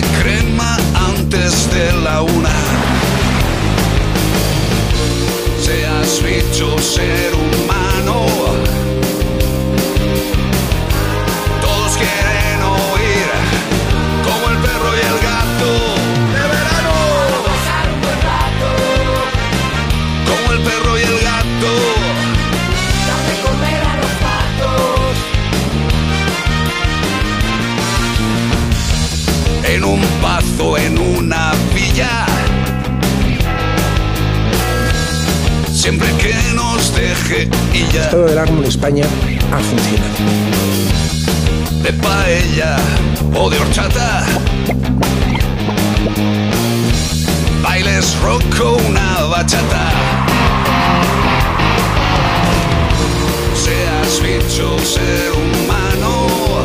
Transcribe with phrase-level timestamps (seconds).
[0.00, 2.54] crema antes de la una.
[5.60, 8.63] Seas bicho, ser humano.
[29.94, 32.26] Un pazo, en una villa.
[35.72, 38.10] Siempre que nos deje y ya.
[38.10, 39.04] Todo del árbol en España
[39.52, 40.14] ha funcionado.
[41.82, 42.76] de paella
[43.34, 44.24] o de horchata.
[47.62, 49.90] Bailes rock o una bachata.
[53.54, 56.64] Seas bicho, ser humano.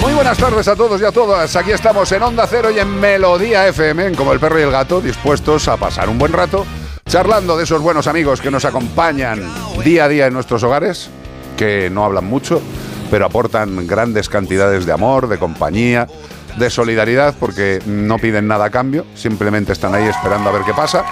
[0.00, 1.56] Muy buenas tardes a todos y a todas.
[1.56, 4.70] Aquí estamos en Onda Cero y en Melodía FM, en como el perro y el
[4.70, 6.66] gato, dispuestos a pasar un buen rato
[7.06, 9.40] charlando de esos buenos amigos que nos acompañan
[9.82, 11.10] día a día en nuestros hogares,
[11.56, 12.60] que no hablan mucho,
[13.10, 16.06] pero aportan grandes cantidades de amor, de compañía,
[16.60, 20.74] de solidaridad, porque no piden nada a cambio, simplemente están ahí esperando a ver qué
[20.74, 21.04] pasa.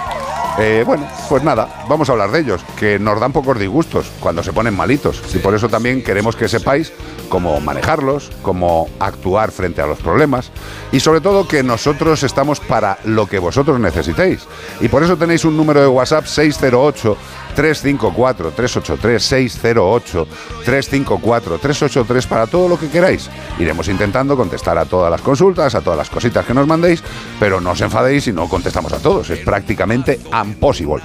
[0.61, 4.43] Eh, bueno, pues nada, vamos a hablar de ellos, que nos dan pocos disgustos cuando
[4.43, 5.23] se ponen malitos.
[5.35, 6.93] Y por eso también queremos que sepáis
[7.29, 10.51] cómo manejarlos, cómo actuar frente a los problemas
[10.93, 14.47] y sobre todo que nosotros estamos para lo que vosotros necesitéis.
[14.81, 17.16] Y por eso tenéis un número de WhatsApp 608
[17.55, 20.27] 354 383 608
[20.65, 23.28] 354 383 para todo lo que queráis.
[23.59, 27.03] Iremos intentando contestar a todas las consultas, a todas las cositas que nos mandéis,
[27.41, 29.31] pero no os enfadéis si no contestamos a todos.
[29.31, 31.03] Es prácticamente impossible.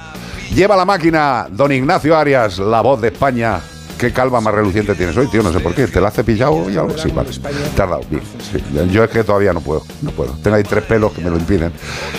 [0.54, 3.60] Lleva la máquina don Ignacio Arias, la voz de España.
[3.98, 5.42] ¿Qué calva más reluciente tienes hoy, tío?
[5.42, 5.86] No sé por qué.
[5.86, 6.96] ¿Te la has cepillado y algo?
[6.98, 7.30] Sí, vale.
[7.30, 7.48] Te
[7.82, 8.22] has dado bien.
[8.52, 8.62] Sí.
[8.90, 9.82] Yo es que todavía no puedo.
[10.02, 10.32] No puedo.
[10.42, 11.72] Tengo ahí tres pelos que me lo impiden.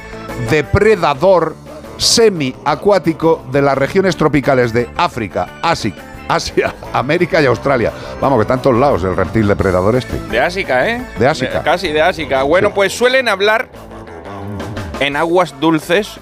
[0.50, 1.54] depredador
[1.98, 5.94] semiacuático de las regiones tropicales de África, Asi-
[6.34, 7.92] Asia, América y Australia.
[8.20, 10.18] Vamos, que está en todos lados el reptil depredador este.
[10.30, 11.06] De Ásica, ¿eh?
[11.18, 11.62] De Ásica.
[11.62, 12.42] casi de Ásica.
[12.42, 12.72] Bueno, Sí.
[12.76, 13.68] pues suelen hablar
[15.00, 16.18] en aguas dulces.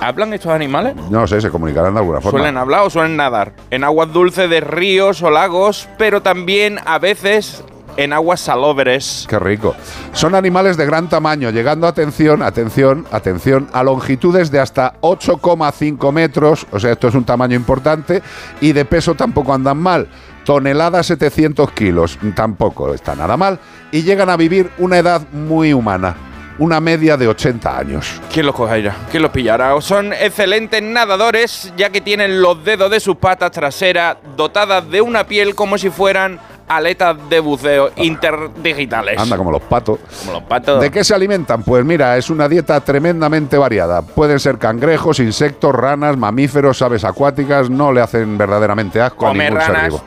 [0.00, 0.94] ¿Hablan estos animales?
[1.10, 2.38] No sé, se comunicarán de alguna forma.
[2.38, 3.52] Suelen hablar o suelen nadar.
[3.70, 7.64] En aguas dulces de ríos o lagos, pero también a veces
[7.96, 9.26] en aguas salobres.
[9.28, 9.74] Qué rico.
[10.12, 16.66] Son animales de gran tamaño, llegando, atención, atención, atención, a longitudes de hasta 8,5 metros,
[16.70, 18.22] o sea, esto es un tamaño importante,
[18.60, 20.08] y de peso tampoco andan mal.
[20.44, 23.58] Tonelada 700 kilos, tampoco está nada mal,
[23.92, 26.16] y llegan a vivir una edad muy humana,
[26.58, 28.20] una media de 80 años.
[28.32, 28.96] ¿Quién los cogerá?
[29.10, 29.80] ¿Quién los pillará?
[29.80, 35.24] Son excelentes nadadores, ya que tienen los dedos de sus patas traseras dotadas de una
[35.24, 36.40] piel como si fueran
[36.76, 39.18] aletas de buceo interdigitales.
[39.18, 39.98] Anda como los patos.
[40.20, 40.80] Como los patos.
[40.80, 41.62] ¿De qué se alimentan?
[41.62, 44.02] Pues mira, es una dieta tremendamente variada.
[44.02, 47.70] Pueden ser cangrejos, insectos, ranas, mamíferos, aves acuáticas.
[47.70, 50.02] No le hacen verdaderamente asco a ningún ser vivo.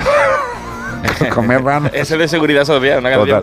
[1.34, 1.92] Comer ranas.
[1.94, 3.42] Ese de seguridad social, una canción.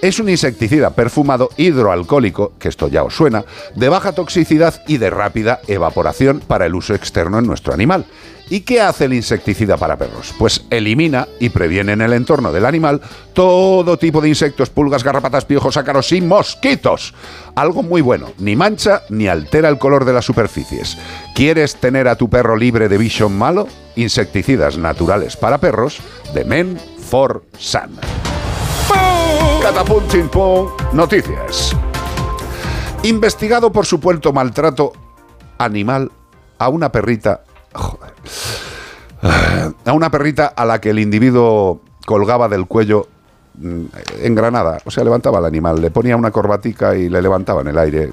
[0.00, 3.44] Es un insecticida perfumado hidroalcohólico, que esto ya os suena,
[3.74, 8.06] de baja toxicidad y de rápida evaporación para el uso externo en nuestro animal.
[8.48, 10.32] ¿Y qué hace el insecticida para perros?
[10.38, 13.00] Pues elimina y previene en el entorno del animal
[13.32, 17.12] todo tipo de insectos, pulgas, garrapatas, piojos, ácaros y mosquitos.
[17.56, 20.96] Algo muy bueno, ni mancha ni altera el color de las superficies.
[21.34, 23.66] ¿Quieres tener a tu perro libre de vision malo?
[23.96, 25.98] Insecticidas naturales para perros
[26.32, 26.78] de Men
[27.10, 27.98] for Sun.
[29.62, 30.04] Catapum.
[30.92, 31.74] Noticias.
[33.02, 34.92] Investigado por supuesto maltrato
[35.58, 36.12] animal
[36.58, 37.42] a una perrita.
[39.84, 43.08] A una perrita a la que el individuo colgaba del cuello
[43.62, 44.78] en Granada.
[44.84, 48.10] O sea, levantaba al animal, le ponía una corbatica y le levantaba en el aire.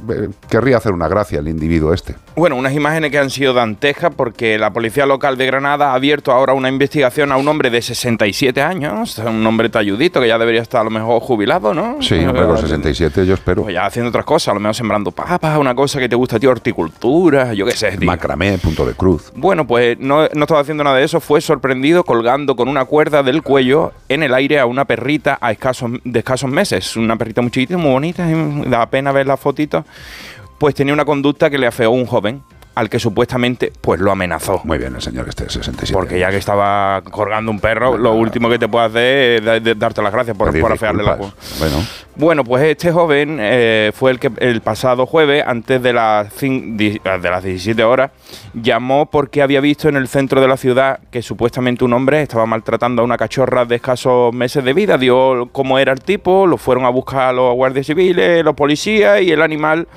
[0.50, 2.16] Querría hacer una gracia el individuo este.
[2.36, 6.32] Bueno, unas imágenes que han sido dantescas porque la policía local de Granada ha abierto
[6.32, 10.62] ahora una investigación a un hombre de 67 años, un hombre talludito que ya debería
[10.62, 12.02] estar a lo mejor jubilado, ¿no?
[12.02, 13.64] Sí, hombre, los 67 yo espero.
[13.64, 16.40] Pues ya haciendo otras cosas, a lo mejor sembrando papas, una cosa que te gusta,
[16.40, 18.08] tío, horticultura, yo qué sé, tío.
[18.08, 19.32] Macramé, punto de cruz.
[19.36, 23.24] Bueno, pues no, no estaba haciendo nada de eso, fue sorprendido colgando con una cuerda
[23.24, 26.96] del cuello en el aire a una perrita a escasos, de escasos meses.
[26.96, 28.28] Una perrita muy chiquitita, muy bonita,
[28.68, 29.86] da pena ver las fotitos.
[30.58, 32.42] Pues tenía una conducta que le afeó un joven
[32.76, 34.62] al que supuestamente pues lo amenazó.
[34.64, 35.94] Muy bien, el señor este de 67.
[35.94, 39.76] Porque ya que estaba colgando un perro, lo último que te puede hacer es de-
[39.76, 41.84] darte las gracias por, por afearle la Bueno,
[42.16, 47.00] bueno, pues este joven eh, fue el que el pasado jueves, antes de las, di-
[47.00, 48.12] de las 17 horas,
[48.54, 52.46] llamó porque había visto en el centro de la ciudad que supuestamente un hombre estaba
[52.46, 54.98] maltratando a una cachorra de escasos meses de vida.
[54.98, 59.32] Dio cómo era el tipo, lo fueron a buscar los guardias civiles, los policías y
[59.32, 59.88] el animal.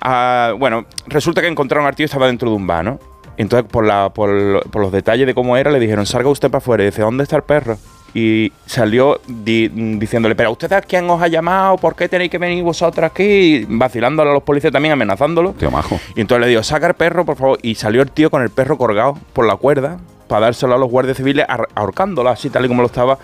[0.00, 2.98] Ah, bueno, resulta que encontraron al tío y estaba dentro de un vano.
[3.36, 6.50] Entonces, por, la, por, lo- por los detalles de cómo era, le dijeron, salga usted
[6.50, 6.82] para afuera.
[6.82, 7.76] Y dice, ¿dónde está el perro?
[8.14, 11.76] Y salió di- diciéndole, pero ¿ustedes quién os ha llamado?
[11.76, 13.22] ¿Por qué tenéis que venir vosotros aquí?
[13.22, 15.52] Y vacilándole a los policías también, amenazándolo.
[15.52, 16.00] tío majo.
[16.16, 17.58] Y entonces le digo, saca el perro, por favor.
[17.62, 20.90] Y salió el tío con el perro colgado por la cuerda para dárselo a los
[20.90, 23.18] guardias civiles ahor- ahorcándolo así tal y como lo estaba.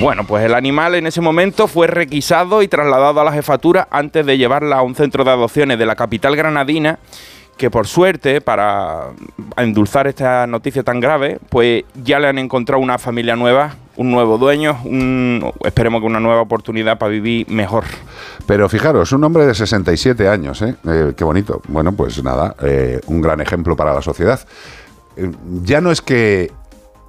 [0.00, 4.26] Bueno, pues el animal en ese momento fue requisado y trasladado a la jefatura antes
[4.26, 6.98] de llevarla a un centro de adopciones de la capital granadina
[7.56, 9.10] que por suerte, para
[9.56, 14.38] endulzar esta noticia tan grave, pues ya le han encontrado una familia nueva, un nuevo
[14.38, 17.84] dueño, un- esperemos que una nueva oportunidad para vivir mejor.
[18.46, 20.74] Pero fijaros, un hombre de 67 años, ¿eh?
[20.88, 21.60] Eh, qué bonito.
[21.68, 24.40] Bueno, pues nada, eh, un gran ejemplo para la sociedad.
[25.16, 25.30] Eh,
[25.62, 26.50] ya no es que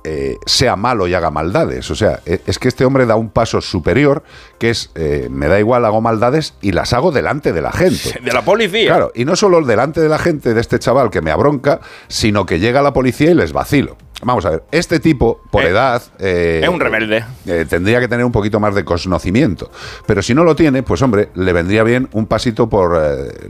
[0.03, 3.29] eh, sea malo y haga maldades, o sea, eh, es que este hombre da un
[3.29, 4.23] paso superior,
[4.59, 8.19] que es, eh, me da igual, hago maldades y las hago delante de la gente.
[8.23, 8.87] De la policía.
[8.89, 12.45] Claro, y no solo delante de la gente de este chaval que me abronca, sino
[12.45, 13.97] que llega la policía y les vacilo.
[14.23, 16.01] Vamos a ver, este tipo, por Eh, edad...
[16.19, 17.25] es un rebelde.
[17.69, 19.69] tendría que tener un poquito más de conocimiento.
[20.05, 22.97] Pero si no lo tiene, pues hombre, le vendría bien un pasito por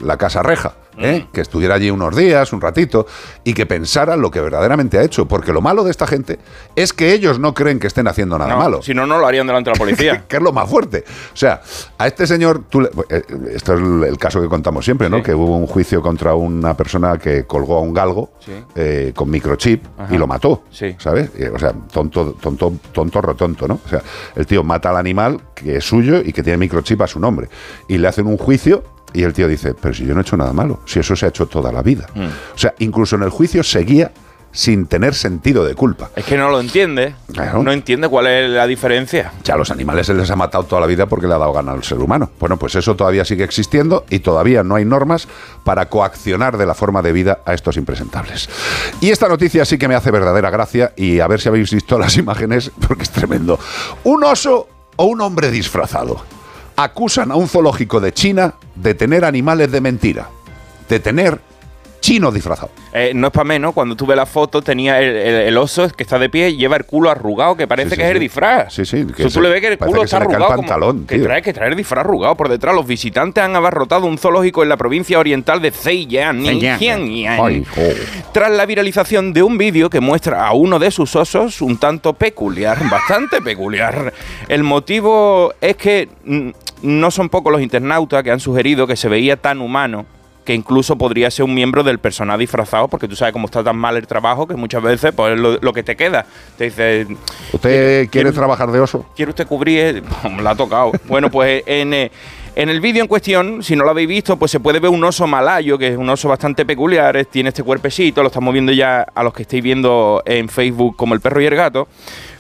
[0.02, 0.74] la Casa Reja.
[0.98, 1.28] ¿Eh?
[1.34, 3.06] Que estuviera allí unos días, un ratito,
[3.44, 5.28] y que pensara lo que verdaderamente ha hecho.
[5.28, 6.40] Porque lo malo de esta gente
[6.76, 8.82] es que ellos no creen que estén haciendo nada No, malo.
[8.82, 10.26] Si no, no lo harían delante de la policía.
[10.28, 11.04] que es lo más fuerte.
[11.34, 11.62] O sea,
[11.98, 13.24] a este señor, tú le- eh,
[13.54, 15.18] esto es el, caso que contamos siempre, ¿no?
[15.18, 15.24] Sí.
[15.24, 18.52] Que hubo un juicio contra una persona que colgó a un galgo Sí.
[18.76, 20.14] eh, con microchip Ajá.
[20.14, 20.64] y lo mató.
[20.72, 20.96] Sí.
[21.00, 21.30] ¿Sabes?
[21.54, 23.80] O sea, tonto, tonto, tonto, rotonto, ¿no?
[23.86, 24.02] O sea,
[24.36, 27.50] el tío mata al animal que es suyo y que tiene microchip a su nombre.
[27.88, 28.84] Y le hacen un juicio
[29.14, 31.26] y el tío dice, pero si yo no he hecho nada malo, si eso se
[31.26, 32.08] ha hecho toda la vida.
[32.14, 32.26] Mm.
[32.56, 34.12] O sea, incluso en el juicio seguía
[34.54, 36.12] sin tener sentido de culpa.
[36.16, 37.16] Es que no lo entiende.
[37.34, 37.64] Claro.
[37.64, 39.34] No entiende cuál es la diferencia.
[39.44, 41.52] Ya a los animales se les ha matado toda la vida porque le ha dado
[41.52, 42.30] gana al ser humano.
[42.40, 45.28] Bueno, pues eso todavía sigue existiendo y todavía no hay normas
[45.64, 48.48] para coaccionar de la forma de vida a estos impresentables.
[49.02, 51.98] Y esta noticia sí que me hace verdadera gracia y a ver si habéis visto
[51.98, 53.60] las imágenes porque es tremendo.
[54.04, 56.43] Un oso o un hombre disfrazado
[56.76, 60.30] acusan a un zoológico de China de tener animales de mentira.
[60.90, 61.40] De tener
[62.04, 62.70] chino disfrazado.
[62.94, 65.88] Eh, no es para menos, cuando tú ves la foto, tenía el, el- el oso
[65.90, 68.20] que está de pie, lleva el culo arrugado, que parece Sí, sí, que es el
[68.20, 68.74] disfraz.
[68.74, 70.46] Sí, sí, que Tú, tú se- le ves que el culo que está el arrugado.
[70.48, 72.76] como- pantalón, que trae, que trae el disfraz arrugado por detrás.
[72.76, 76.46] Los visitantes han abarrotado un zoológico en la provincia oriental de Zhejiang.
[77.30, 77.66] Ay.
[78.34, 82.12] Tras la viralización de un vídeo que muestra a uno de sus osos un tanto
[82.14, 84.14] peculiar, bastante peculiar.
[84.50, 86.50] El motivo es que mm,
[86.82, 90.06] no son pocos los internautas que han sugerido que se veía tan humano
[90.44, 93.78] que incluso podría ser un miembro del personal disfrazado, porque tú sabes cómo está tan
[93.78, 96.26] mal el trabajo que muchas veces pues, es lo, lo que te queda.
[96.58, 97.08] Te dice,
[97.52, 99.06] ¿Usted quiere ¿Quién- trabajar de oso?
[99.16, 100.04] ¿quiere usted cubrir?
[100.30, 100.92] Me la ha tocado.
[101.08, 102.12] Bueno, pues en, eh,
[102.56, 105.04] en el vídeo en cuestión, si no lo habéis visto, pues se puede ver un
[105.04, 109.06] oso malayo, que es un oso bastante peculiar, tiene este cuerpecito, lo estamos viendo ya
[109.16, 111.88] a los que estáis viendo en Facebook como el perro y el gato.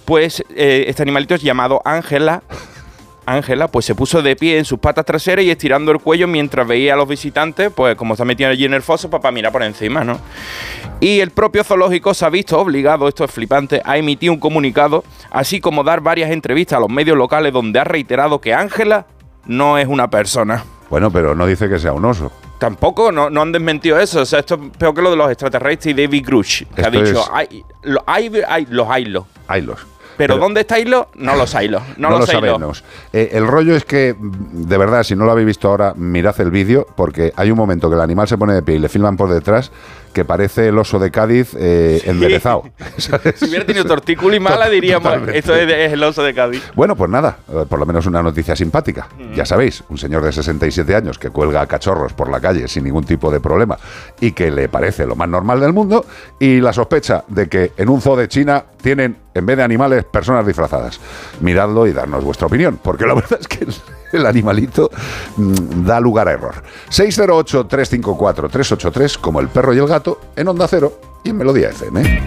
[0.05, 2.43] Pues eh, este animalito es llamado Ángela.
[3.25, 6.67] Ángela, pues se puso de pie en sus patas traseras y estirando el cuello mientras
[6.67, 9.63] veía a los visitantes, pues como está metido allí en el foso, para mirar por
[9.63, 10.19] encima, ¿no?
[10.99, 15.03] Y el propio zoológico se ha visto obligado, esto es flipante, a emitir un comunicado,
[15.31, 19.05] así como dar varias entrevistas a los medios locales donde ha reiterado que Ángela
[19.45, 20.63] no es una persona.
[20.89, 22.31] Bueno, pero no dice que sea un oso.
[22.59, 24.21] Tampoco, no, no han desmentido eso.
[24.21, 26.85] O sea, esto es peor que lo de los extraterrestres y David Grush, que ha
[26.85, 28.87] Esto dicho, es- hay, lo- hay, hay- los
[30.17, 31.09] Pero, ¿dónde está hilo?
[31.15, 31.81] No los haylos.
[31.97, 32.29] No, lo haylos.
[32.29, 32.83] sabemos.
[33.11, 36.51] Eh, el rollo es que, de verdad, si no lo habéis visto ahora, mirad el
[36.51, 39.17] vídeo, porque hay un momento que el animal se pone de pie y le filman
[39.17, 39.71] por detrás,
[40.13, 42.63] que parece el oso de Cádiz eh, enderezado.
[42.97, 43.35] ¿sabes?
[43.37, 45.37] Si hubiera tenido tortícula y mala, diríamos, Totalmente.
[45.37, 46.63] esto es, es el oso de Cádiz.
[46.75, 49.07] Bueno, pues nada, eh, por lo menos una noticia simpática.
[49.17, 49.33] Mm.
[49.33, 52.83] Ya sabéis, un señor de 67 años que cuelga a cachorros por la calle sin
[52.83, 53.77] ningún tipo de problema
[54.19, 56.05] y que le parece lo más normal del mundo
[56.39, 60.03] y la sospecha de que en un zoo de China tienen, en vez de animales,
[60.03, 60.99] personas disfrazadas.
[61.39, 63.73] Miradlo y darnos vuestra opinión, porque la verdad es que el,
[64.11, 64.89] el animalito
[65.37, 66.55] mm, da lugar a error.
[66.89, 70.02] 608-354-383, como el perro y el gato,
[70.35, 70.93] en Onda Cero
[71.23, 72.21] y en Melodía FM.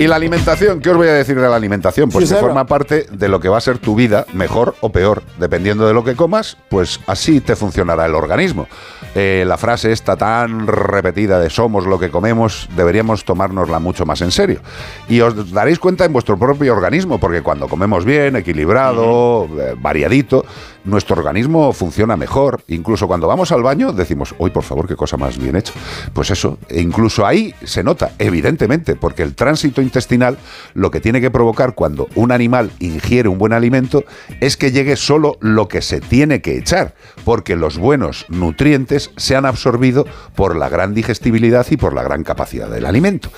[0.00, 2.08] Y la alimentación, ¿qué os voy a decir de la alimentación?
[2.08, 4.92] Pues Sí, que forma parte de lo que va a ser tu vida, mejor o
[4.92, 5.24] peor.
[5.40, 8.68] Dependiendo de lo que comas, pues así te funcionará el organismo.
[9.16, 14.20] Eh, la frase esta tan repetida de somos lo que comemos, deberíamos tomárnosla mucho más
[14.20, 14.60] en serio.
[15.08, 20.44] Y os daréis cuenta en vuestro propio organismo, porque cuando comemos bien, equilibrado, eh, variadito,
[20.88, 22.62] nuestro organismo funciona mejor.
[22.68, 25.72] Incluso cuando vamos al baño decimos, uy, por favor, qué cosa más bien hecha.
[26.12, 30.38] Pues eso, e incluso ahí se nota, evidentemente, porque el tránsito intestinal
[30.74, 34.04] lo que tiene que provocar cuando un animal ingiere un buen alimento
[34.40, 39.36] es que llegue solo lo que se tiene que echar, porque los buenos nutrientes se
[39.36, 43.30] han absorbido por la gran digestibilidad y por la gran capacidad del alimento.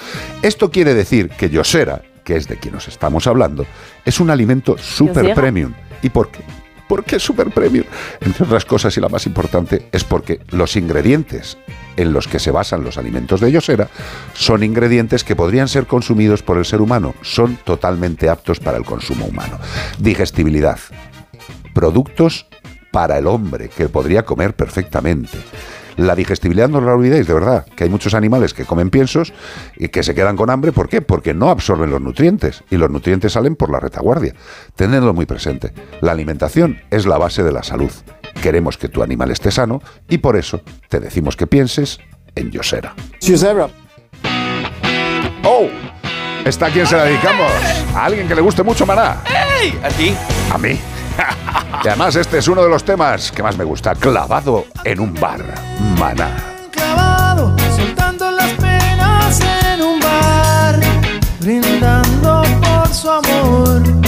[0.43, 3.67] Esto quiere decir que Yosera, que es de quien nos estamos hablando,
[4.05, 5.73] es un alimento super premium.
[6.03, 6.60] ¿Y por qué?
[6.91, 7.85] ¿Por qué super premium?
[8.21, 11.57] Entre otras cosas, y la más importante, es porque los ingredientes
[11.97, 13.89] en los que se basan los alimentos de Yosera
[14.35, 18.85] son ingredientes que podrían ser consumidos por el ser humano, son totalmente aptos para el
[18.85, 19.61] consumo humano.
[20.01, 20.81] Digestibilidad,
[21.75, 22.49] productos
[22.91, 25.39] para el hombre que podría comer perfectamente.
[25.97, 29.33] La digestibilidad no la olvidéis, de verdad, que hay muchos animales que comen piensos
[29.77, 30.73] y que se quedan con hambre.
[30.73, 31.03] ¿Por qué?
[31.03, 34.35] Porque no absorben los nutrientes y los nutrientes salen por la retaguardia.
[34.77, 35.73] Tenedlo muy presente.
[36.01, 37.93] La alimentación es la base de la salud.
[38.43, 41.99] Queremos que tu animal esté sano y por eso te decimos que pienses
[42.35, 42.95] en Yosera.
[45.45, 45.69] ¡Oh!
[46.45, 47.51] ¿Está a quién se la dedicamos?
[47.95, 49.23] A alguien que le guste mucho Maná.
[49.61, 49.79] ¡Ey!
[49.83, 50.15] ¿A ti?
[50.53, 50.79] A mí.
[51.85, 55.15] Y además este es uno de los temas que más me gusta, clavado en un
[55.15, 55.43] bar.
[55.99, 56.31] Maná.
[56.71, 60.81] clavado, soltando las penas en un bar,
[61.41, 64.00] brindando por su amor.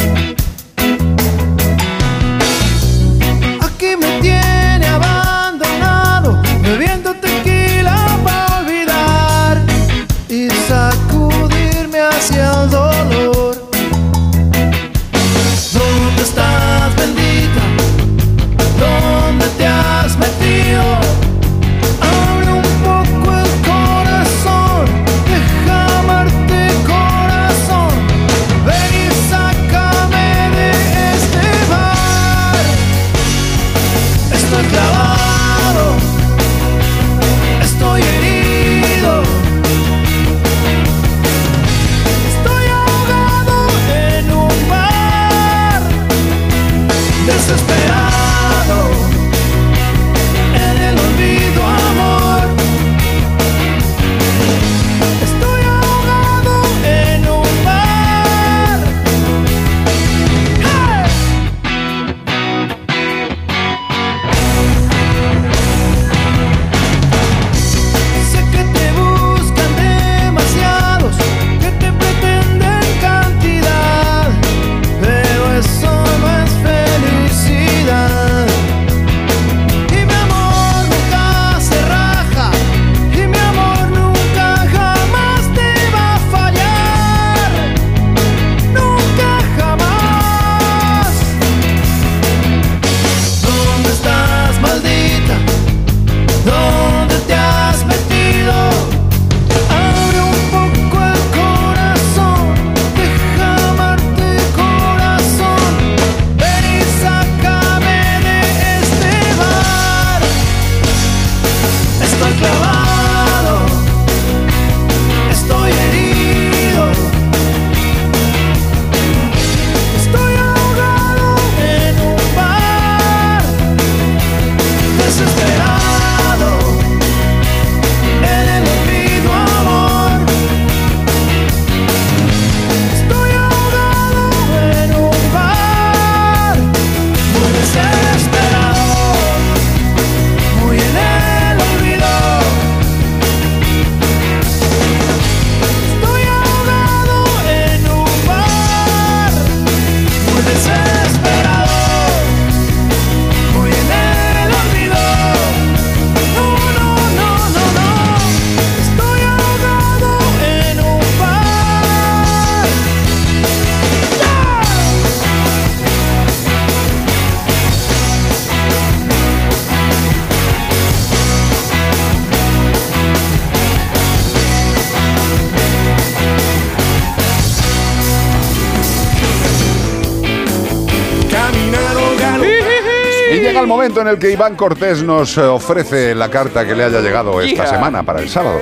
[184.12, 188.02] El que Iván Cortés nos eh, ofrece la carta que le haya llegado esta semana
[188.02, 188.58] para el sábado.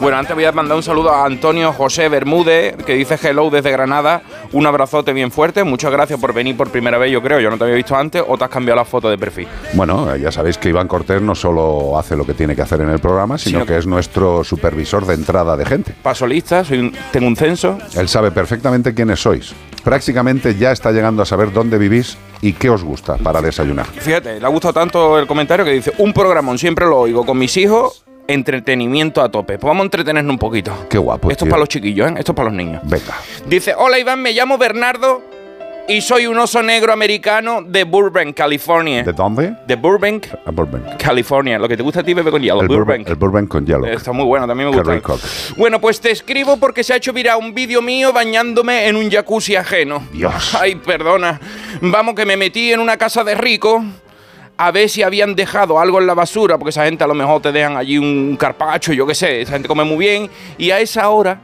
[0.00, 3.70] Bueno, antes voy a mandar un saludo a Antonio José Bermúdez, que dice hello desde
[3.72, 4.22] Granada.
[4.52, 5.64] Un abrazote bien fuerte.
[5.64, 7.40] Muchas gracias por venir por primera vez, yo creo.
[7.40, 9.48] Yo no te había visto antes o te has cambiado la foto de perfil.
[9.74, 12.90] Bueno, ya sabéis que Iván Cortés no solo hace lo que tiene que hacer en
[12.90, 15.94] el programa, sino Sino que es nuestro supervisor de entrada de gente.
[16.02, 17.78] Paso lista, soy un- tengo un censo.
[17.96, 19.52] Él sabe perfectamente quiénes sois.
[19.82, 23.86] Prácticamente ya está llegando a saber dónde vivís y qué os gusta para desayunar.
[23.86, 27.38] Fíjate, le ha gustado tanto el comentario que dice, un programón, siempre lo oigo con
[27.38, 29.58] mis hijos, entretenimiento a tope.
[29.58, 30.86] Pues vamos a entretenernos un poquito.
[30.88, 32.14] Qué guapo, Esto es para los chiquillos, ¿eh?
[32.18, 32.82] Esto es para los niños.
[32.84, 33.14] Venga.
[33.46, 35.22] Dice, hola Iván, me llamo Bernardo
[35.88, 39.02] y soy un oso negro americano de Burbank, California.
[39.02, 39.56] ¿De dónde?
[39.66, 40.98] De Burbank, A Burbank.
[40.98, 41.58] California.
[41.58, 42.60] Lo que te gusta a ti bebe con hielo.
[42.60, 43.08] El Burbank.
[43.08, 43.86] El Burbank con hielo.
[43.86, 44.92] Está muy bueno, también me gusta.
[44.92, 45.18] rico.
[45.56, 49.10] Bueno, pues te escribo porque se ha hecho viral un vídeo mío bañándome en un
[49.10, 50.02] jacuzzi ajeno.
[50.12, 50.54] Dios.
[50.54, 51.40] Ay, perdona.
[51.80, 53.82] Vamos, que me metí en una casa de rico
[54.58, 57.40] a ver si habían dejado algo en la basura, porque esa gente a lo mejor
[57.40, 60.28] te dejan allí un carpacho, yo qué sé, esa gente come muy bien.
[60.58, 61.40] Y a esa hora,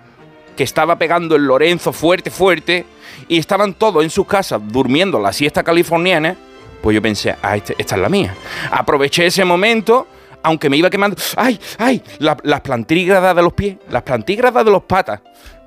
[0.54, 2.85] que estaba pegando el Lorenzo fuerte, fuerte,
[3.28, 6.37] y estaban todos en sus casas durmiendo la siesta californiana,
[6.82, 8.34] pues yo pensé, ah, este- esta es la mía.
[8.70, 10.06] Aproveché ese momento,
[10.42, 12.02] aunque me iba quemando, ¡ay, ay!
[12.18, 15.20] la- las plantígradas de los pies, las plantígradas de los patas.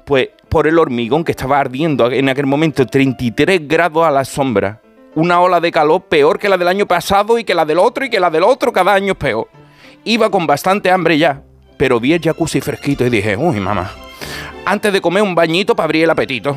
[0.05, 4.81] Pues por el hormigón que estaba ardiendo en aquel momento, 33 grados a la sombra.
[5.15, 8.05] Una ola de calor peor que la del año pasado y que la del otro
[8.05, 9.47] y que la del otro, cada año es peor.
[10.03, 11.41] Iba con bastante hambre ya,
[11.75, 13.91] pero vi el jacuzzi fresquito y dije, uy, mamá,
[14.65, 16.55] antes de comer un bañito para abrir el apetito.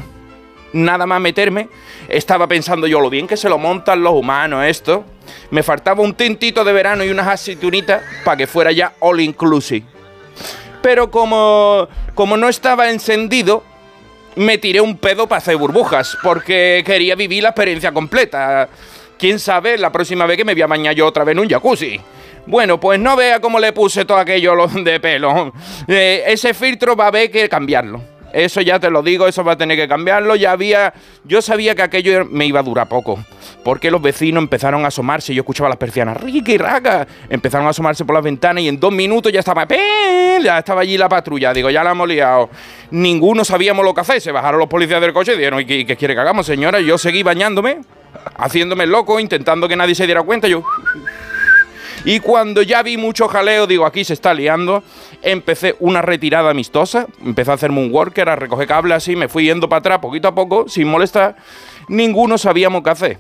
[0.73, 1.69] Nada más meterme,
[2.09, 5.05] estaba pensando yo lo bien que se lo montan los humanos esto.
[5.51, 9.85] Me faltaba un tintito de verano y unas aceitunitas para que fuera ya all inclusive.
[10.81, 13.65] Pero como, como no estaba encendido,
[14.37, 18.69] me tiré un pedo para hacer burbujas, porque quería vivir la experiencia completa.
[19.19, 21.49] Quién sabe, la próxima vez que me voy a bañar yo otra vez en un
[21.49, 22.01] jacuzzi.
[22.47, 25.53] Bueno, pues no vea cómo le puse todo aquello lo de pelo.
[25.87, 28.01] Eh, ese filtro va a haber que cambiarlo.
[28.33, 30.37] Eso ya te lo digo, eso va a tener que cambiarlo.
[30.37, 30.93] Ya había.
[31.25, 33.19] Yo sabía que aquello me iba a durar poco.
[33.65, 35.35] Porque los vecinos empezaron a asomarse.
[35.35, 37.07] Yo escuchaba las persianas, rica y.
[37.29, 39.67] Empezaron a asomarse por las ventanas y en dos minutos ya estaba.
[40.43, 41.53] Ya estaba allí la patrulla.
[41.53, 42.51] Digo, ya la hemos liado.
[42.91, 44.21] Ninguno sabíamos lo que hacer.
[44.21, 46.81] Se bajaron los policías del coche y dijeron, ¿y qué, qué quiere que hagamos, señora?
[46.81, 47.81] Yo seguí bañándome,
[48.37, 50.49] haciéndome loco, intentando que nadie se diera cuenta.
[50.49, 50.65] Yo.
[52.05, 54.83] Y cuando ya vi mucho jaleo, digo, aquí se está liando,
[55.23, 59.45] empecé una retirada amistosa, empecé a hacerme un worker, a recoger cables así, me fui
[59.45, 61.37] yendo para atrás poquito a poco, sin molestar,
[61.89, 63.19] ninguno sabíamos qué hacer.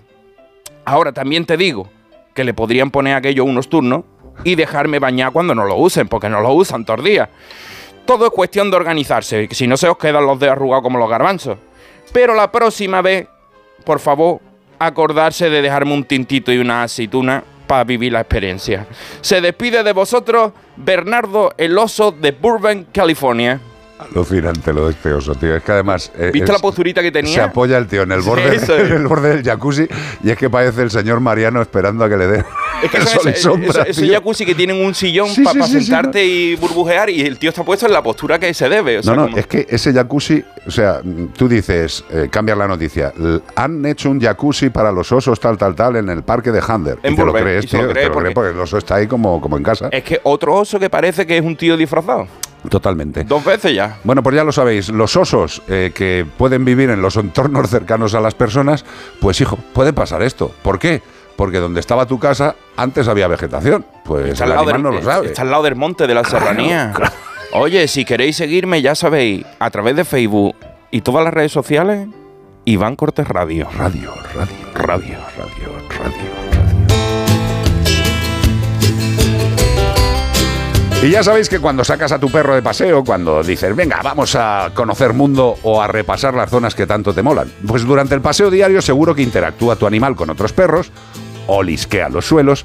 [0.85, 1.89] Ahora también te digo
[2.35, 4.05] que le podrían poner aquello unos turnos
[4.45, 7.29] y dejarme bañar cuando no lo usen, porque no lo usan todos los días.
[8.07, 11.09] Todo es cuestión de organizarse, si no se os quedan los dedos arrugados como los
[11.09, 11.59] garbanzos.
[12.13, 13.29] Pero la próxima vez,
[13.85, 14.41] por favor,
[14.79, 18.87] acordarse de dejarme un tintito y una aceituna para vivir la experiencia.
[19.21, 20.53] Se despide de vosotros
[20.85, 23.61] Bernardo el oso de Burbank, California.
[23.99, 25.55] Alucinante lo de este oso, tío.
[25.55, 26.11] Es que además.
[26.17, 27.35] eh, ¿Viste es- la posturita que tenía?
[27.35, 28.67] Se apoya el tío en el borde, es.
[28.71, 29.87] en el borde del jacuzzi
[30.25, 32.45] y es que parece el señor Mariano esperando a que le dé
[32.83, 33.69] Es que el sol y ese- sombra.
[33.83, 34.13] ese- esos tío.
[34.15, 37.39] jacuzzi que tienen un sillón Sí, para sí, sí, sí, sentarte y burbujear y el
[37.39, 38.99] tío está puesto en la postura que se debe.
[39.01, 41.01] o sea, no, no, como- es que ese jacuzzi, o sea,
[41.37, 43.13] tú dices, eh, cambias la noticia,
[43.57, 46.99] han hecho un jacuzzi para los osos tal, tal, tal en el parque de Hander.
[47.03, 48.79] En y te lo crees, lo tío, cree te lo crees porque- porque el oso
[48.79, 49.89] está ahí como, como en casa.
[49.91, 52.27] Es que otro oso que parece que es un tío disfrazado.
[52.69, 53.25] Totalmente.
[53.25, 53.97] Dos veces ya.
[54.05, 58.15] Bueno, pues ya lo sabéis, los osos eh, que pueden vivir en los entornos cercanos
[58.15, 58.85] a las personas,
[59.21, 60.53] pues hijo, puede pasar esto.
[60.63, 61.01] ¿Por qué?
[61.37, 63.87] Porque donde estaba tu casa, antes había vegetación.
[64.05, 65.29] Pues Está el animal del, no lo sabe.
[65.29, 66.93] está al lado del monte de la serranía.
[67.53, 70.55] Oye, si queréis seguirme, ya sabéis, a través de Facebook
[70.93, 72.09] y todas las redes sociales,
[72.65, 73.69] Iván Cortés Radio.
[73.77, 75.19] Radio, radio, Radio.
[75.37, 76.51] radio, radio.
[81.03, 84.37] Y ya sabéis que cuando sacas a tu perro de paseo, cuando dices, venga, vamos
[84.37, 88.21] a conocer mundo o a repasar las zonas que tanto te molan, pues durante el
[88.21, 90.93] paseo diario seguro que interactúa tu animal con otros perros,
[91.49, 92.65] o lisquea los suelos,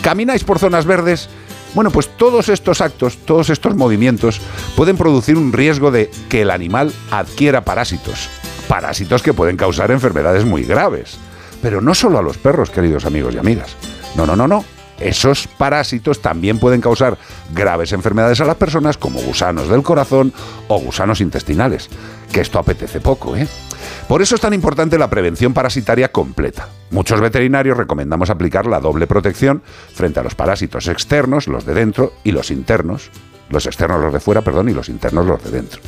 [0.00, 1.28] camináis por zonas verdes,
[1.74, 4.40] bueno, pues todos estos actos, todos estos movimientos
[4.76, 8.28] pueden producir un riesgo de que el animal adquiera parásitos.
[8.68, 11.18] Parásitos que pueden causar enfermedades muy graves.
[11.62, 13.76] Pero no solo a los perros, queridos amigos y amigas.
[14.16, 14.64] No, no, no, no.
[14.98, 17.16] Esos parásitos también pueden causar
[17.54, 20.32] graves enfermedades a las personas como gusanos del corazón
[20.68, 21.88] o gusanos intestinales.
[22.32, 23.48] Que esto apetece poco, ¿eh?
[24.10, 26.68] Por eso es tan importante la prevención parasitaria completa.
[26.90, 29.62] Muchos veterinarios recomendamos aplicar la doble protección
[29.94, 33.08] frente a los parásitos externos, los de dentro, y los internos.
[33.50, 35.80] Los externos los de fuera, perdón, y los internos los de dentro.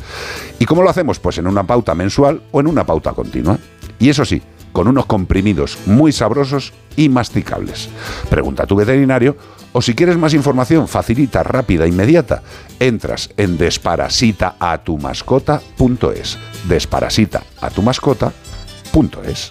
[0.57, 1.19] ¿Y cómo lo hacemos?
[1.19, 3.59] Pues en una pauta mensual o en una pauta continua.
[3.99, 4.41] Y eso sí,
[4.73, 7.87] con unos comprimidos muy sabrosos y masticables.
[8.29, 9.37] Pregunta a tu veterinario
[9.71, 12.43] o si quieres más información facilita, rápida, inmediata,
[12.79, 16.37] entras en desparasitaatumascota.es.
[16.67, 19.49] Desparasitaatumascota.es.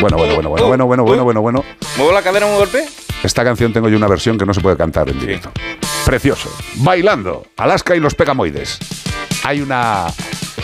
[0.00, 1.62] Bueno, bueno, bueno, bueno, bueno, bueno, bueno, bueno, bueno.
[1.98, 2.86] ¿Muevo la cadera un golpe?
[3.22, 5.52] Esta canción tengo yo una versión que no se puede cantar en directo.
[6.06, 6.48] Precioso.
[6.76, 7.44] Bailando.
[7.58, 8.78] Alaska y los Pegamoides.
[9.44, 10.06] Hay una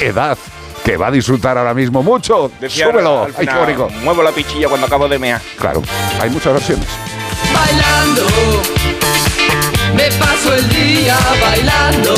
[0.00, 0.38] edad
[0.86, 2.48] que va a disfrutar ahora mismo mucho.
[2.60, 3.24] Decía Súbelo.
[3.24, 4.00] al Ay, final, qué bonito.
[4.04, 5.40] Muevo la pichilla cuando acabo de mear.
[5.58, 5.82] Claro,
[6.20, 6.86] hay muchas versiones.
[7.52, 8.24] bailando.
[9.96, 12.14] Me paso el día bailando.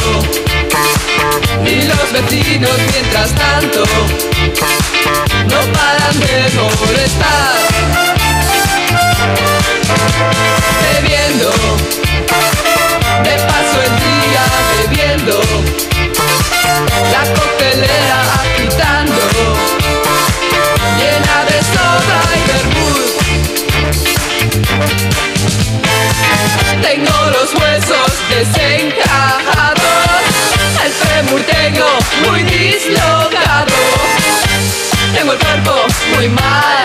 [1.64, 3.84] Y los vecinos mientras tanto
[5.48, 6.50] no paran de
[6.84, 7.54] molestar.
[10.92, 11.50] Bebiendo.
[13.24, 14.44] Me paso el día
[14.76, 15.40] bebiendo.
[17.12, 18.27] La coctelera
[32.78, 33.74] dislocado,
[35.12, 35.72] tengo el cuerpo
[36.14, 36.84] muy mal,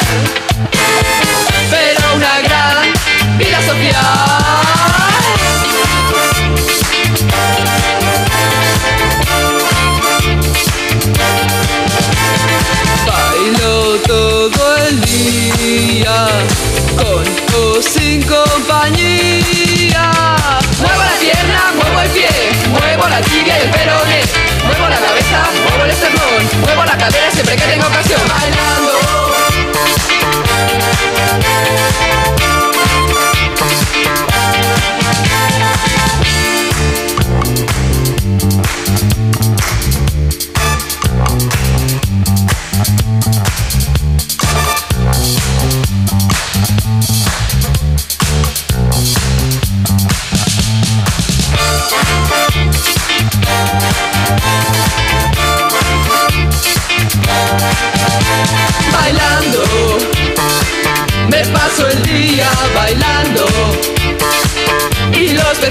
[1.69, 2.93] pero una gran
[3.37, 3.93] vida social.
[13.05, 16.27] Bailo todo el día
[16.97, 17.23] con
[17.55, 20.11] o sin compañía.
[20.79, 22.29] Muevo la pierna, muevo el pie,
[22.71, 23.82] muevo la tibia y el peroné,
[27.03, 28.82] cadera siempre que tengo ocasión.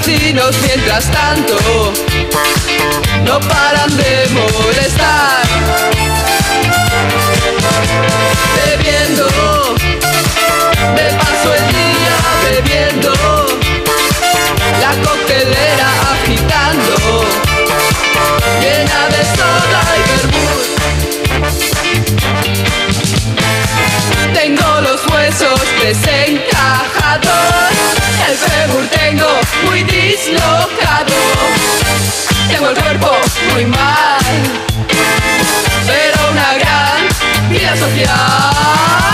[0.07, 1.57] Mientras tanto
[3.25, 5.43] no paran de molestar.
[8.67, 9.27] Bebiendo.
[10.95, 12.17] Me paso el día
[12.51, 13.13] bebiendo.
[14.81, 16.95] La coctelera agitando.
[18.61, 20.71] Llena de soda y vermouth.
[24.35, 27.52] Tengo los huesos desencajados,
[28.33, 29.29] el fémur tengo
[29.67, 31.13] muy dislocado,
[32.49, 33.11] tengo el cuerpo
[33.53, 34.21] muy mal,
[35.87, 39.12] pero una gran vida social.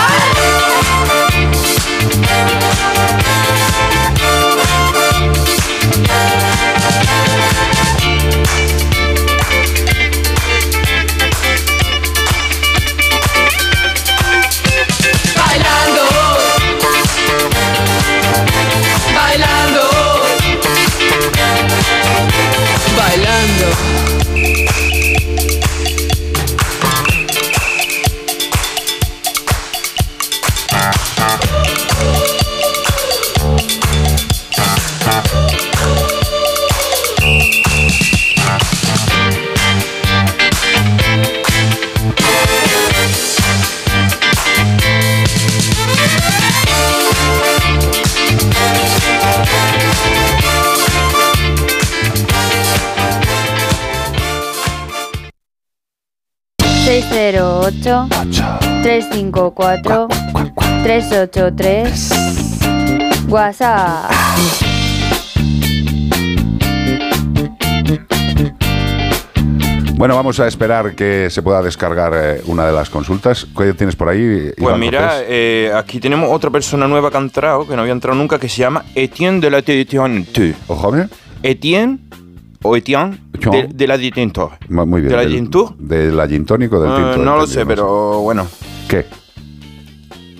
[58.81, 60.07] 354
[60.83, 62.09] 383
[63.27, 64.11] WhatsApp.
[69.95, 73.45] Bueno, vamos a esperar que se pueda descargar eh, una de las consultas.
[73.57, 74.51] ¿Qué tienes por ahí?
[74.57, 75.25] Pues Iván mira, Cortés?
[75.27, 78.47] eh, aquí tenemos otra persona nueva que ha entrado, que no había entrado nunca, que
[78.47, 80.55] se llama Etienne de la Détente.
[80.67, 80.93] Ojo.
[81.43, 81.99] Etienne
[82.63, 84.39] o Etienne de, de la Détente.
[84.69, 85.09] Mu- Muy bien.
[85.11, 85.75] ¿De la Del- Tour?
[85.77, 87.17] De la Gin Tonic o del Eh, tinto.
[87.17, 88.47] no lo sé, pero bueno.
[88.89, 89.05] ¿Qué?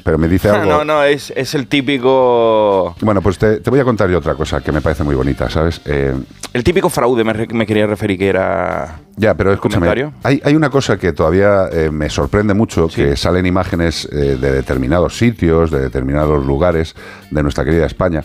[0.03, 0.65] Pero me dice algo...
[0.65, 2.95] No, no, es, es el típico.
[3.01, 5.49] Bueno, pues te, te voy a contar yo otra cosa que me parece muy bonita,
[5.49, 5.79] ¿sabes?
[5.85, 6.15] Eh,
[6.51, 8.99] El típico fraude me, me quería referir que era.
[9.19, 13.45] Ya, pero escúchame, hay, hay una cosa que todavía eh, me sorprende mucho, que salen
[13.45, 16.95] imágenes eh, de determinados sitios, de determinados lugares
[17.29, 18.23] de nuestra querida España.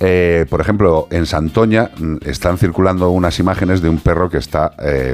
[0.00, 4.72] Eh, por ejemplo, en Santoña mm, están circulando unas imágenes de un perro que está,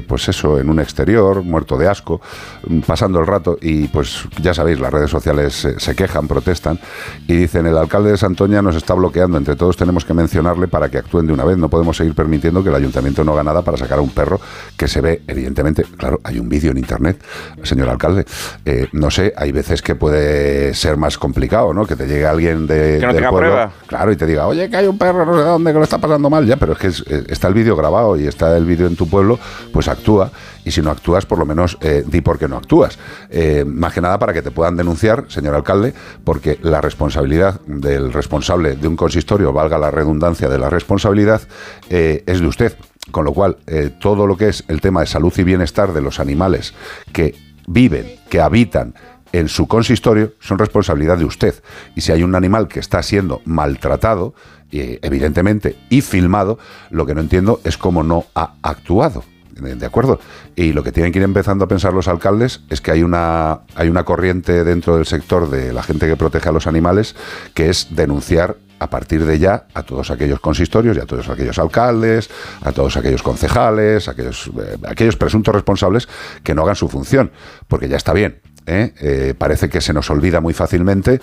[0.09, 2.21] pues eso, en un exterior, muerto de asco,
[2.66, 6.81] mm, pasando el rato y pues ya sabéis, las redes sociales se quejan, protestan
[7.29, 10.88] y dicen, el alcalde de Santoña nos está bloqueando, entre todos tenemos que mencionarle para
[10.88, 13.62] que actúen de una vez, no podemos seguir permitiendo que el ayuntamiento no haga nada
[13.62, 14.40] para sacar a un perro
[14.77, 17.20] que se ve, evidentemente, claro, hay un vídeo en internet,
[17.62, 18.24] señor alcalde,
[18.64, 21.87] Eh, no sé, hay veces que puede ser más complicado, ¿no?
[21.87, 23.72] Que te llegue alguien de, Que no del tenga pueblo, prueba.
[23.87, 25.98] Claro, y te diga, oye, que hay un perro no sé dónde que lo está
[25.98, 28.64] pasando mal, ya, pero es que es- eh, está el vídeo grabado y está el
[28.64, 29.38] vídeo en tu pueblo,
[29.72, 30.30] pues actúa.
[30.62, 32.98] Y si no actúas, por lo menos eh, di por qué no actúas.
[33.30, 38.12] Eh, más que nada para que te puedan denunciar, señor alcalde, porque la responsabilidad del
[38.12, 41.40] responsable de un consistorio, valga la redundancia de la responsabilidad,
[41.88, 42.74] eh, es de usted.
[43.11, 46.03] Con lo cual, eh, todo lo que es el tema de salud y bienestar de
[46.03, 46.75] los animales
[47.13, 47.35] que
[47.67, 48.95] viven, que habitan
[49.33, 51.55] en su consistorio son responsabilidad de usted.
[51.95, 54.35] Y si hay un animal que está siendo maltratado,
[54.73, 56.59] eh, evidentemente, y filmado,
[56.91, 59.25] lo que no entiendo es cómo no ha actuado.
[59.61, 60.19] ¿De acuerdo?
[60.57, 63.61] Y lo que tienen que ir empezando a pensar los alcaldes es que hay una,
[63.75, 67.15] hay una corriente dentro del sector de la gente que protege a los animales
[67.53, 71.59] que es denunciar a partir de ya a todos aquellos consistorios y a todos aquellos
[71.59, 72.31] alcaldes,
[72.62, 76.09] a todos aquellos concejales, a aquellos, eh, aquellos presuntos responsables
[76.43, 77.31] que no hagan su función,
[77.69, 78.40] porque ya está bien.
[78.66, 78.95] ¿eh?
[79.01, 81.21] Eh, parece que se nos olvida muy fácilmente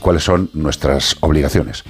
[0.00, 1.84] cuáles son nuestras obligaciones.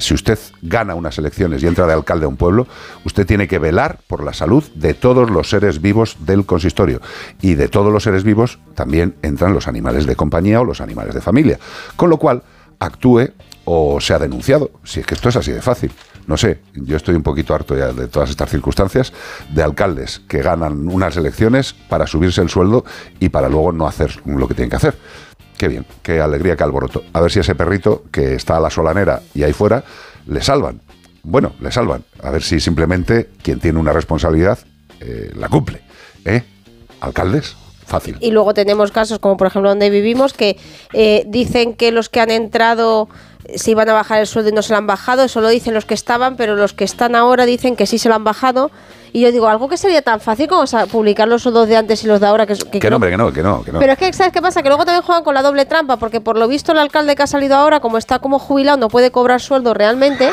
[0.00, 2.66] Si usted gana unas elecciones y entra de alcalde a un pueblo,
[3.06, 7.00] usted tiene que velar por la salud de todos los seres vivos del consistorio.
[7.40, 11.14] Y de todos los seres vivos también entran los animales de compañía o los animales
[11.14, 11.58] de familia.
[11.96, 12.42] Con lo cual,
[12.78, 13.30] actúe
[13.64, 14.70] o sea denunciado.
[14.84, 15.92] Si es que esto es así de fácil.
[16.26, 19.12] No sé, yo estoy un poquito harto ya de todas estas circunstancias
[19.52, 22.84] de alcaldes que ganan unas elecciones para subirse el sueldo
[23.18, 24.96] y para luego no hacer lo que tienen que hacer.
[25.58, 27.02] Qué bien, qué alegría, qué alboroto.
[27.12, 29.84] A ver si ese perrito que está a la solanera y ahí fuera
[30.26, 30.80] le salvan.
[31.22, 32.04] Bueno, le salvan.
[32.22, 34.58] A ver si simplemente quien tiene una responsabilidad
[35.00, 35.82] eh, la cumple.
[36.24, 36.42] ¿Eh?
[37.00, 38.16] Alcaldes, fácil.
[38.20, 40.56] Y luego tenemos casos como por ejemplo donde vivimos que
[40.92, 43.08] eh, dicen que los que han entrado
[43.54, 45.74] se iban a bajar el sueldo y no se lo han bajado, eso lo dicen
[45.74, 48.70] los que estaban, pero los que están ahora dicen que sí se lo han bajado.
[49.12, 52.04] Y yo digo, algo que sería tan fácil como sa- publicar los sueldos de antes
[52.04, 52.46] y los de ahora.
[52.46, 53.80] Que, que Que no, hombre, que no, que no, que no.
[53.80, 54.62] Pero es que, ¿sabes qué pasa?
[54.62, 57.24] Que luego también juegan con la doble trampa, porque por lo visto el alcalde que
[57.24, 60.30] ha salido ahora, como está como jubilado, no puede cobrar sueldo realmente.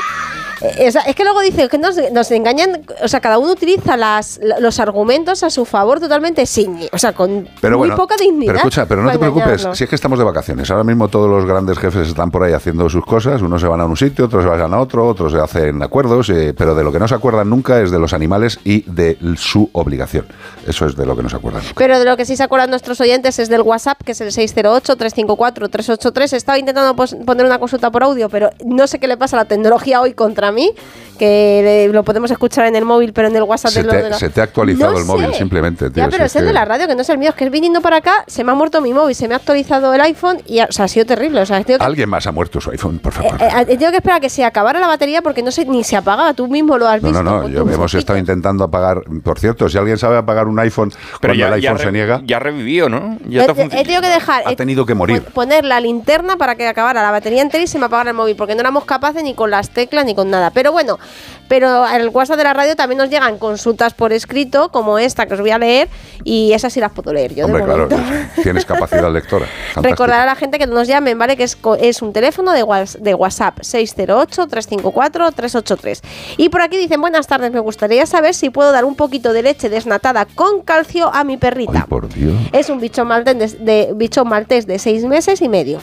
[0.61, 3.51] Eh, o sea, es que luego dicen que nos, nos engañan, o sea, cada uno
[3.51, 7.89] utiliza las, la- los argumentos a su favor totalmente sin, o sea, con Pero muy
[7.89, 8.47] bueno, poca dignidad.
[8.53, 10.69] pero escucha, pero no te preocupes, si es que estamos de vacaciones.
[10.71, 13.41] Ahora mismo todos los grandes jefes están por ahí haciendo sus cosas.
[13.41, 16.29] Unos se van a un sitio, otros se van a otro, otros se hacen acuerdos,
[16.29, 19.17] eh, pero de lo que no se acuerdan nunca es de los animales y de
[19.36, 20.25] su obligación.
[20.67, 21.62] Eso es de lo que no se acuerdan.
[21.63, 21.75] nunca.
[21.77, 24.31] Pero de lo que sí se acuerdan nuestros oyentes es del WhatsApp, que es el
[24.31, 26.33] 608-354-383.
[26.33, 29.45] Estaba intentando poner una consulta por audio, pero no sé qué le pasa a la
[29.45, 30.71] tecnología hoy contra mí,
[31.17, 33.95] que le- lo podemos escuchar en el móvil, pero en el WhatsApp Se del te-
[33.97, 34.19] ordenador.
[34.19, 35.38] se te ha actualizado No el móvil sé.
[35.39, 37.10] simplemente, tío, Ya, si pero es es el que- de la radio, que no es
[37.10, 39.27] el mío, es que es viniendo para acá, se me ha muerto mi móvil, se
[39.27, 41.41] me ha actualizado el iPhone y, o sea, ha sido terrible.
[41.41, 43.41] O sea, Alguien más ha muerto su iPhone, por favor.
[43.41, 45.65] eh, eh, he tenido que esperar a que se acabara la batería porque no sé
[45.65, 46.34] ni se apagaba.
[46.34, 47.23] Tú mismo lo has No, visto.
[47.23, 49.02] no, no, yo, hemos estado intentando apagar.
[49.23, 51.91] Por cierto, si alguien sabe apagar un iPhone Pero cuando ya, el ya iPhone se
[51.91, 53.17] niega, ya revivió, ¿no?
[53.28, 53.84] Ya He, está he funcionando.
[53.84, 54.43] tenido que dejar.
[54.45, 55.21] Ha he- tenido que morir.
[55.23, 58.15] pon- Poner la linterna para que acabara la batería entera y se me apagara el
[58.15, 60.52] móvil, porque no éramos capaces ni con las teclas ni con nada.
[60.52, 61.00] Pero bueno,
[61.47, 65.34] pero al WhatsApp de la radio también nos llegan consultas por escrito, como esta que
[65.36, 65.88] os voy a leer,
[66.23, 67.38] y esas sí las puedo leer yo.
[67.38, 68.41] de Hombre, claro, momento.
[68.43, 69.45] tienes capacidad lectora.
[69.45, 69.82] Fantástico.
[69.89, 71.38] Recordar a la gente que no nos llamen, ¿vale?
[71.38, 76.01] Que es, co- es un teléfono de, whats- de WhatsApp 608-354-383.
[76.37, 79.43] Y por aquí dicen, buenas tardes, me gustaría saber si puedo dar un poquito de
[79.43, 81.71] leche desnatada con calcio a mi perrita.
[81.75, 82.33] Ay, por Dios.
[82.51, 85.79] Es un bicho maltés de, de- bicho maltés de seis meses y medio.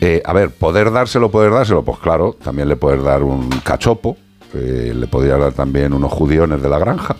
[0.00, 4.16] Eh, a ver, poder dárselo, poder dárselo, pues claro, también le puedes dar un cachopo,
[4.54, 7.16] eh, le podría dar también unos judiones de la granja.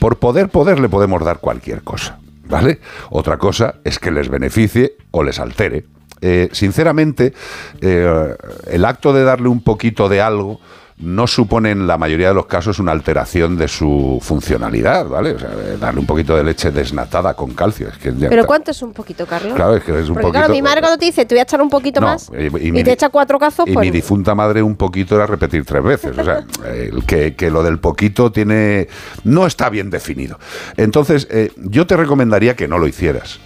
[0.00, 2.80] Por poder, poder, le podemos dar cualquier cosa, ¿vale?
[3.10, 5.84] Otra cosa es que les beneficie o les altere.
[6.20, 7.32] Eh, sinceramente,
[7.80, 8.34] eh,
[8.66, 10.60] el acto de darle un poquito de algo
[11.00, 15.30] no supone en la mayoría de los casos una alteración de su funcionalidad, ¿vale?
[15.34, 15.48] O sea,
[15.80, 17.86] darle un poquito de leche desnatada con calcio.
[17.86, 18.46] Es que ya ¿Pero está.
[18.48, 19.54] cuánto es un poquito, Carlos?
[19.54, 20.32] Claro, es que es un Porque poquito.
[20.40, 22.64] claro, mi madre cuando te dice, te voy a echar un poquito No, más, y-
[22.64, 23.86] y y, mi- te echa cuatro cazos, Y pues...
[23.86, 26.18] mi difunta madre un poquito era repetir tres veces.
[26.18, 28.88] O sea, el que, que lo del poquito tiene.
[29.22, 30.40] no está bien definido.
[30.76, 33.38] Entonces, eh, yo te recomendaría que no lo hicieras.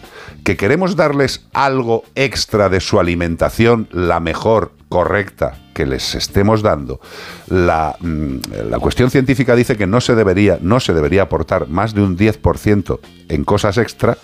[0.45, 7.01] Que queremos darles algo extra de su alimentación, la mejor, correcta, que les estemos dando,
[7.49, 11.95] la, mm, la cuestión científica dice que no se debería, no se debería aportar más
[11.95, 14.19] de un 10% en cosas extra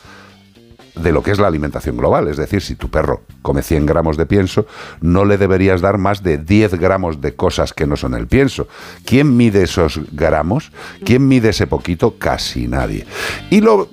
[1.03, 2.29] de lo que es la alimentación global.
[2.29, 4.67] Es decir, si tu perro come 100 gramos de pienso,
[5.01, 8.69] no le deberías dar más de 10 gramos de cosas que no son el pienso.
[9.05, 10.73] ¿Quién mide esos gramos?
[11.05, 12.17] ¿Quién mide ese poquito?
[12.19, 13.07] Casi nadie.
[13.51, 13.89] Y lo,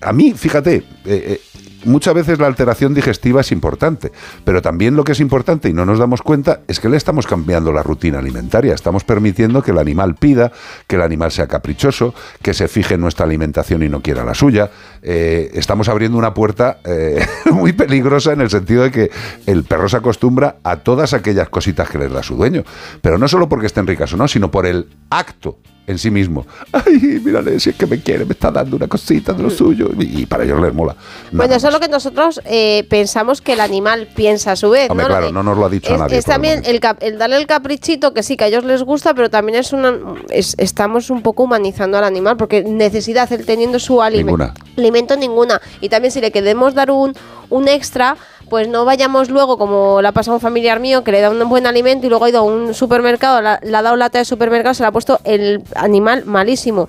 [0.00, 1.40] a mí, fíjate, eh, eh,
[1.84, 4.12] muchas veces la alteración digestiva es importante,
[4.44, 7.26] pero también lo que es importante y no nos damos cuenta es que le estamos
[7.26, 10.52] cambiando la rutina alimentaria, estamos permitiendo que el animal pida,
[10.86, 14.34] que el animal sea caprichoso, que se fije en nuestra alimentación y no quiera la
[14.34, 14.70] suya.
[15.02, 16.80] Eh, estamos abriendo una puerta
[17.52, 19.10] muy peligrosa en el sentido de que
[19.46, 22.64] el perro se acostumbra a todas aquellas cositas que le da su dueño,
[23.00, 25.58] pero no solo porque estén ricas o no, sino por el acto
[25.88, 26.46] en sí mismo.
[26.70, 29.88] Ay, mírale, si es que me quiere, me está dando una cosita de lo suyo.
[29.98, 30.92] Y, y para ellos les mola.
[30.94, 34.70] Nada Bueno, eso es lo que nosotros eh, pensamos que el animal piensa a su
[34.70, 34.88] vez.
[34.90, 35.08] Hombre, ¿no?
[35.08, 36.18] claro, Eh, no nos lo ha dicho es, nadie.
[36.18, 39.28] es también el, el darle el caprichito que sí, que a ellos les gusta, pero
[39.30, 39.96] también es una.
[40.30, 44.28] es- estamos un poco humanizando al animal, porque necesidad él teniendo su alimento.
[44.38, 44.54] Ninguna.
[44.76, 45.60] Alimento ninguna.
[45.80, 47.14] Y también si le queremos dar un,
[47.50, 48.16] un extra,
[48.48, 51.48] pues no vayamos luego, como le ha pasado un familiar mío, que le da un
[51.48, 54.74] buen alimento y luego ha ido a un supermercado, le ha dado lata de supermercado,
[54.74, 56.88] se le ha puesto el animal malísimo.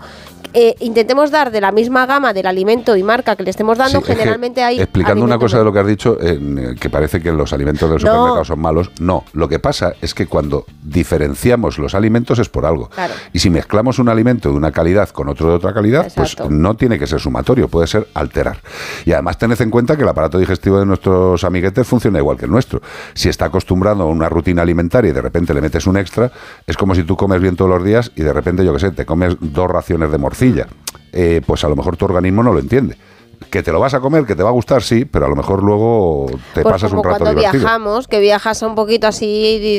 [0.54, 4.00] Eh, intentemos dar de la misma gama del alimento y marca que le estemos dando,
[4.00, 4.80] Sí, es que, generalmente hay.
[4.80, 8.00] Explicando una cosa de lo que has dicho, eh, que parece que los alimentos del
[8.02, 8.08] No.
[8.12, 8.92] supermercado son malos.
[9.00, 12.90] No, lo que pasa es que cuando diferenciamos los alimentos es por algo.
[12.90, 13.14] Claro.
[13.32, 16.46] Y si mezclamos un alimento de una calidad con otro de otra calidad, Exacto.
[16.46, 18.58] pues no tiene que ser sumatorio, puede ser alterar.
[19.06, 22.46] Y además tened en cuenta que el aparato digestivo de nuestros amiguetes funciona igual que
[22.46, 22.82] el nuestro.
[23.14, 26.32] Si está acostumbrado a una rutina alimentaria y de repente le metes un extra,
[26.66, 28.92] es como si tú comes bien todos los días y de repente, yo qué sé,
[28.92, 30.29] te comes dos raciones de morcilla.
[31.12, 32.96] Eh, pues a lo mejor tu organismo no lo entiende.
[33.50, 35.36] Que te lo vas a comer, que te va a gustar, sí, pero a lo
[35.36, 37.62] mejor luego te Pues pasas como un rato cuando divertido.
[37.64, 39.26] viajamos, que viajas un poquito así,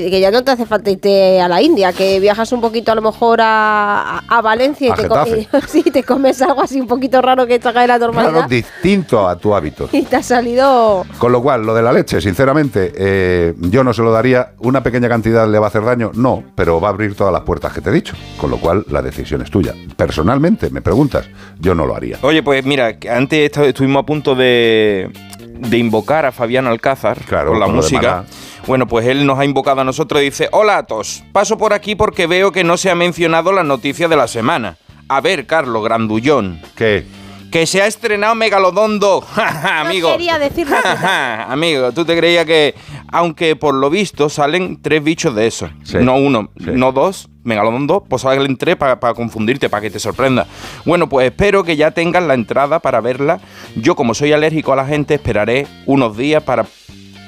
[0.06, 2.90] y- que ya no te hace falta irte a la India, que viajas un poquito
[2.90, 5.40] a lo mejor a, a- a Valencia y A te, co- Getafe.
[5.52, 8.32] y- sí, te comes algo así un poquito raro que te haga de la normalidad
[8.32, 9.88] Claro, distinto a tu hábito.
[9.92, 11.04] y te ha salido...
[11.18, 14.52] Con lo cual, lo de la leche, sinceramente, eh, yo no se lo daría.
[14.60, 16.10] ¿Una pequeña cantidad le va a hacer daño?
[16.14, 18.14] No, pero va a abrir todas las puertas que te he dicho.
[18.40, 19.74] Con lo cual, la decisión es tuya.
[19.96, 21.28] Personalmente, me preguntas,
[21.60, 22.18] yo no lo haría.
[22.22, 25.10] Oye, pues mira, que antes estuvimos a punto de,
[25.48, 28.24] de invocar a Fabián Alcázar Claro, con la música.
[28.66, 31.72] Bueno, pues él nos ha invocado a nosotros y dice, hola a todos, paso por
[31.72, 34.76] aquí porque veo que no se ha mencionado la noticia de la semana.
[35.08, 37.04] A ver, Carlos Grandullón, ¿Qué?
[37.50, 39.24] que se ha estrenado Megalodon 2.
[39.80, 40.12] amigo.
[40.12, 40.76] quería decirlo.
[41.48, 42.74] amigo, tú te creías que,
[43.10, 45.96] aunque por lo visto salen tres bichos de esos, Sí.
[46.00, 46.70] no uno, Sí.
[46.74, 50.46] no dos, Megalodon 2, pues salen tres para confundirte, para que te sorprenda.
[50.84, 53.40] Bueno, pues espero que ya tengan la entrada para verla.
[53.76, 56.66] Yo, como soy alérgico a la gente, esperaré unos días para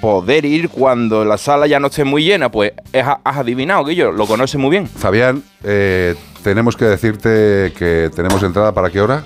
[0.00, 2.50] poder ir cuando la sala ya no esté muy llena.
[2.50, 4.86] Pues es- has adivinado, Guillo, lo conoces muy bien.
[4.88, 9.24] Fabián, eh, tenemos que decirte que tenemos entrada para qué hora?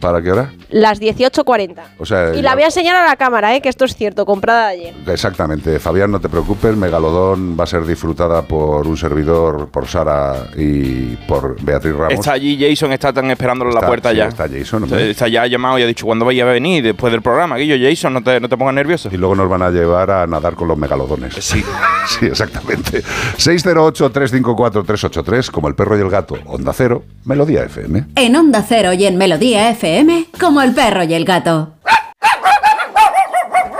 [0.00, 0.52] ¿Para qué hora?
[0.70, 1.74] Las 18.40.
[1.98, 3.60] O sea, Y la voy a enseñar a la cámara, ¿eh?
[3.60, 4.94] que esto es cierto, comprada ayer.
[5.06, 10.48] Exactamente, Fabián, no te preocupes, Megalodón va a ser disfrutada por un servidor, por Sara
[10.56, 12.14] y por Beatriz Ramos.
[12.14, 14.28] Está allí Jason, está tan esperándolo en la puerta sí, ya.
[14.28, 14.84] está Jason.
[14.98, 16.82] Está ya llamado y ha dicho, ¿cuándo vaya a venir?
[16.82, 19.08] Después del programa, Guillo, Jason, no te, no te pongas nervioso.
[19.12, 21.34] Y luego nos van a llevar a nadar con los megalodones.
[21.34, 21.62] Sí.
[22.18, 23.02] Sí, exactamente.
[23.36, 28.04] 608-354-383, como el perro y el gato, Onda Cero, Melodía FM.
[28.16, 29.89] En Onda Cero y en Melodía FM,
[30.38, 31.72] como el perro y el gato.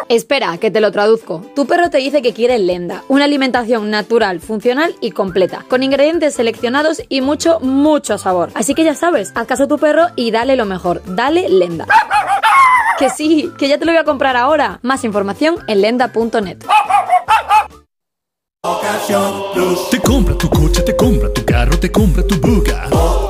[0.08, 1.40] Espera, que te lo traduzco.
[1.54, 6.34] Tu perro te dice que quiere Lenda, una alimentación natural, funcional y completa, con ingredientes
[6.34, 8.50] seleccionados y mucho, mucho sabor.
[8.54, 11.86] Así que ya sabes, haz caso a tu perro y dale lo mejor, dale Lenda.
[12.98, 14.80] Que sí, que ya te lo voy a comprar ahora.
[14.82, 16.58] Más información en lenda.net.
[19.90, 23.29] Te compra tu coche, te compra tu carro, te compra tu buga.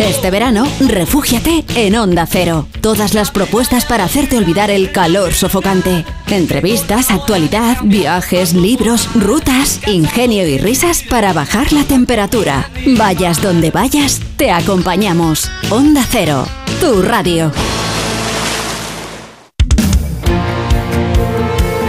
[0.00, 2.66] Este verano, refúgiate en Onda Cero.
[2.80, 6.06] Todas las propuestas para hacerte olvidar el calor sofocante.
[6.28, 12.70] Entrevistas, actualidad, viajes, libros, rutas, ingenio y risas para bajar la temperatura.
[12.96, 15.50] Vayas donde vayas, te acompañamos.
[15.70, 16.46] Onda Cero,
[16.80, 17.52] tu radio.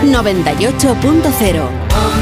[0.03, 2.20] 98.0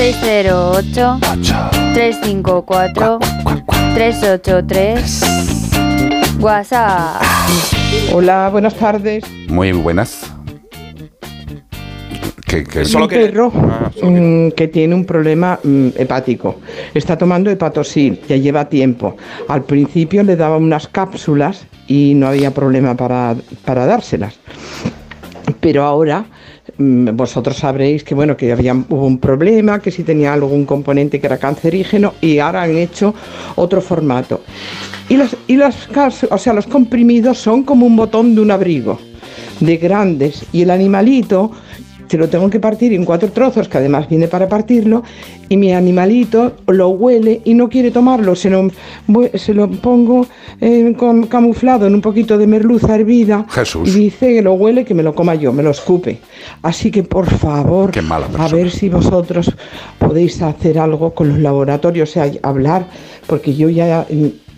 [0.00, 1.18] 608
[1.94, 3.18] 354
[3.94, 5.22] 383
[6.40, 7.22] WhatsApp.
[8.12, 9.24] Hola, buenas tardes.
[9.48, 10.39] Muy buenas.
[12.50, 13.52] Que, que- un perro
[14.02, 16.56] mm, que tiene un problema mm, hepático.
[16.92, 19.16] Está tomando hepatosil, ya lleva tiempo.
[19.46, 24.34] Al principio le daba unas cápsulas y no había problema para, para dárselas.
[25.60, 26.24] Pero ahora
[26.76, 31.20] mm, vosotros sabréis que bueno que había hubo un problema, que si tenía algún componente
[31.20, 33.14] que era cancerígeno y ahora han hecho
[33.54, 34.42] otro formato.
[35.08, 35.88] Y los y las
[36.30, 38.98] o sea, los comprimidos son como un botón de un abrigo
[39.60, 41.50] de grandes y el animalito
[42.10, 45.04] se lo tengo que partir en cuatro trozos, que además viene para partirlo,
[45.48, 48.68] y mi animalito lo huele y no quiere tomarlo, se lo,
[49.34, 50.26] se lo pongo
[50.60, 53.88] eh, con- camuflado en un poquito de merluza hervida Jesús.
[53.88, 56.18] y dice que lo huele, que me lo coma yo, me lo escupe.
[56.62, 57.92] Así que por favor,
[58.38, 59.54] a ver si vosotros
[59.98, 62.86] podéis hacer algo con los laboratorios, o sea, hablar,
[63.30, 64.04] porque yo ya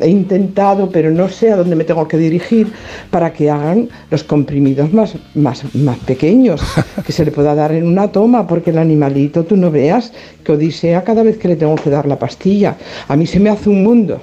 [0.01, 2.73] he intentado, pero no sé a dónde me tengo que dirigir
[3.11, 6.63] para que hagan los comprimidos más, más, más pequeños,
[7.07, 10.11] que se le pueda dar en una toma, porque el animalito, tú no veas
[10.43, 12.79] que odisea cada vez que le tengo que dar la pastilla.
[13.09, 14.23] A mí se me hace un mundo.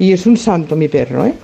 [0.00, 1.34] Y es un santo mi perro, ¿eh?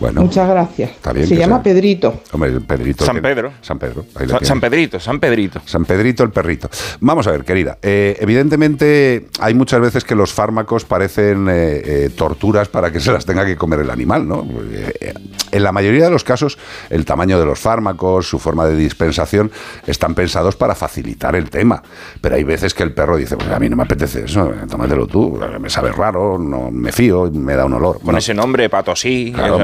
[0.00, 0.90] Bueno, Muchas gracias.
[0.92, 1.62] está bien se llama sea.
[1.64, 2.20] Pedrito.
[2.32, 3.04] Hombre, Pedrito.
[3.04, 3.52] San que- Pedro.
[3.60, 4.04] San Pedro.
[4.14, 5.60] ahí San, Pedrito, San Pedrito.
[5.64, 6.68] San Pedrito el perrito.
[7.00, 7.78] Vamos a ver, querida.
[7.82, 13.12] eh, evidentemente hay muchas veces que los fármacos parecen eh, eh, torturas para que se
[13.12, 14.46] las tenga que comer el animal, ¿no?
[15.50, 16.58] En la mayoría de los casos,
[16.90, 19.50] el tamaño de los fármacos, su forma de dispensación,
[19.86, 21.82] están pensados para facilitar el tema.
[22.20, 25.06] Pero hay veces que el perro dice, pues a mí no me apetece eso, tómatelo
[25.06, 27.96] tú, me sabe raro, no me fío, me da un olor.
[27.96, 29.58] Con Bueno, ese nombre, patosí, Claro,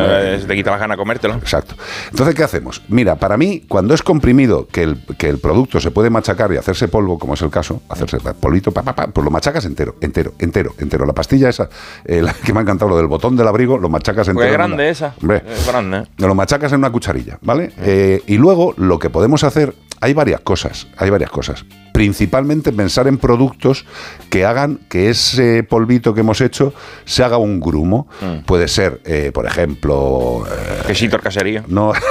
[0.47, 1.35] te quita las ganas de comértelo.
[1.35, 1.75] Exacto.
[2.11, 2.83] Entonces, ¿qué hacemos?
[2.89, 6.57] Mira, para mí, cuando es comprimido, que el, que el producto se puede machacar y
[6.57, 9.97] hacerse polvo, como es el caso, hacerse polvito, pa, pa, pa, pues lo machacas entero,
[10.01, 11.07] entero, entero, entero.
[11.07, 11.69] La pastilla esa,
[12.05, 14.35] eh, la que me ha encantado, lo del botón del abrigo, lo machacas entero.
[14.47, 15.15] Pues es una- grande esa.
[15.21, 15.99] Hombre, Es grande.
[15.99, 16.05] ¿eh?
[16.19, 17.73] lo machacas en una cucharilla, ¿vale?
[17.79, 21.65] Eh, y luego lo que podemos hacer, hay varias cosas, hay varias cosas.
[21.95, 23.87] Principalmente pensar en productos
[24.29, 26.75] que hagan que ese polvito que hemos hecho
[27.05, 28.09] se haga un grumo.
[28.47, 30.45] Puede ser, eh, por ejemplo...
[30.51, 31.19] eh, Quesito
[31.69, 31.93] no...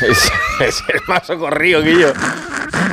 [0.00, 0.30] Es,
[0.60, 2.08] es el más socorrido que yo.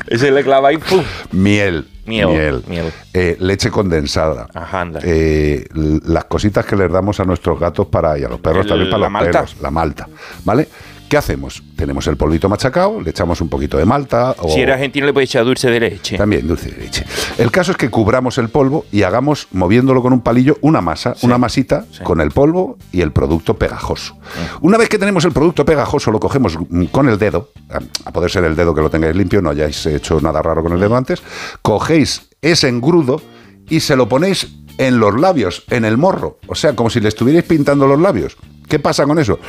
[0.08, 1.04] Ese le clava ahí, ¡pum!
[1.32, 1.88] Miel.
[2.08, 2.92] Miel, miel.
[3.14, 4.48] Eh, leche condensada.
[4.54, 5.00] Ajá, anda.
[5.04, 8.70] Eh, las cositas que les damos a nuestros gatos para y a los perros El-
[8.70, 9.32] también para la los malta.
[9.32, 9.56] perros.
[9.62, 10.08] La malta.
[10.44, 10.68] ¿Vale?
[11.10, 11.62] ¿Qué hacemos?
[11.76, 14.36] Tenemos el polvito machacado, le echamos un poquito de malta.
[14.40, 16.18] O Si eres argentino le puedes echar dulce de leche.
[16.18, 17.06] También dulce de leche.
[17.38, 21.16] El caso es que cubramos el polvo y hagamos, moviéndolo con un palillo, una masa,
[21.22, 24.18] una masita con el polvo y el producto pegajoso.
[24.62, 27.80] Una vez que tenemos el producto pegajoso, lo cogemos mm, con el dedo, a-
[28.10, 30.74] a poder ser el dedo que lo tengáis limpio, no hayáis hecho nada raro con
[30.74, 31.22] el dedo antes,
[31.62, 33.22] cogéis ese engrudo
[33.70, 34.48] y se lo ponéis
[34.78, 38.38] en los labios, en el morro, o sea, como si le estuvierais pintando los labios.
[38.68, 39.40] ¿Qué pasa con eso?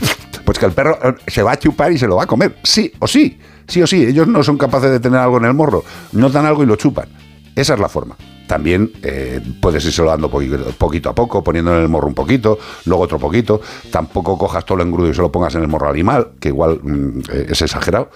[0.45, 2.59] Pues que el perro eh, se va a chupar y se lo va a comer,
[2.63, 4.05] sí o sí, sí o sí.
[4.05, 7.09] Ellos no son capaces de tener algo en el morro, notan algo y lo chupan.
[7.57, 8.17] Esa es la forma.
[8.47, 13.03] También eh, puedes írselo dando poquito, a poco, poniendo en el morro un poquito, luego
[13.03, 13.61] otro poquito.
[13.91, 16.51] Tampoco cojas todo el engrudo y se lo pongas en el morro al animal, que
[16.51, 18.11] igual mm, eh, es exagerado.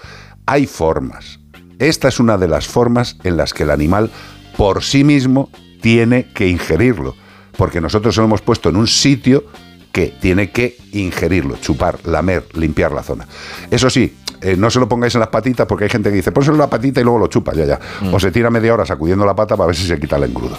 [0.45, 1.39] Hay formas.
[1.79, 4.09] Esta es una de las formas en las que el animal
[4.55, 5.49] por sí mismo
[5.81, 7.15] tiene que ingerirlo.
[7.57, 9.45] Porque nosotros lo hemos puesto en un sitio
[9.91, 13.27] que tiene que ingerirlo, chupar, lamer, limpiar la zona.
[13.69, 16.31] Eso sí, eh, no se lo pongáis en las patitas porque hay gente que dice,
[16.31, 17.79] pónselo en la patita y luego lo chupa, ya, ya.
[18.11, 20.57] O se tira media hora sacudiendo la pata para ver si se quita el engrudo.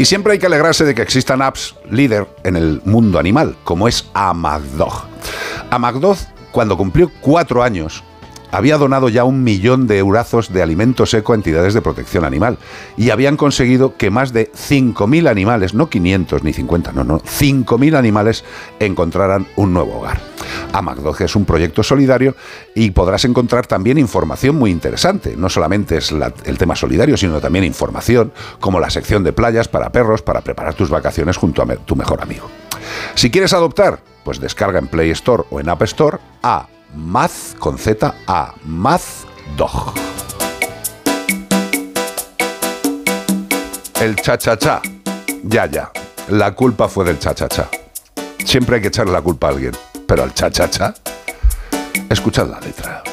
[0.02, 3.88] Y siempre hay que alegrarse de que existan apps líder en el mundo animal, como
[3.88, 5.04] es Amagdog.
[5.70, 6.18] Amagdog,
[6.52, 8.04] cuando cumplió cuatro años,
[8.52, 12.58] había donado ya un millón de eurazos de alimento seco a entidades de protección animal
[12.98, 17.96] y habían conseguido que más de 5.000 animales, no 500 ni 50, no, no, 5.000
[17.96, 18.44] animales
[18.80, 20.20] encontraran un nuevo hogar.
[20.74, 22.36] Amagdog es un proyecto solidario
[22.76, 25.36] y podrás encontrar también información muy interesante.
[25.36, 29.92] No solamente es el tema solidario, sino también información como la sección de playas para
[29.92, 32.50] perros para preparar tus vacaciones junto a tu mejor amigo.
[33.16, 37.78] Si quieres adoptar, pues descarga en Play Store o en App Store a Maz con
[37.78, 38.54] Z A.
[38.66, 39.26] Maz
[39.56, 39.94] Dog.
[44.00, 44.82] El cha-cha-cha.
[45.44, 45.92] Ya, ya.
[46.30, 47.70] La culpa fue del cha-cha-cha.
[48.44, 49.74] Siempre hay que echarle la culpa a alguien.
[50.08, 50.94] Pero al cha-cha-cha.
[52.10, 53.04] Escuchad la letra.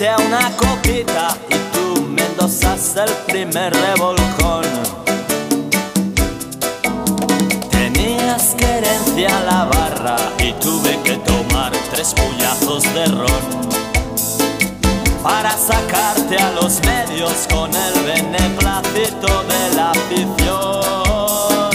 [0.00, 4.64] Invité una copita y tú me endosaste el primer revolcón.
[7.70, 13.60] Tenías querencia a la barra y tuve que tomar tres puñazos de ron
[15.22, 21.70] para sacarte a los medios con el beneplácito de la afición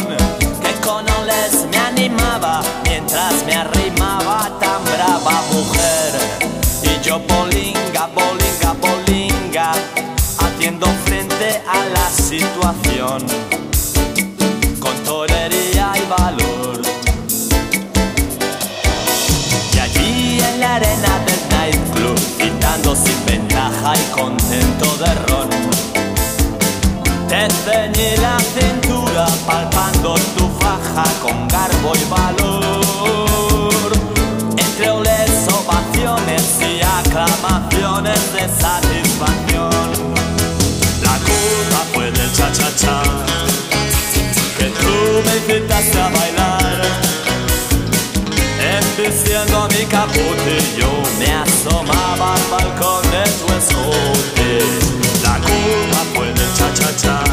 [0.62, 6.46] que con oles me animaba mientras me arrimaba tan brava mujer
[6.82, 7.75] y yo bolinga,
[12.26, 13.22] situación
[14.80, 16.82] con torería y valor
[19.72, 25.50] y allí en la arena del nightclub, gritando sin ventaja y contento de ron.
[27.30, 33.92] Te ceñí la cintura, palpando tu faja con garbo y valor.
[34.58, 38.85] Entre oles, ovaciones y aclamaciones de satisfacción.
[44.58, 46.82] Que tú me invitaste a bailar.
[48.98, 54.60] Embistiendo mi capotillo me asomaba al balcón de tu escote
[55.24, 57.25] La culpa fue del cha-cha-cha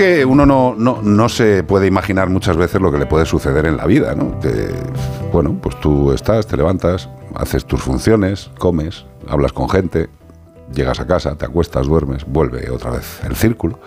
[0.00, 3.66] que uno no, no- no se puede imaginar muchas veces lo que le puede suceder
[3.66, 4.34] en la vida, ¿no?
[5.30, 10.08] Bueno, pues tú estás, te levantas, haces tus funciones, comes, hablas con gente,
[10.72, 13.78] llegas a casa, te acuestas, duermes, vuelve otra vez el círculo.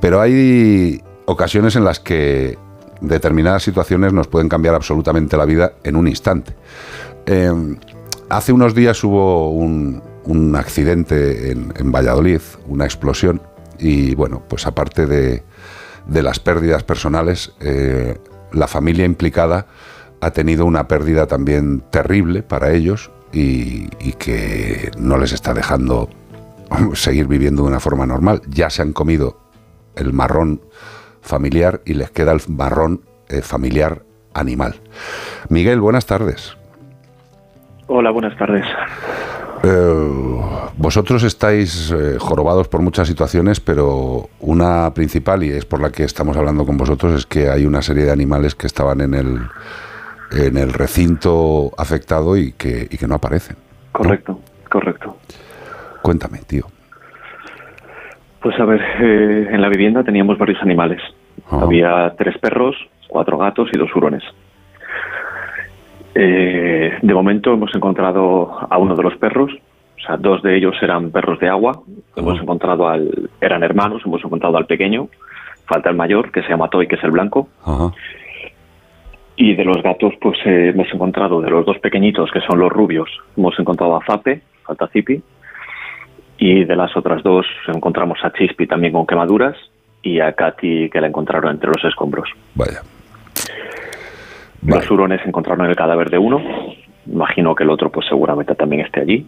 [0.00, 2.56] Pero hay ocasiones en las que
[3.02, 6.54] determinadas situaciones nos pueden cambiar absolutamente la vida en un instante.
[7.26, 7.52] Eh,
[8.30, 13.42] hace unos días hubo un, un accidente en, en Valladolid, una explosión,
[13.78, 15.42] y bueno, pues aparte de,
[16.06, 18.16] de las pérdidas personales, eh,
[18.52, 19.66] la familia implicada
[20.20, 26.08] ha tenido una pérdida también terrible para ellos y, que no les está dejando
[26.94, 28.40] seguir viviendo de una forma normal.
[28.48, 29.38] Ya se han comido
[29.94, 30.60] el marrón
[31.20, 34.02] familiar y les queda el marrón eh, familiar
[34.32, 34.76] animal.
[35.48, 36.56] Miguel, buenas tardes.
[37.88, 38.64] Hola, buenas tardes.
[39.68, 45.90] Eh, vosotros estáis eh, jorobados por muchas situaciones, pero una principal, y es por la
[45.90, 49.14] que estamos hablando con vosotros, es que hay una serie de animales que estaban en
[49.14, 49.40] el,
[50.30, 53.56] en el recinto afectado y que, y que no aparecen.
[53.90, 54.38] Correcto,
[54.70, 55.16] correcto.
[56.02, 56.66] Cuéntame, tío.
[58.40, 61.00] Pues a ver, eh, en la vivienda teníamos varios animales.
[61.50, 62.76] Había tres perros,
[63.08, 64.22] cuatro gatos y dos hurones.
[66.18, 70.74] Eh, de momento hemos encontrado a uno de los perros, o sea, dos de ellos
[70.80, 71.82] eran perros de agua.
[72.14, 75.08] Hemos encontrado al, eran hermanos, hemos encontrado al pequeño.
[75.66, 77.48] Falta el mayor, que se llama Toy, que es el blanco.
[77.64, 77.90] Ajá.
[79.36, 82.72] Y de los gatos, pues eh, hemos encontrado de los dos pequeñitos, que son los
[82.72, 85.22] rubios, hemos encontrado a Zape, falta Zipi.
[86.38, 89.56] Y de las otras dos encontramos a Chispi también con quemaduras
[90.02, 92.30] y a Katy, que la encontraron entre los escombros.
[92.54, 92.80] Vaya.
[94.66, 96.42] Los hurones encontraron el cadáver de uno.
[97.06, 99.26] Imagino que el otro, pues seguramente también esté allí.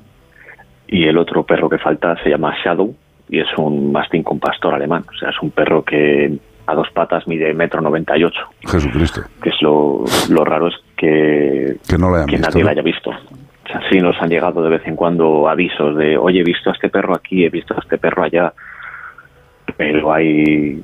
[0.88, 2.94] Y el otro perro que falta se llama Shadow
[3.28, 5.04] y es un mastín con pastor alemán.
[5.08, 8.40] O sea, es un perro que a dos patas mide metro noventa y ocho.
[8.66, 9.22] Jesucristo.
[9.42, 12.64] Que es lo, lo raro es que, Que no lo hayan que visto, nadie ¿no?
[12.66, 13.10] lo haya visto.
[13.10, 16.70] O sea, sí nos han llegado de vez en cuando avisos de, oye, he visto
[16.70, 18.52] a este perro aquí, he visto a este perro allá.
[19.76, 20.82] Pero hay,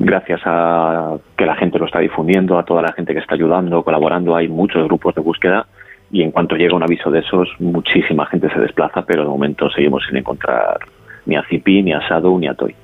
[0.00, 3.82] gracias a que la gente lo está difundiendo, a toda la gente que está ayudando,
[3.84, 5.66] colaborando, hay muchos grupos de búsqueda
[6.10, 9.70] y en cuanto llega un aviso de esos, muchísima gente se desplaza, pero de momento
[9.70, 10.78] seguimos sin encontrar
[11.26, 12.74] ni a Zipi, ni a Shadow, ni a Toy.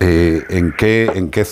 [0.00, 1.44] Eh, ¿En qué, en qué,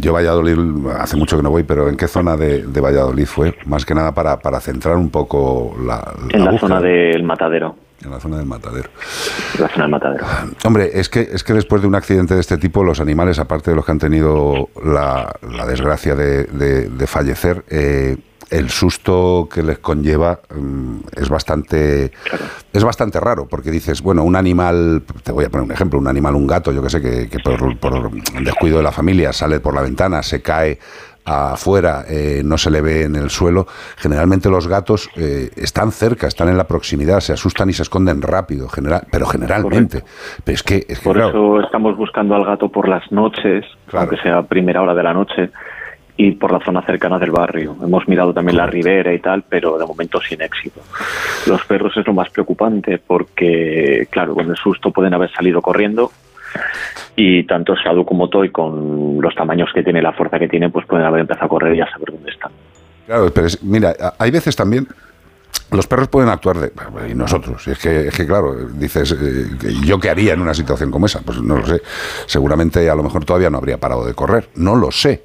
[0.00, 0.56] yo Valladolid
[0.98, 3.54] hace mucho que no voy, pero en qué zona de, de Valladolid fue?
[3.66, 6.68] Más que nada para, para centrar un poco la, En la búsqueda.
[6.68, 7.76] zona del matadero.
[8.04, 8.88] En la zona del matadero.
[9.58, 10.24] La zona del matadero.
[10.64, 13.70] Hombre, es que, es que después de un accidente de este tipo, los animales, aparte
[13.70, 18.16] de los que han tenido la, la desgracia de, de- de fallecer, eh,
[18.50, 22.12] el susto que les conlleva mm, es bastante
[22.72, 26.06] es bastante raro, porque dices, bueno, un animal, te voy a poner un ejemplo, un
[26.06, 28.10] animal, un gato, yo que sé, que, que por, por
[28.42, 30.78] descuido de la familia sale por la ventana, se cae
[31.28, 33.66] afuera, eh, no se le ve en el suelo,
[33.96, 38.22] generalmente los gatos eh, están cerca, están en la proximidad, se asustan y se esconden
[38.22, 40.02] rápido, general, pero generalmente.
[40.44, 43.64] Pero es que, es que Por claro, eso estamos buscando al gato por las noches,
[43.92, 45.50] aunque sea primera hora de la noche,
[46.20, 47.76] y por la zona cercana del barrio.
[47.80, 50.80] Hemos mirado también la ribera y tal, pero de momento sin éxito.
[51.46, 56.10] Los perros es lo más preocupante porque, claro, con el susto pueden haber salido corriendo
[57.16, 60.86] y tanto Shadow como Toy, con los tamaños que tiene la fuerza que tiene, pues
[60.86, 62.52] pueden haber empezado a correr y a saber dónde están.
[63.06, 64.86] Claro, pero es- mira, hay veces también
[65.70, 66.72] los perros pueden actuar de
[67.10, 67.66] y nosotros.
[67.68, 69.46] Es que, es que claro, dices, eh,
[69.84, 71.20] ¿yo qué haría en una situación como esa?
[71.20, 71.82] Pues no lo sé.
[72.26, 74.48] Seguramente a lo mejor todavía no habría parado de correr.
[74.54, 75.24] No lo sé.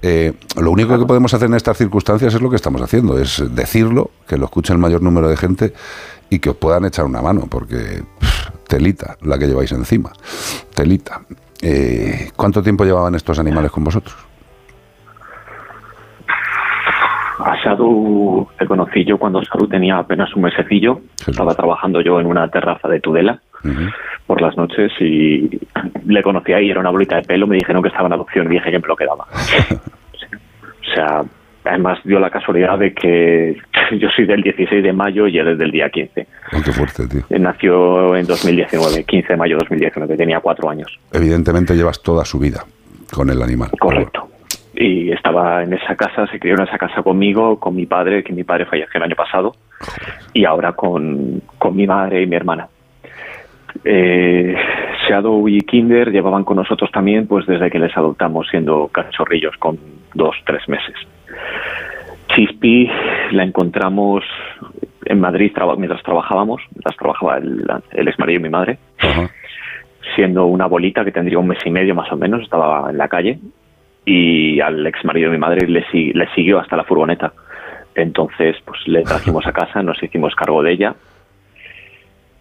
[0.00, 3.42] Eh, lo único que podemos hacer en estas circunstancias es lo que estamos haciendo, es
[3.54, 5.72] decirlo, que lo escuche el mayor número de gente
[6.30, 8.02] y que os puedan echar una mano, porque
[8.72, 10.10] telita la que lleváis encima.
[10.74, 11.20] Telita.
[11.60, 14.16] Eh, ¿Cuánto tiempo llevaban estos animales con vosotros?
[17.38, 21.00] A Shadow le conocí yo cuando Shadow tenía apenas un mesecillo.
[21.26, 23.42] Estaba trabajando yo en una terraza de Tudela
[24.26, 25.60] por las noches y
[26.06, 28.54] le conocí ahí, era una bolita de pelo, me dijeron que estaba en adopción y
[28.54, 29.24] dije que me lo quedaba.
[30.82, 31.22] o sea,
[31.64, 33.56] además dio la casualidad de que
[33.98, 36.26] yo soy del 16 de mayo y él es del día 15.
[36.52, 37.38] Oh, qué fuerte, tío.
[37.38, 40.98] Nació en 2019, 15 de mayo de 2019, tenía cuatro años.
[41.12, 42.64] Evidentemente llevas toda su vida
[43.12, 43.70] con el animal.
[43.78, 44.28] Correcto.
[44.74, 48.32] Y estaba en esa casa, se crió en esa casa conmigo, con mi padre, que
[48.32, 49.54] mi padre falleció el año pasado,
[50.32, 52.68] y ahora con, con mi madre y mi hermana.
[53.84, 54.54] Eh,
[55.08, 59.78] Shadow y Kinder llevaban con nosotros también, pues desde que les adoptamos siendo cachorrillos con
[60.14, 60.94] dos, tres meses.
[62.34, 62.90] Chispi
[63.32, 64.24] la encontramos
[65.04, 68.78] en Madrid traba- mientras trabajábamos, mientras trabajaba el, el ex marido de mi madre,
[70.14, 73.08] siendo una bolita que tendría un mes y medio más o menos, estaba en la
[73.08, 73.38] calle
[74.04, 77.32] y al ex marido de mi madre le, le siguió hasta la furgoneta.
[77.94, 80.94] Entonces, pues le trajimos a casa, nos hicimos cargo de ella.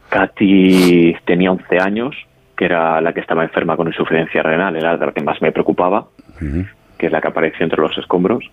[0.09, 2.15] Katy tenía 11 años,
[2.57, 6.07] que era la que estaba enferma con insuficiencia renal, era la que más me preocupaba,
[7.01, 8.45] que es la que apareció entre los escombros.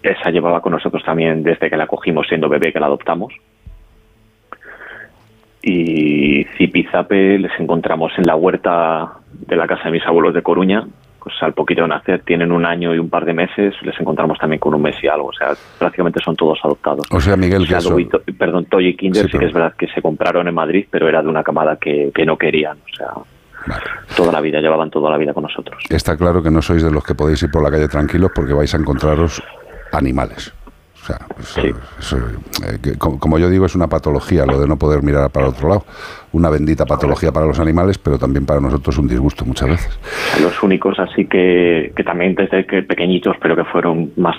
[0.00, 3.32] Esa llevaba con nosotros también desde que la cogimos siendo bebé, que la adoptamos.
[5.60, 10.86] Y Zipizape les encontramos en la huerta de la casa de mis abuelos de Coruña,
[11.20, 14.38] pues al poquito de nacer, tienen un año y un par de meses, les encontramos
[14.38, 15.48] también con un mes y algo, o sea,
[15.80, 17.08] prácticamente son todos adoptados.
[17.10, 19.74] O sea, Miguel, que eso- y To- perdón, Toy y Kinder sí, que es verdad
[19.76, 22.96] que se compraron en Madrid, pero era de una camada que, que no querían, o
[22.96, 23.08] sea,
[24.16, 25.82] toda la vida, llevaban toda la vida con nosotros.
[25.88, 28.52] Está claro que no sois de los que podéis ir por la calle tranquilos porque
[28.52, 29.42] vais a encontraros
[29.92, 30.52] animales.
[31.02, 31.20] O sea,
[32.00, 35.30] eso, eh, que como, como yo digo, es una patología lo de no poder mirar
[35.30, 35.84] para otro lado.
[36.32, 40.00] Una bendita patología para los animales, pero también para nosotros un disgusto muchas veces.
[40.42, 44.36] Los únicos así que, que también desde que pequeñitos, pero que fueron más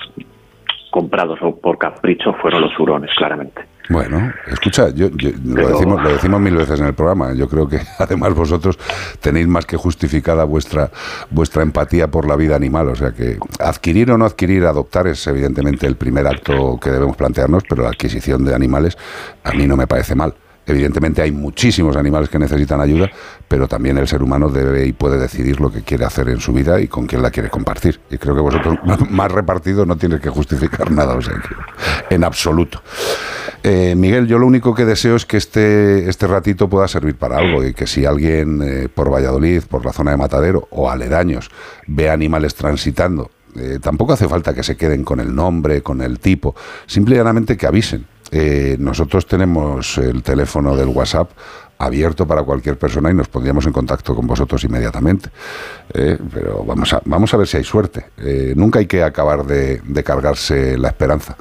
[0.90, 3.62] comprados o por capricho fueron los hurones, claramente.
[3.90, 7.32] Bueno, escucha, yo, yo- lo, decimos, lo decimos mil veces en el programa.
[7.32, 8.78] Yo creo que además vosotros
[9.20, 10.90] tenéis más que justificada vuestra
[11.30, 12.88] vuestra empatía por la vida animal.
[12.88, 17.16] O sea que adquirir o no adquirir, adoptar es evidentemente el primer acto que debemos
[17.16, 18.96] plantearnos, pero la adquisición de animales
[19.44, 20.34] a mí no me parece mal.
[20.66, 23.08] Evidentemente hay muchísimos animales que necesitan ayuda,
[23.48, 26.52] pero también el ser humano debe y puede decidir lo que quiere hacer en su
[26.52, 27.98] vida y con quién la quiere compartir.
[28.10, 28.76] Y creo que vosotros
[29.10, 31.36] más repartido no tienes que justificar nada, o sea,
[32.08, 32.82] que en absoluto.
[33.62, 37.38] Eh, Miguel, yo lo único que deseo es que este, este ratito pueda servir para
[37.38, 41.50] algo y que si alguien eh, por Valladolid, por la zona de Matadero o aledaños
[41.86, 46.20] ve animales transitando, eh, tampoco hace falta que se queden con el nombre, con el
[46.20, 46.54] tipo,
[46.86, 48.06] simplemente que avisen.
[48.30, 51.30] Eh, nosotros tenemos el teléfono del WhatsApp
[51.78, 55.30] abierto para cualquier persona y nos pondríamos en contacto con vosotros inmediatamente.
[55.92, 58.06] Pero vamos a, vamos a ver si hay suerte.
[58.56, 61.36] Nunca hay que acabar de cargarse la esperanza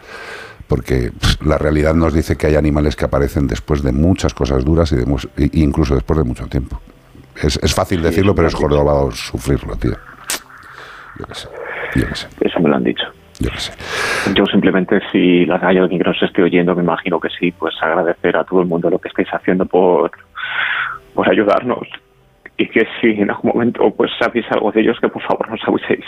[0.68, 4.66] porque pff, la realidad nos dice que hay animales que aparecen después de muchas cosas
[4.66, 5.04] duras y de
[5.38, 6.80] e incluso después de mucho tiempo.
[7.42, 9.94] Es, es fácil decirlo, pero es jorobado sufrirlo, tío.
[11.20, 11.48] Yo qué sé,
[11.96, 13.06] yo qué sé, Eso me lo han dicho.
[13.40, 13.72] yo qué sé.
[14.34, 18.36] Yo simplemente, si hay alguien que nos esté oyendo, me imagino que sí, pues agradecer
[18.38, 20.12] a todo el mundo lo que estáis haciendo por,
[21.14, 21.88] por ayudarnos.
[22.58, 25.62] Y que si en algún momento pues sabéis algo de ellos, que por favor nos
[25.68, 26.06] aviséis.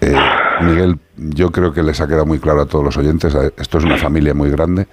[0.00, 0.16] Eh,
[0.62, 3.78] Miguel, yo creo que les ha quedado muy claro a todos los oyentes, eh, esto
[3.78, 4.86] es una familia muy grande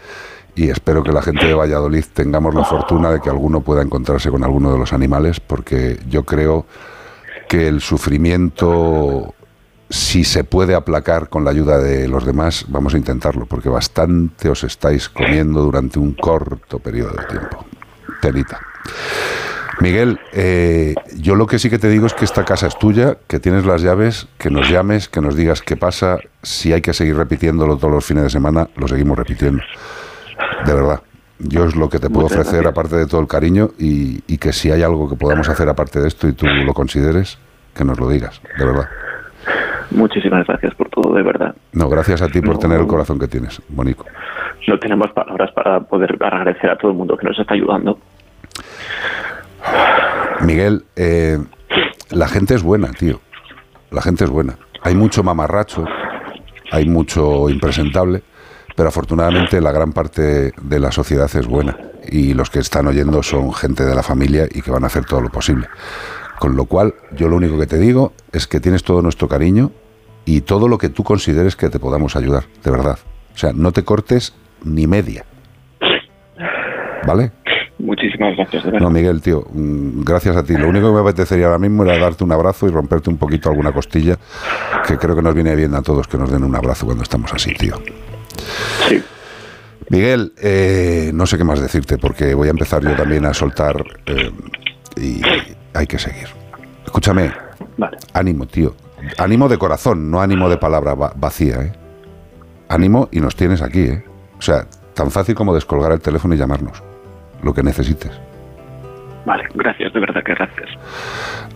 [0.55, 4.31] y espero que la gente de Valladolid tengamos la fortuna de que alguno pueda encontrarse
[4.31, 6.65] con alguno de los animales, porque yo creo
[7.49, 9.35] que el sufrimiento,
[9.89, 14.49] si se puede aplacar con la ayuda de los demás, vamos a intentarlo, porque bastante
[14.49, 17.65] os estáis comiendo durante un corto periodo de tiempo.
[18.21, 18.59] Telita.
[19.81, 23.17] Miguel, eh, yo lo que sí que te digo es que esta casa es tuya,
[23.27, 26.17] que tienes las llaves, que nos llames, que nos digas qué pasa.
[26.41, 29.61] Si hay que seguir repitiéndolo todos los fines de semana, lo seguimos repitiendo.
[30.65, 31.01] De verdad.
[31.39, 32.71] Yo es lo que te puedo Muchas ofrecer, gracias.
[32.71, 35.99] aparte de todo el cariño, y, y que si hay algo que podamos hacer aparte
[35.99, 37.37] de esto y tú lo consideres,
[37.73, 38.87] que nos lo digas, de verdad.
[39.91, 41.53] Muchísimas gracias por todo, de verdad.
[41.73, 42.59] No, gracias a ti por No.
[42.59, 44.05] tener el corazón que tienes, Bonico.
[44.67, 47.99] No tenemos palabras para poder agradecer a todo el mundo que nos está ayudando.
[50.41, 51.39] Miguel, eh,
[52.11, 53.19] la gente es buena, tío.
[53.91, 54.57] La gente es buena.
[54.83, 55.85] Hay mucho mamarracho,
[56.71, 58.21] hay mucho impresentable,
[58.75, 61.77] pero afortunadamente la gran parte de la sociedad es buena.
[62.07, 65.05] Y los que están oyendo son gente de la familia y que van a hacer
[65.05, 65.67] todo lo posible.
[66.39, 69.71] Con lo cual, yo lo único que te digo es que tienes todo nuestro cariño
[70.25, 72.99] y todo lo que tú consideres que te podamos ayudar, de verdad.
[73.33, 75.25] O sea, no te cortes ni media.
[77.07, 77.31] ¿Vale?
[77.77, 78.79] Muchísimas gracias, de.
[78.79, 80.55] No, Miguel, tío, mm, gracias a ti.
[80.55, 83.49] Lo único que me apetecería ahora mismo era darte un abrazo y romperte un poquito
[83.49, 84.17] alguna costilla,
[84.87, 87.33] que creo que nos viene bien a todos que nos den un abrazo cuando estamos
[87.33, 87.75] así, tío.
[88.87, 89.03] Sí.
[89.89, 93.83] Miguel, eh, no sé qué más decirte, porque voy a empezar yo también a soltar
[94.05, 94.31] eh,
[94.95, 95.21] y
[95.73, 96.27] hay que seguir.
[96.85, 97.31] Escúchame,
[97.77, 97.97] Vale.
[98.13, 98.73] ánimo, tío.
[99.17, 101.73] Ánimo de corazón, no ánimo de palabra va- vacía, ¿eh?
[102.69, 104.03] Ánimo y nos tienes aquí, ¿eh?
[104.39, 104.65] O sea,
[104.95, 106.81] tan fácil como descolgar el teléfono y llamarnos.
[107.45, 108.11] Lo que necesites.
[109.23, 110.69] Vale, gracias, de verdad que gracias.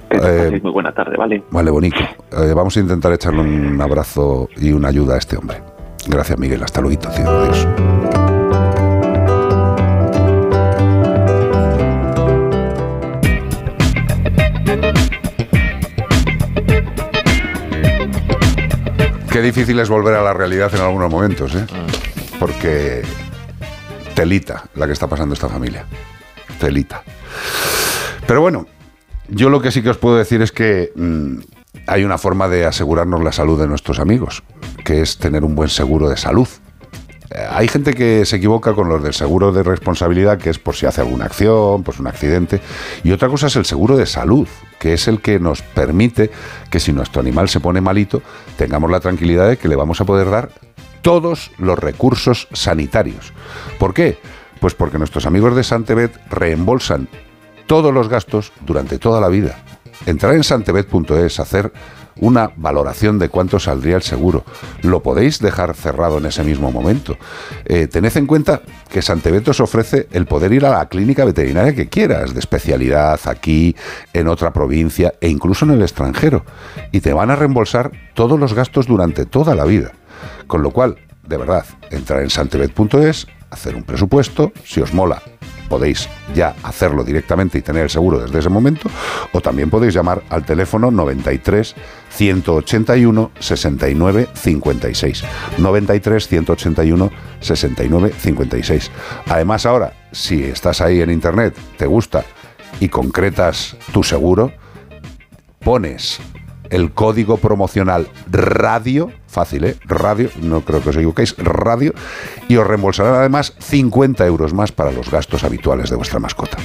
[0.07, 1.43] Que Eh, muy buena tarde, ¿vale?
[1.49, 1.97] Vale, bonito.
[2.31, 5.57] Eh, vamos a intentar echarle un abrazo y una ayuda a este hombre.
[6.07, 6.61] Gracias, Miguel.
[6.63, 7.27] Hasta luego, tío.
[7.27, 7.67] Adiós.
[19.31, 21.65] Qué difícil es volver a la realidad en algunos momentos, ¿eh?
[22.39, 23.01] Porque
[24.19, 25.85] telita la que está pasando esta familia.
[26.59, 27.03] Telita.
[28.27, 28.67] Pero bueno,
[29.29, 31.37] yo lo que sí que os puedo decir es que mm,
[31.87, 34.43] hay una forma de asegurarnos la salud de nuestros amigos,
[34.83, 36.49] que es tener un buen seguro de salud.
[37.29, 40.75] Eh, Hay gente que se equivoca con los del seguro de responsabilidad, que es por
[40.75, 42.59] si hace alguna acción, pues un accidente.
[43.05, 44.49] Y otra cosa es el seguro de salud,
[44.79, 46.29] que es el que nos permite
[46.69, 48.21] que si nuestro animal se pone malito,
[48.57, 50.49] tengamos la tranquilidad de que le vamos a poder dar
[51.01, 53.33] todos los recursos sanitarios.
[53.77, 54.17] ¿Por qué?
[54.59, 57.07] Pues porque nuestros amigos de Santebet reembolsan
[57.67, 59.63] todos los gastos durante toda la vida.
[60.05, 61.71] Entrar en santebet.es, hacer
[62.21, 64.43] una valoración de cuánto saldría el seguro.
[64.81, 67.17] Lo podéis dejar cerrado en ese mismo momento.
[67.65, 71.75] Eh, tened en cuenta que Santebet os ofrece el poder ir a la clínica veterinaria
[71.75, 73.75] que quieras, de especialidad, aquí,
[74.13, 76.45] en otra provincia e incluso en el extranjero.
[76.91, 79.91] Y te van a reembolsar todos los gastos durante toda la vida.
[80.47, 80.97] Con lo cual,
[81.27, 85.21] de verdad, entrar en santebet.es, hacer un presupuesto, si os mola,
[85.69, 88.89] podéis ya hacerlo directamente y tener el seguro desde ese momento,
[89.31, 91.75] o también podéis llamar al teléfono 93
[92.09, 95.23] 181 69 56.
[95.57, 98.91] 93 181 69 56.
[99.27, 102.25] Además, ahora, si estás ahí en internet, te gusta
[102.79, 104.51] y concretas tu seguro,
[105.59, 106.19] pones
[106.69, 109.77] el código promocional radio, fácil, ¿eh?
[109.85, 111.93] Radio, no creo que os equivoquéis, radio,
[112.47, 116.57] y os reembolsarán además 50 euros más para los gastos habituales de vuestra mascota.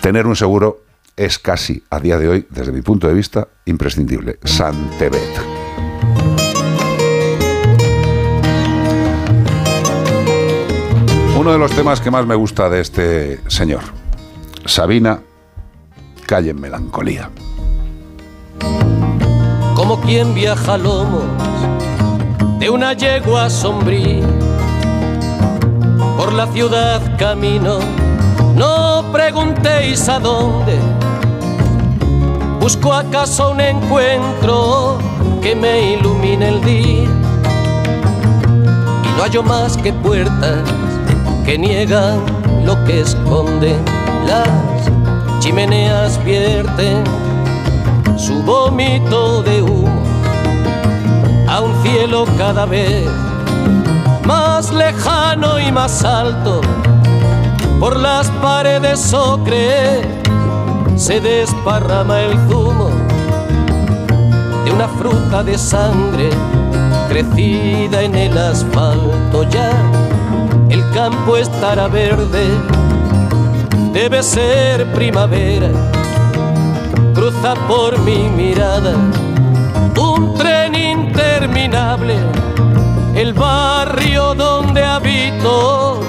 [0.00, 0.82] Tener un seguro
[1.16, 4.38] es casi, a día de hoy, desde mi punto de vista, imprescindible.
[4.44, 5.22] Santebet.
[11.38, 13.82] Uno de los temas que más me gusta de este señor,
[14.64, 15.20] Sabina,
[16.26, 17.30] calle en melancolía.
[19.96, 21.24] Como quien viaja a lomos
[22.58, 24.26] de una yegua sombría.
[26.16, 27.78] Por la ciudad camino,
[28.56, 30.78] no preguntéis a dónde.
[32.60, 34.98] Busco acaso un encuentro
[35.42, 37.08] que me ilumine el día.
[39.04, 40.62] Y no hallo más que puertas
[41.44, 42.20] que niegan
[42.64, 43.84] lo que esconden.
[44.26, 44.48] Las
[45.40, 47.04] chimeneas vierten
[48.16, 49.85] su vómito de humo
[51.56, 53.08] a un cielo cada vez
[54.26, 56.60] más lejano y más alto.
[57.80, 60.02] Por las paredes ocre
[60.96, 62.90] se desparrama el zumo
[64.66, 66.28] de una fruta de sangre
[67.08, 69.44] crecida en el asfalto.
[69.48, 69.70] Ya
[70.68, 72.48] el campo estará verde,
[73.94, 75.70] debe ser primavera
[77.14, 78.92] cruza por mi mirada
[79.98, 80.74] un tren
[81.46, 82.16] interminable.
[83.14, 86.00] El barrio donde habito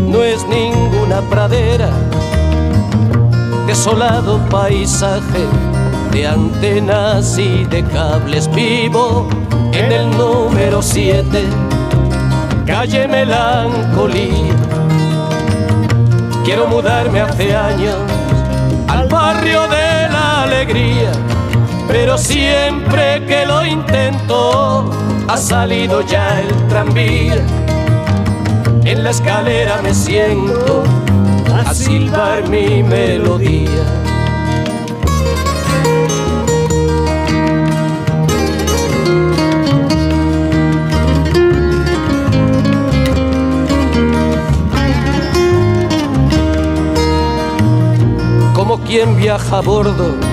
[0.00, 1.90] no es ninguna pradera,
[3.66, 5.46] desolado paisaje
[6.12, 8.48] de antenas y de cables.
[8.54, 9.28] Vivo
[9.72, 11.44] en el número 7,
[12.66, 14.54] calle Melancolía.
[16.44, 17.96] Quiero mudarme hace años
[18.88, 21.12] al barrio de la alegría,
[22.00, 24.88] pero siempre que lo intento
[25.26, 27.44] ha salido ya el tranvía.
[28.84, 30.84] En la escalera me siento
[31.66, 33.84] a silbar mi melodía.
[48.54, 50.27] como quien viaja a bordo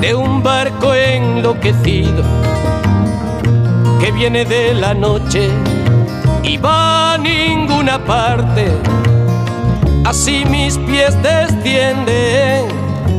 [0.00, 2.22] de un barco enloquecido
[4.00, 5.48] que viene de la noche
[6.42, 8.68] y va a ninguna parte.
[10.04, 12.66] Así mis pies descienden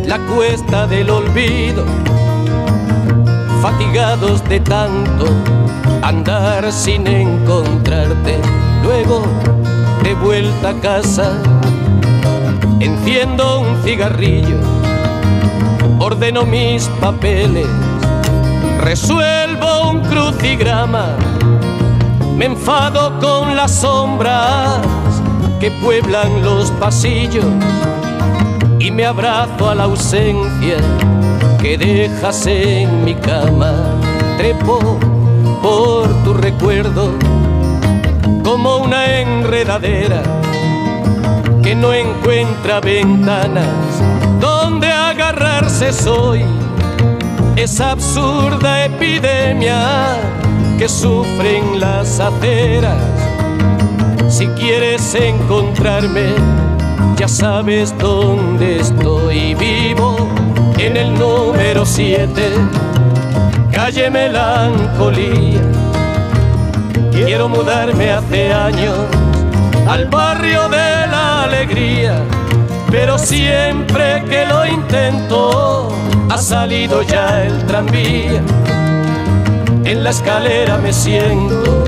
[0.06, 1.86] la cuesta del olvido,
[3.62, 5.26] fatigados de tanto
[6.02, 8.40] andar sin encontrarte.
[8.84, 9.24] Luego
[10.04, 11.34] de vuelta a casa
[12.80, 14.58] Enciendo un cigarrillo,
[16.10, 17.68] ordeno mis papeles,
[18.80, 21.06] resuelvo un crucigrama,
[22.36, 24.80] me enfado con las sombras
[25.60, 27.46] que pueblan los pasillos
[28.80, 30.78] y me abrazo a la ausencia
[31.62, 33.74] que dejas en mi cama.
[34.40, 34.98] Trepo
[35.62, 37.12] por tu recuerdo
[38.44, 40.24] como una enredadera
[41.62, 43.68] que no encuentra ventanas
[44.40, 44.92] donde
[45.30, 46.44] agarrarse soy
[47.56, 50.18] esa absurda epidemia
[50.78, 52.98] que sufren las aceras.
[54.28, 56.34] Si quieres encontrarme,
[57.18, 60.18] ya sabes dónde estoy vivo,
[60.78, 62.30] en el número 7,
[63.72, 65.62] calle Melancolía.
[67.12, 68.98] Quiero mudarme hace años
[69.88, 72.16] al barrio de la alegría,
[72.92, 75.90] pero siempre que lo intento
[76.30, 78.42] ha salido ya el tranvía.
[79.84, 81.84] En la escalera me siento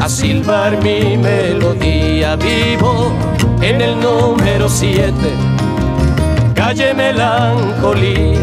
[0.00, 3.12] a silbar mi melodía, vivo
[3.60, 5.14] en el número 7,
[6.54, 8.40] calle Melancolía.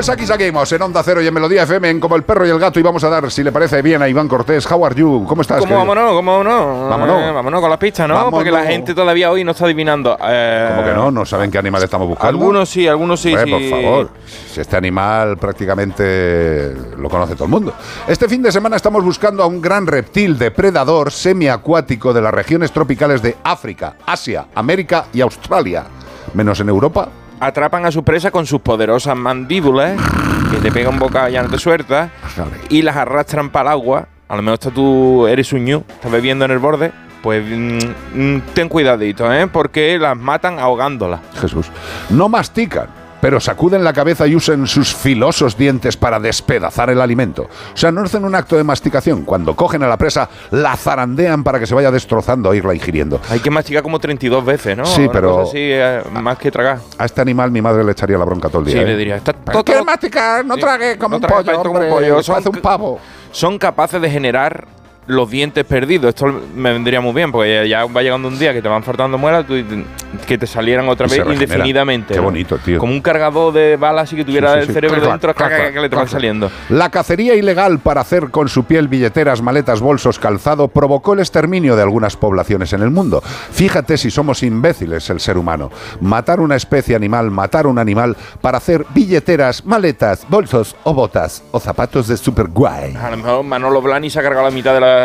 [0.00, 2.48] Pues aquí seguimos en Onda Cero y en Melodía FM en Como el Perro y
[2.48, 4.64] el Gato y vamos a dar, si le parece bien, a Iván Cortés.
[4.64, 5.26] How are you?
[5.28, 5.58] ¿Cómo estás?
[5.58, 5.86] ¿Cómo querido?
[5.86, 6.14] vámonos?
[6.14, 6.88] ¿Cómo vámonos?
[6.88, 7.22] Vámonos.
[7.22, 8.14] Eh, vámonos con las pistas, ¿no?
[8.14, 8.32] Vámonos.
[8.32, 10.16] Porque la gente todavía hoy no está adivinando.
[10.26, 11.10] Eh, ¿Cómo que no?
[11.10, 12.28] ¿No saben qué animal estamos buscando?
[12.30, 13.34] Algunos sí, algunos sí.
[13.34, 13.70] Hombre, sí.
[13.70, 14.10] por favor.
[14.50, 17.74] Si este animal prácticamente lo conoce todo el mundo.
[18.08, 22.72] Este fin de semana estamos buscando a un gran reptil depredador semiacuático de las regiones
[22.72, 25.84] tropicales de África, Asia, América y Australia.
[26.32, 27.10] Menos en Europa.
[27.40, 29.98] Atrapan a su presa con sus poderosas mandíbulas,
[30.50, 32.10] que te pega un bocado y ya no te suelta,
[32.68, 34.08] y las arrastran para el agua.
[34.28, 36.92] A lo mejor está tú eres un ñu, estás bebiendo en el borde.
[37.22, 37.78] Pues mm,
[38.14, 39.46] mm, ten cuidadito, ¿eh?
[39.46, 41.20] Porque las matan ahogándolas.
[41.40, 41.70] Jesús.
[42.10, 42.88] No mastican,
[43.20, 47.42] pero sacuden la cabeza y usan sus filosos dientes para despedazar el alimento.
[47.42, 49.24] O sea, no hacen un acto de masticación.
[49.24, 53.20] Cuando cogen a la presa, la zarandean para que se vaya destrozando o irla ingiriendo.
[53.30, 54.84] Hay que masticar como 32 veces, ¿no?
[54.86, 56.78] Sí, Una pero- así, eh, más que tragar.
[56.98, 58.74] A este animal mi madre le echaría la bronca todo el día.
[58.76, 58.86] Sí, ¿eh?
[58.86, 60.44] le diría, está todo- ¿Quieres masticar?
[60.44, 60.60] No Sí.
[60.60, 62.16] trague como No un pollo, tanto como un hombre, pollo.
[62.18, 62.98] que Son hace un pavo.
[63.32, 64.66] Son capaces de generar
[65.10, 66.10] los dientes perdidos.
[66.10, 69.18] Esto me vendría muy bien, porque ya va llegando un día que te van faltando
[69.18, 69.54] muelas, tú-
[70.26, 72.14] que te salieran otra vez indefinidamente.
[72.14, 72.24] Qué ¿no?
[72.24, 72.78] bonito, tío.
[72.78, 74.72] Como un cargador de balas y que tuviera Sí, sí, el sí.
[74.72, 76.50] cerebro dentro, clac, clac, que le te van saliendo.
[76.68, 81.76] La cacería ilegal para hacer con su piel billeteras, maletas, bolsos, calzado provocó el exterminio
[81.76, 83.22] de algunas poblaciones en el mundo.
[83.52, 85.70] Fíjate si somos imbéciles el ser humano.
[86.00, 91.60] Matar una especie animal, matar un animal para hacer billeteras, maletas, bolsos o botas o
[91.60, 92.96] zapatos de super guay.
[92.96, 94.99] A lo mejor Manolo Blani se ha cargado la mitad de la,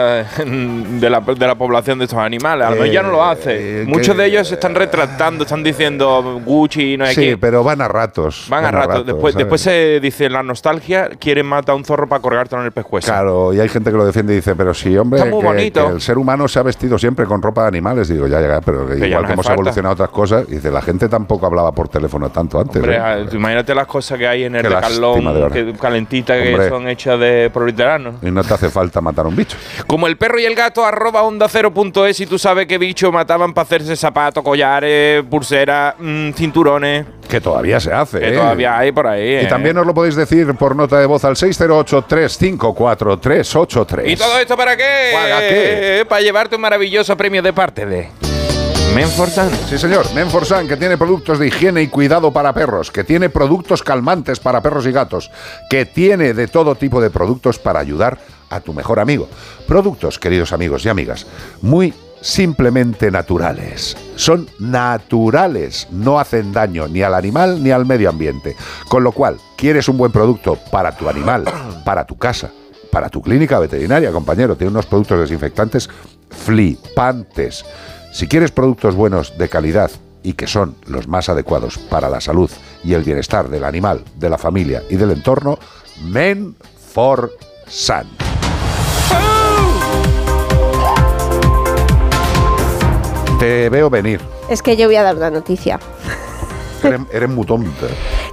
[1.00, 2.66] de la, de la población de estos animales.
[2.68, 3.82] A lo mejor ya no lo hace.
[3.82, 7.38] Eh, Muchos que- de ellos se están retractando, están diciendo Gucci, no hay Sí, que.
[7.38, 8.48] pero van a ratos.
[8.50, 9.04] Van a rato.
[9.04, 9.46] después, ¿sabes?
[9.46, 13.08] después se dice la nostalgia, quieren matar a un zorro para colgártelo en el pescuezo.
[13.08, 15.48] Claro, y hay gente que lo defiende y dice, pero sí, hombre, Está muy que,
[15.48, 15.88] bonito.
[15.88, 18.08] que el ser humano se ha vestido siempre con ropa de animales.
[18.08, 19.54] Digo, ya, ya, pero que igual no que hemos falta.
[19.62, 22.78] evolucionado otras cosas, dice, la gente tampoco hablaba por teléfono tanto antes.
[22.78, 23.00] Hombre, ¿eh?
[23.00, 26.64] ah, imagínate las cosas que hay en el Qué de verdad.
[26.64, 28.16] que son hechas de proletarianos.
[28.22, 29.58] Y no te hace falta matar a un bicho.
[29.88, 32.78] Como el perro y el gato, arroba onda cero punto es y tú sabes qué
[32.78, 37.06] bicho mataban para hacerse zapatos, collares, pulseras, mm, cinturones.
[37.30, 38.20] Que todavía se hace.
[38.20, 38.38] Que ¿eh?
[38.38, 39.28] todavía hay por ahí.
[39.28, 39.48] Y ¿eh?
[39.48, 44.10] también os lo podéis decir por nota de voz al 608-354-383.
[44.10, 45.12] ¿Y todo esto para qué?
[45.14, 46.06] ¿Para qué?
[46.08, 48.10] Para llevarte un maravilloso premio de parte de
[48.96, 49.52] Menforsan.
[49.68, 50.06] Sí, señor.
[50.14, 54.62] Menforsan, que tiene productos de higiene y cuidado para perros, que tiene productos calmantes para
[54.62, 55.32] perros y gatos,
[55.70, 58.18] que tiene de todo tipo de productos para ayudar a
[58.64, 59.28] tu mejor amigo.
[59.68, 61.26] Productos, queridos amigos y amigas,
[61.62, 63.96] muy simplemente naturales.
[64.16, 68.56] Son naturales, no hacen daño ni al animal ni al medio ambiente.
[68.90, 71.46] Con lo cual, quieres un buen producto para tu animal,
[71.86, 72.50] para tu casa,
[72.92, 74.56] para tu clínica veterinaria, compañero.
[74.56, 75.90] Tiene unos productos desinfectantes
[76.30, 77.66] flipantes.
[78.12, 79.92] Si quieres productos buenos de calidad
[80.24, 82.50] y que son los más adecuados para la salud
[82.84, 85.60] y el bienestar del animal, de la familia y del entorno,
[86.02, 86.56] Men
[86.94, 87.32] for
[87.68, 88.25] Sun.
[93.40, 94.22] Te veo venir.
[94.50, 95.80] Es que yo voy a dar una noticia.
[96.84, 97.88] Eres, eres muy tonta.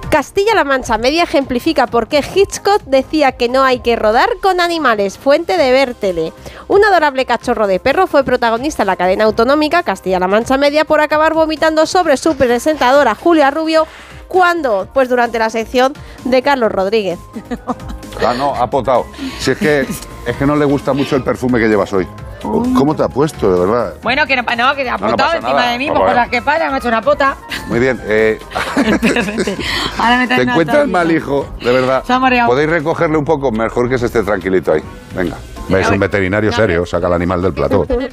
[0.09, 5.17] Castilla-La Mancha Media ejemplifica por qué Hitchcock decía que no hay que rodar con animales,
[5.17, 6.33] fuente de Bertele.
[6.67, 11.01] Un adorable cachorro de perro fue protagonista en la cadena autonómica Castilla-La Mancha Media por
[11.01, 13.87] acabar vomitando sobre su presentadora Julia Rubio.
[14.27, 14.87] ¿Cuándo?
[14.93, 15.93] Pues durante la sección
[16.25, 17.17] de Carlos Rodríguez.
[18.25, 19.05] Ah, no, ha potado.
[19.39, 22.07] Si es que, es que no le gusta mucho el perfume que llevas hoy.
[22.41, 23.93] ¿Cómo te ha puesto, de verdad?
[24.03, 25.71] Bueno, que no, no que te ha No, no apuntado pasa encima nada.
[25.71, 27.37] de mí, No, por cosas que pasan, me ha hecho una pota.
[27.69, 28.01] Muy bien.
[28.03, 28.37] eh,
[29.97, 32.03] Ahora me te encuentras mal, hijo, de verdad.
[32.03, 32.49] Se ha mareado.
[32.49, 34.81] Podéis recogerle un poco, mejor que se esté tranquilito ahí.
[35.15, 35.37] Venga.
[35.69, 37.85] Es un veterinario serio, saca el animal del plató.
[37.89, 38.09] El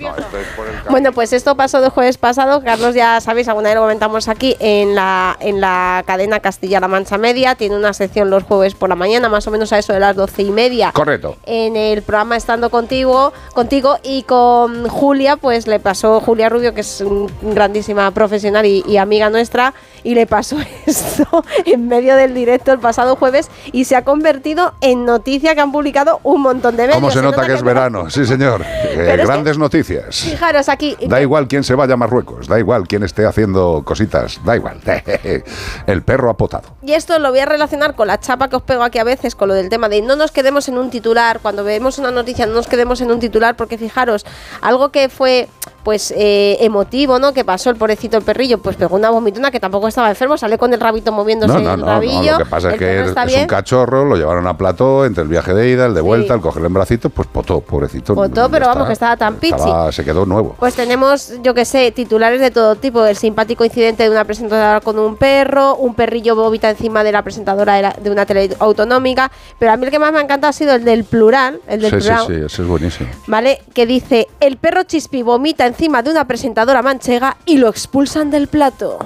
[0.89, 2.63] Bueno, pues esto pasó de jueves pasado.
[2.63, 7.19] Carlos, ya sabéis, alguna vez lo comentamos aquí en la, en la cadena Castilla-La Mancha
[7.19, 7.55] Media.
[7.55, 10.17] Tiene una sección los jueves por la mañana, más o menos a eso de las
[10.17, 10.93] doce y media.
[10.93, 11.37] Correcto.
[11.47, 16.81] En el programa Estando Contigo, contigo y con Julia, pues le pasó Julia Rubio, que
[16.83, 22.35] es una grandísima profesional y, y amiga nuestra, y le pasó esto en medio del
[22.35, 26.77] directo el pasado jueves y se ha convertido en noticia que han publicado un montón
[26.77, 26.97] de medios.
[26.97, 28.11] ¿Cómo se nota que es no- verano?
[28.11, 28.65] Sí, señor.
[28.91, 30.17] Eh, Pero es que- grandes noticias.
[30.17, 30.97] Fijaros aquí.
[31.07, 34.81] Da igual quién se vaya a Marruecos, da igual quién esté haciendo cositas, da igual.
[35.87, 36.71] El perro ha potado.
[36.83, 39.35] Y esto lo voy a relacionar con la chapa que os pego aquí a veces,
[39.35, 41.41] con lo del tema de no nos quedemos en un titular.
[41.41, 44.27] Cuando vemos una noticia, no nos quedemos en un titular, porque fijaros,
[44.61, 45.49] algo que fue
[45.83, 47.33] pues eh, emotivo, ¿no?
[47.33, 50.59] Que pasó el pobrecito el perrillo, pues pegó una vomitona que tampoco estaba enfermo, sale
[50.59, 52.33] con el rabito moviéndose No, no, el no, rabillo.
[52.33, 55.29] no, Lo que pasa es que es, un cachorro, lo llevaron a plató entre el
[55.29, 56.07] viaje de ida, el de Sí.
[56.07, 58.15] vuelta, el cogerle en bracitos, pues potó, pobrecito.
[58.15, 59.55] Potó, pero vamos, que estaba tan pichi.
[59.55, 60.57] Estaba- se quedó nuevo.
[60.59, 63.05] Pues tenemos, yo que sé, titulares de todo tipo.
[63.05, 67.23] El simpático incidente de una presentadora con un perro, un perrillo vomita encima de la
[67.23, 69.31] presentadora de, la- de una tele autonómica.
[69.59, 71.81] Pero a mí el que más me ha encantado ha sido el del plural, el
[71.81, 73.09] del Sí, sí, plural, sí, ese es buenísimo.
[73.27, 73.61] ¿vale?
[73.75, 78.47] Que dice, el perro Chispi vomita encima de una presentadora manchega y lo expulsan del
[78.49, 78.99] plato.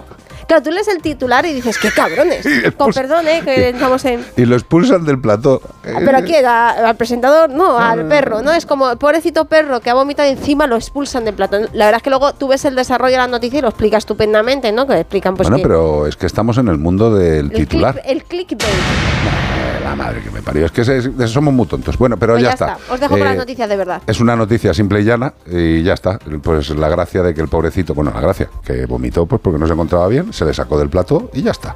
[0.47, 2.45] Claro, tú lees el titular y dices, qué cabrones.
[2.77, 3.41] Con perdón, ¿eh?
[3.43, 4.23] Que estamos en...
[4.37, 5.63] Y lo expulsan del plató.
[5.85, 6.45] Eh, ¿Pero a quién?
[6.45, 7.49] ¿A- ¿Al presentador?
[7.49, 8.53] No, al perro, ¿no?
[8.53, 11.61] Es como, pobrecito perro que ha vomitado encima, lo expulsan del plato.
[11.73, 13.97] La verdad es que luego tú ves el desarrollo de la noticia y lo explica
[13.97, 14.87] estupendamente, ¿no?
[14.87, 17.95] Que explican, pues bueno, que pero es que estamos en el mundo del el, titular.
[17.95, 19.54] click- el clickbait.
[19.95, 20.67] Eh, La madre que me parió.
[20.67, 21.97] Es que se- se- somos muy tontos.
[21.99, 22.79] Bueno, pero Pues ya, ya está.
[22.93, 24.03] Os dejo con Eh, las noticias de verdad.
[24.07, 26.19] Es una noticia simple y llana y ya está.
[26.43, 29.67] Pues la gracia de que el pobrecito, bueno, la gracia, que vomitó pues porque no
[29.67, 31.75] se encontraba bien, se le sacó del plato y ya está.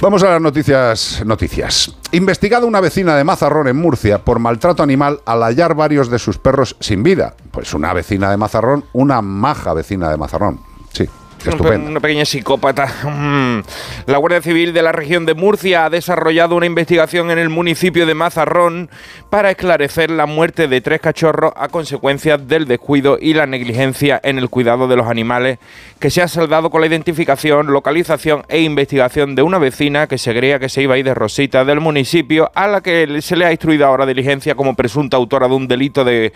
[0.00, 1.22] Vamos a las noticias.
[1.24, 1.94] Noticias.
[2.12, 6.38] Investigada una vecina de Mazarrón en Murcia por maltrato animal al hallar varios de sus
[6.38, 7.34] perros sin vida.
[7.50, 10.60] Pues una vecina de Mazarrón, una maja vecina de Mazarrón.
[10.92, 11.08] Sí,
[11.50, 11.90] estupendo.
[11.90, 12.86] Una pequeña psicópata.
[13.04, 13.62] Mm.
[14.06, 18.06] La Guardia Civil de la región de Murcia ha desarrollado una investigación en el municipio
[18.06, 18.90] de Mazarrón
[19.30, 24.38] para esclarecer la muerte de tres cachorros a consecuencia del descuido y la negligencia en
[24.38, 25.58] el cuidado de los animales
[25.98, 30.34] que se ha saldado con la identificación, localización e investigación de una vecina que se
[30.34, 33.44] creía que se iba a ir de Rosita del municipio a la que se le
[33.44, 36.32] ha instruido ahora diligencia como presunta autora de un delito de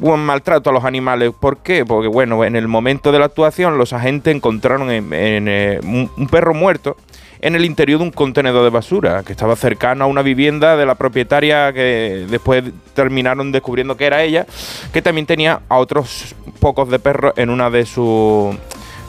[0.00, 1.32] un maltrato a los animales.
[1.38, 1.84] ¿Por qué?
[1.84, 6.28] Porque bueno, en el momento de la actuación los agentes encontraron en- en, eh, un,
[6.28, 6.96] perro muerto
[7.40, 10.86] en el interior de un contenedor de basura que estaba cercano a una vivienda de
[10.86, 12.64] la propietaria que después
[12.94, 14.46] terminaron descubriendo que era ella,
[14.92, 18.56] que también tenía a otros pocos de perros en una de sus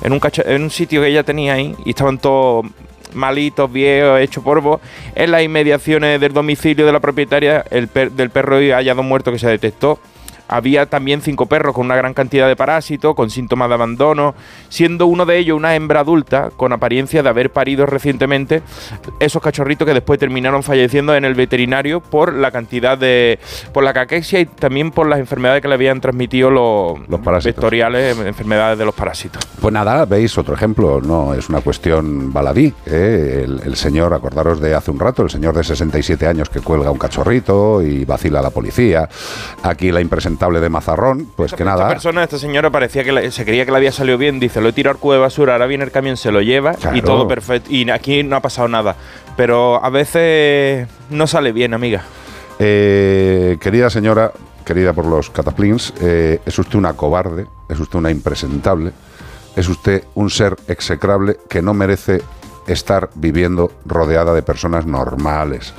[0.04, 2.66] en un en un sitio que ella tenía ahí y estaban todos
[3.14, 4.80] malitos, viejos, hechos polvo,
[5.16, 9.40] en las inmediaciones del domicilio de la propietaria el per- del perro hallado muerto que
[9.40, 10.00] se detectó.
[10.48, 14.34] Había también cinco perros con una gran cantidad de parásitos, con síntomas de abandono,
[14.70, 18.62] siendo uno de ellos una hembra adulta con apariencia de haber parido recientemente
[19.20, 23.40] esos cachorritos que después terminaron falleciendo en el veterinario por la cantidad de.
[23.74, 28.78] por la caquexia y también por las enfermedades que le habían transmitido los, vectoriales, enfermedades
[28.80, 29.44] de los parásitos.
[29.62, 32.74] Pues nada, veis otro ejemplo, no es una cuestión baladí.
[32.86, 33.44] ¿eh?
[33.44, 36.90] El, el señor, acordaros de hace un rato, el señor de 67 años que cuelga
[36.92, 39.10] un cachorrito y vacila a la policía.
[39.64, 41.88] Aquí la impresentable de Mazarrón, pues que Esta nada.
[41.90, 44.40] persona, esta señora, parecía que se creía que le había salido bien.
[44.40, 46.76] Dice, lo he tirado al cubo de basura, ahora viene el camión, se lo lleva
[46.94, 47.70] y todo perfecto.
[47.72, 48.96] Y aquí no ha pasado nada.
[49.36, 52.04] Pero a veces no sale bien, amiga.
[52.60, 54.32] Eh, querida señora,
[54.66, 58.92] querida por los cataplins, eh, es usted una cobarde, es usted una impresentable,
[59.56, 62.22] es usted un ser execrable que no merece
[62.68, 65.74] estar viviendo rodeada de personas normales.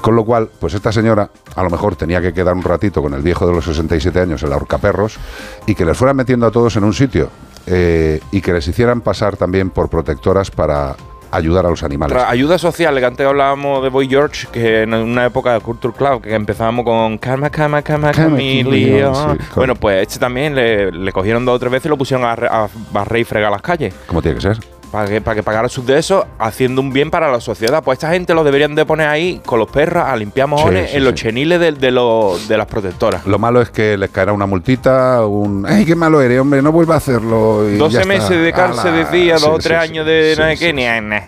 [0.00, 3.14] Con lo cual, pues esta señora a lo mejor tenía que quedar un ratito con
[3.14, 5.18] el viejo de los 67 años, el ahorcaperros,
[5.66, 7.28] y que les fueran metiendo a todos en un sitio
[7.66, 10.96] eh, y que les hicieran pasar también por protectoras para
[11.32, 12.16] ayudar a los animales.
[12.16, 15.94] Otra ayuda social, que antes hablábamos de Boy George, que en una época de Culture
[15.96, 19.14] Club, que empezábamos con Calma, calma, calma, Camilio.
[19.14, 22.26] sí, bueno, pues este también le, le cogieron dos o tres veces y lo pusieron
[22.26, 23.94] a, a barrer y fregar las calles.
[24.06, 24.79] Como tiene que ser.
[24.90, 27.82] Para que, para que pagara sus de eso, haciendo un bien para la sociedad.
[27.84, 30.90] Pues esta gente lo deberían de poner ahí con los perros a limpiar mojones Sí,
[30.92, 31.26] sí, en los sí.
[31.26, 33.24] cheniles de, de, los- de las protectoras.
[33.26, 35.64] Lo malo es que les caerá una multita, un...
[35.64, 36.60] ¡Ay, qué malo eres, hombre!
[36.60, 37.68] No vuelva a hacerlo.
[37.70, 38.12] y 12 ya está.
[38.14, 39.04] meses de cárcel, Ala.
[39.04, 41.22] decía, dos o tres años de ni eh,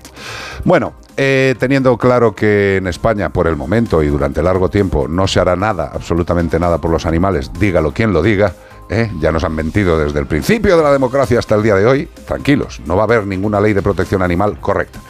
[0.65, 5.29] Bueno, eh, teniendo claro que en España, por el momento y durante largo tiempo, no
[5.29, 8.53] se hará nada, absolutamente nada por los animales, dígalo quien lo diga,
[8.93, 9.11] ¿eh?
[9.19, 12.09] ya nos han mentido desde el principio de la democracia hasta el día de hoy,
[12.27, 15.01] tranquilos, no va a haber ninguna ley de protección animal correcta.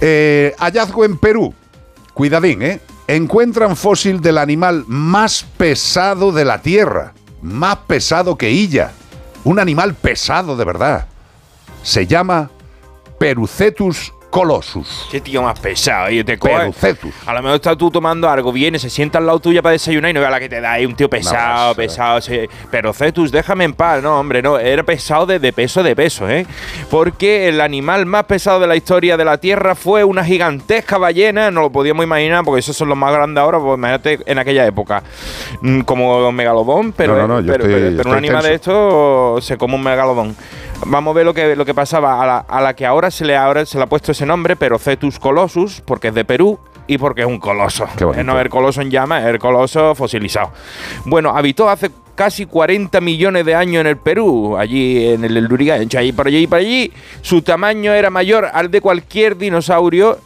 [0.00, 1.54] Eh, hallazgo en Perú,
[2.14, 2.80] cuidadín, ¿eh?
[3.06, 8.92] Encuentran fósil del animal más pesado de la Tierra, más pesado que ella,
[9.44, 11.06] un animal pesado de verdad.
[11.82, 12.50] Se llama
[13.18, 15.06] Perucetus colossus.
[15.10, 16.72] Qué tío más pesado, y te coge.
[17.26, 20.10] A lo mejor estás tú tomando algo, viene, se sienta al lado tuya para desayunar
[20.10, 22.20] y no vea la que te da ahí, un tío pesado, pesado.
[22.70, 24.02] Pero Cetus, déjame en paz.
[24.02, 26.46] No, hombre, no, era pesado de, de peso, de peso, ¿eh?
[26.90, 31.50] Porque el animal más pesado de la historia de la Tierra fue una gigantesca ballena,
[31.50, 34.66] no lo podíamos imaginar, porque esos son los más grandes ahora, pues imagínate en aquella
[34.66, 35.02] época.
[35.62, 38.48] Mm, Como megalodón, pero, No, no, pero, estoy- pero- pero estoy un animal tenso.
[38.50, 40.36] de esto se come un megalodón.
[40.86, 43.24] Vamos a ver lo que, lo que pasaba a la, a la que ahora se
[43.24, 46.58] le, ahora se le ha puesto ese nombre, pero Cetus colossus, porque es de Perú
[46.86, 47.86] y porque es un coloso.
[48.16, 50.50] Es no el coloso en llama, es el coloso fosilizado.
[51.04, 55.98] Bueno, habitó hace casi 40 millones de años en el Perú, allí en el Lurigancho,
[55.98, 56.92] allí por allí y por allí.
[57.20, 60.18] Su tamaño era mayor al de cualquier dinosaurio.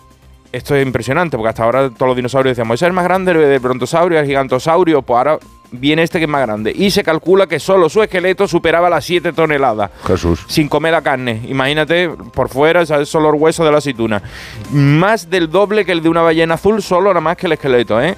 [0.53, 3.33] Esto es impresionante, porque hasta ahora todos los dinosaurios decíamos, ese es el más grande,
[3.33, 5.39] el brontosaurio, el gigantosaurio, pues ahora
[5.73, 6.73] viene este que es más grande.
[6.75, 9.91] Y se calcula que solo su esqueleto superaba las 7 toneladas.
[10.07, 10.45] Jesús.
[10.47, 11.43] Sin comer la carne.
[11.49, 13.09] Imagínate por fuera, ¿sabes?
[13.09, 14.23] solo el hueso de la aceituna.
[14.71, 18.01] Más del doble que el de una ballena azul, solo nada más que el esqueleto.
[18.01, 18.17] ¿eh?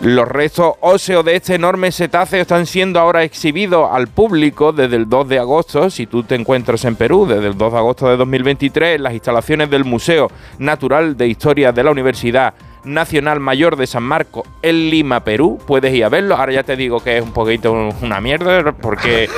[0.00, 5.08] Los restos óseos de este enorme cetáceo están siendo ahora exhibidos al público desde el
[5.08, 5.90] 2 de agosto.
[5.90, 9.14] Si tú te encuentras en Perú, desde el 2 de agosto de 2023, en las
[9.14, 12.54] instalaciones del Museo Natural de Historia de la Universidad
[12.86, 15.58] Nacional Mayor de San Marcos en Lima, Perú.
[15.66, 16.36] Puedes ir a verlo.
[16.36, 19.28] Ahora ya te digo que es un poquito una mierda porque...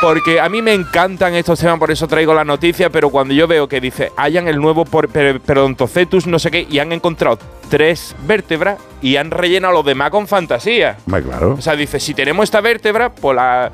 [0.00, 3.46] Porque a mí me encantan estos temas, por eso traigo la noticia, pero cuando yo
[3.46, 7.38] veo que dice, hayan el nuevo por- per- Perodontocetus, no sé qué, y han encontrado
[7.68, 10.96] tres vértebras y han rellenado los demás con fantasía.
[11.04, 11.52] Hombre, claro.
[11.58, 13.70] O sea, dice, si tenemos esta vértebra, pues la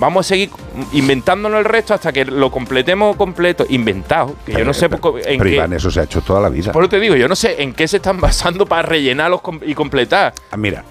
[0.00, 0.50] vamos a seguir
[0.92, 3.64] inventándonos el resto hasta que lo completemos completo.
[3.68, 5.54] Inventado, que yo no sé poco- en Pero qué...
[5.56, 6.72] Iván, eso se ha hecho toda la vida.
[6.72, 9.74] Por eso te digo, yo no sé en qué se están basando para rellenarlos y
[9.74, 10.32] completar.
[10.50, 10.84] Ah, Mira,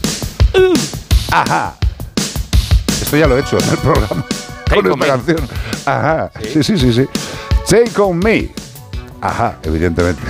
[1.31, 1.75] Ajá.
[2.99, 4.07] Esto ya lo he hecho en el programa.
[4.09, 4.23] Con
[4.65, 5.05] Take esta me.
[5.05, 5.47] canción.
[5.85, 6.31] Ajá.
[6.51, 7.05] Sí, sí, sí, sí.
[7.69, 8.49] Take on me.
[9.21, 10.23] Ajá, evidentemente.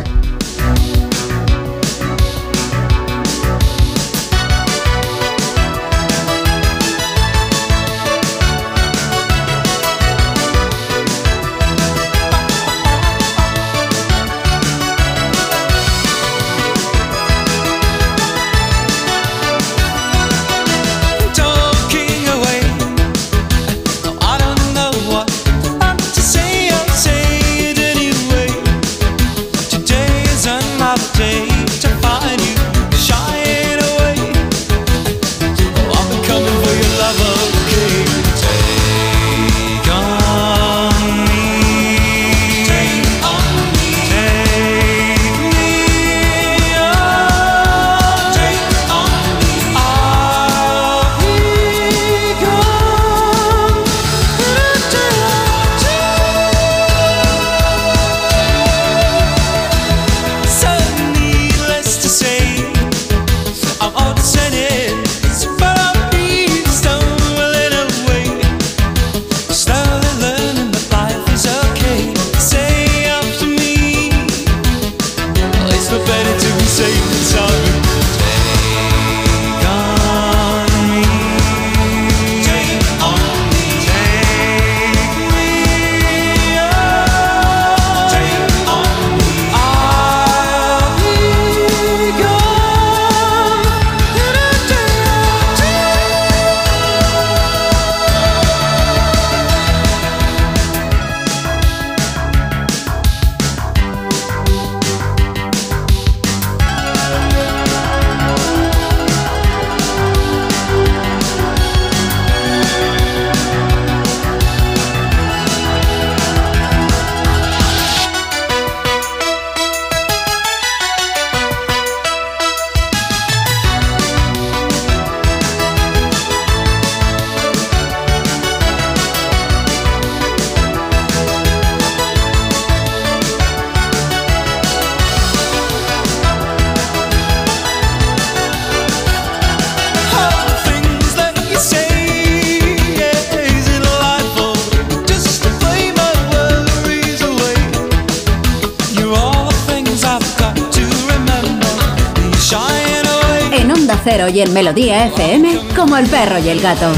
[154.38, 156.92] Y en Melodía FM como el perro y el gato.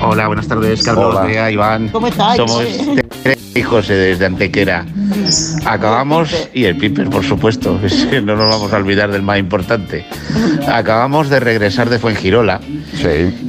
[0.00, 1.50] Hola, buenas tardes, Carlos, Hola.
[1.50, 1.88] Iván.
[1.88, 2.36] ¿Cómo estáis?
[2.36, 2.64] Somos
[3.24, 4.86] tres hijos eh, desde Antequera.
[5.64, 7.76] Acabamos, y el Piper, por supuesto,
[8.22, 10.06] no nos vamos a olvidar del más importante.
[10.68, 12.60] Acabamos de regresar de Fuengirola.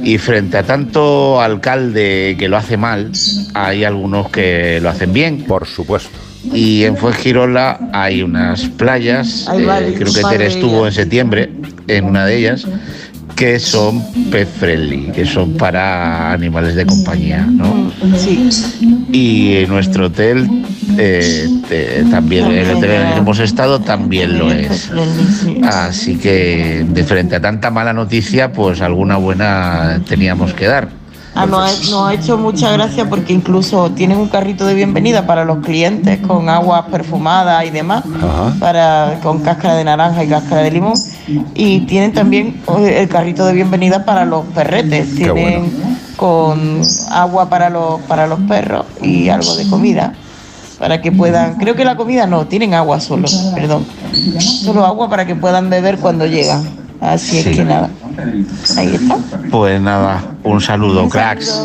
[0.02, 3.12] Y frente a tanto alcalde que lo hace mal,
[3.54, 5.44] hay algunos que lo hacen bien.
[5.44, 6.23] Por supuesto.
[6.54, 9.46] Y en Fuengirola hay unas playas,
[9.88, 11.50] eh, creo que Tere estuvo en septiembre
[11.88, 12.66] en una de ellas,
[13.34, 14.00] que son
[14.30, 17.90] pet friendly, que son para animales de compañía, ¿no?
[18.16, 18.48] Sí.
[19.12, 20.48] Y en nuestro hotel
[20.96, 24.90] eh, te- también, el hotel en el que hemos estado también lo es.
[25.64, 30.88] Así que de frente a tanta mala noticia, pues alguna buena teníamos que dar.
[31.36, 35.26] Ah, nos, ha, nos ha hecho mucha gracia porque incluso tienen un carrito de bienvenida
[35.26, 38.04] para los clientes con aguas perfumadas y demás,
[38.60, 40.94] para, con cáscara de naranja y cáscara de limón.
[41.54, 45.08] Y tienen también el carrito de bienvenida para los perretes.
[45.16, 45.72] Qué Tienen
[46.16, 50.12] con agua para los, para los perros y algo de comida.
[50.78, 53.86] Para que puedan, creo que la comida no, tienen agua solo, perdón.
[54.38, 56.62] Solo agua para que puedan beber cuando llegan.
[57.00, 57.50] Así Sí.
[57.50, 57.90] es que nada.
[58.76, 59.16] Ahí está.
[59.50, 61.60] Pues nada, un saludo, cracks.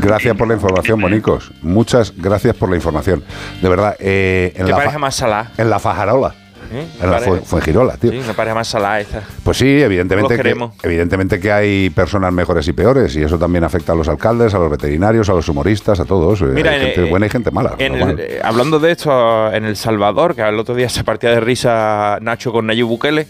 [0.00, 1.52] Gracias por la información, bonicos.
[1.62, 3.22] Muchas gracias por la información.
[3.62, 5.52] De verdad, eh, en, ¿Qué la más salada?
[5.56, 6.34] en la Fajarola.
[6.72, 6.86] ¿Eh?
[7.02, 8.12] En la Fue- Fuengirola, tío.
[8.12, 9.22] Sí, una pareja más salada esta.
[9.42, 13.90] Pues sí, evidentemente que, evidentemente que hay personas mejores y peores y eso también afecta
[13.90, 16.42] a los alcaldes, a los veterinarios, a los humoristas, a todos.
[16.42, 17.74] Eh, Mira, hay en- gente eh, buena y gente mala.
[17.78, 18.20] En el- normal.
[18.20, 22.18] eh, hablando de esto, en El Salvador, que el otro día se partía de risa
[22.20, 23.26] Nacho con Nayib Bukele,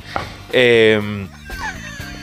[0.53, 1.01] eh,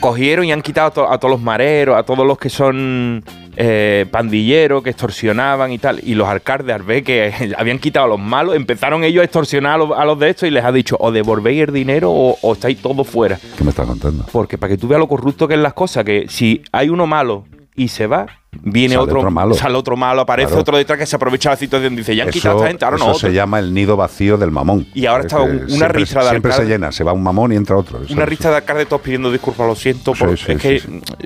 [0.00, 3.24] cogieron y han quitado a, to- a todos los mareros, a todos los que son
[3.56, 6.00] eh, pandilleros, que extorsionaban y tal.
[6.04, 9.74] Y los alcaldes, al ver que habían quitado a los malos, empezaron ellos a extorsionar
[9.74, 12.38] a los, a los de estos y les ha dicho, o devolvéis el dinero o,
[12.40, 13.38] o estáis todos fuera.
[13.56, 14.24] ¿Qué me estás contando?
[14.32, 17.06] Porque para que tú veas lo corrupto que es las cosas, que si hay uno
[17.06, 17.44] malo
[17.78, 18.26] y se va,
[18.60, 19.54] viene Sale otro, otro malo.
[19.54, 20.60] sale otro malo, aparece Claro.
[20.62, 22.96] otro detrás que se aprovecha la situación, dice, ya han quitado a esta gente, ahora
[22.96, 23.30] eso nosotros.
[23.30, 24.86] se llama el nido vacío del mamón.
[24.94, 26.74] Y ahora Es está un- una ristra de Siempre se alcalde.
[26.74, 28.02] llena, se va un mamón y entra otro.
[28.02, 30.60] Eso Una lista de alcaldes todos pidiendo disculpas, lo siento, por- Sí, sí, es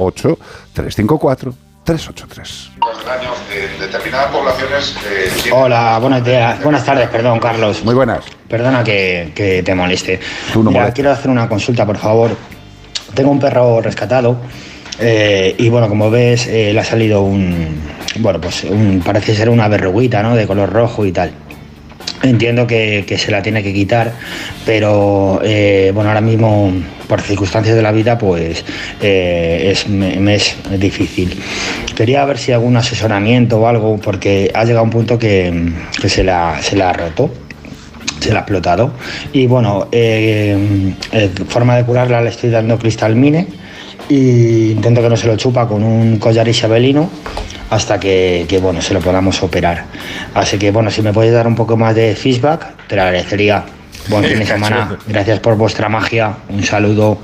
[0.76, 2.72] 608-354-383.
[3.54, 4.94] En determinadas poblaciones...
[5.54, 7.82] Hola, buenos días, buenas tardes, perdón, Carlos.
[7.86, 8.26] Muy buenas.
[8.50, 10.20] Perdona que, que te moleste.
[10.52, 10.96] Tú no Mira, molestes.
[10.96, 12.32] quiero hacer una consulta, por favor.
[13.16, 14.38] Tengo un perro rescatado
[15.00, 17.82] eh, y bueno, como ves, eh, le ha salido un,
[18.20, 20.36] bueno, pues un, parece ser una verruguita, ¿no?
[20.36, 21.32] De color rojo y tal.
[22.24, 24.14] Entiendo que, se la tiene que quitar,
[24.66, 26.72] pero eh, bueno, ahora mismo
[27.08, 28.66] por circunstancias de la vida pues
[29.02, 31.40] es, me es difícil.
[31.96, 35.72] Quería ver si algún asesoramiento o algo, porque ha llegado un punto que,
[36.02, 37.32] que se, la, se la ha roto
[38.26, 38.92] se la ha explotado.
[39.34, 43.48] Y bueno, eh, eh, forma de curarla le estoy dando cristalmine
[44.10, 47.10] y intento que no se lo chupa con un collar isabelino
[47.70, 49.86] hasta que, que, bueno, se lo podamos operar.
[50.34, 53.64] Así que bueno, si me puedes dar un poco más de feedback, te lo agradecería.
[54.10, 54.98] Buen fin de semana.
[55.08, 56.36] Gracias por vuestra magia.
[56.50, 57.20] Un saludo.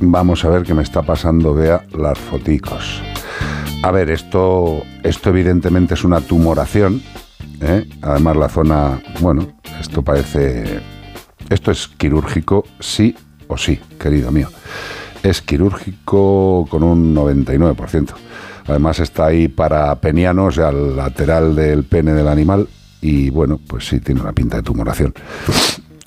[0.00, 3.02] Vamos a ver qué me está pasando, vea las foticos.
[3.82, 7.02] A ver, esto, esto evidentemente es una tumoración.
[7.60, 7.86] ¿eh?
[8.02, 10.80] Además la zona, bueno, esto parece...
[11.48, 13.16] Esto es quirúrgico, sí
[13.48, 14.48] o sí, querido mío.
[15.22, 18.14] Es quirúrgico con un 99%.
[18.68, 22.68] Además está ahí para peniano, o sea, al lateral del pene del animal.
[23.00, 25.12] Y bueno, pues sí, tiene una pinta de tumoración.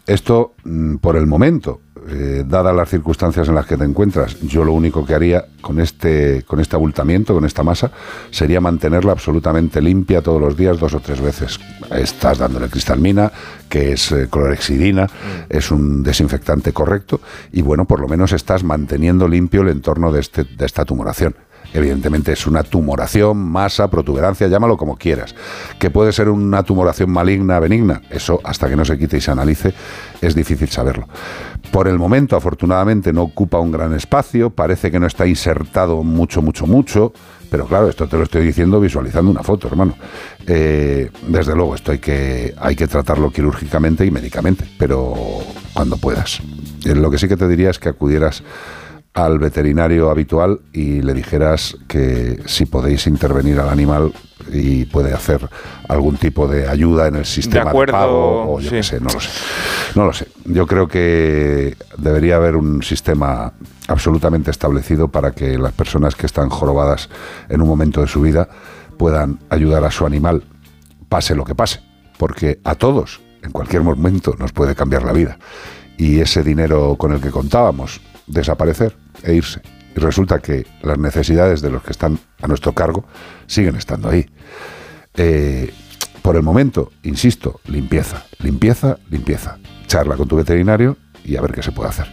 [0.06, 4.63] Esto, mm, por el momento, eh, dadas las circunstancias en las que te encuentras, yo
[4.63, 7.91] lo único que haría con este, con este abultamiento, con esta masa,
[8.31, 11.59] sería mantenerla absolutamente limpia todos los días, dos o tres veces.
[11.91, 13.31] Estás dándole cristalmina,
[13.69, 15.07] que es eh, clorexidina,
[15.49, 17.21] es un desinfectante correcto,
[17.51, 21.35] y bueno, por lo menos estás manteniendo limpio el entorno de, este, de esta tumoración.
[21.74, 25.36] Evidentemente es una tumoración, masa, protuberancia, llámalo como quieras.
[25.80, 29.32] Que puede ser una tumoración maligna, benigna, eso hasta que no se quite y se
[29.32, 29.74] analice
[30.22, 31.08] es difícil saberlo.
[31.72, 36.41] Por el momento, afortunadamente, no ocupa un gran espacio, parece que no está insertado mucho,
[36.41, 37.14] mucho, mucho,
[37.50, 39.95] pero claro, esto te lo estoy diciendo visualizando una foto, hermano.
[40.48, 45.14] Eh, desde luego, esto hay que, hay que tratarlo quirúrgicamente y médicamente, pero
[45.74, 46.40] cuando puedas.
[46.86, 48.44] Eh, Lo que sí que te diría es que acudieras
[49.14, 54.11] al veterinario habitual y le dijeras que si podéis intervenir al animal
[54.52, 55.48] y puede hacer
[55.88, 58.76] algún tipo de ayuda en el sistema de, acuerdo, pago o yo sí.
[58.77, 59.30] qué sé, no lo sé.
[59.95, 60.27] No lo sé.
[60.45, 63.53] Yo creo que debería haber un sistema
[63.88, 67.10] absolutamente establecido para que las personas que están jorobadas
[67.49, 68.49] en un momento de su vida
[68.98, 70.44] puedan ayudar a su animal,
[71.07, 71.81] pase lo que pase,
[72.18, 75.38] porque a todos, en cualquier momento, nos puede cambiar la vida.
[75.98, 79.62] Y ese dinero con el que contábamos, desaparecer e irse.
[79.95, 83.06] Y resulta que las necesidades de los que están a nuestro cargo
[83.48, 84.26] siguen estando ahí.
[85.16, 85.72] Eh,
[86.22, 89.58] por el momento, insisto, limpieza, limpieza, limpieza.
[89.88, 92.08] Charla con tu veterinario y a ver qué se puede hacer.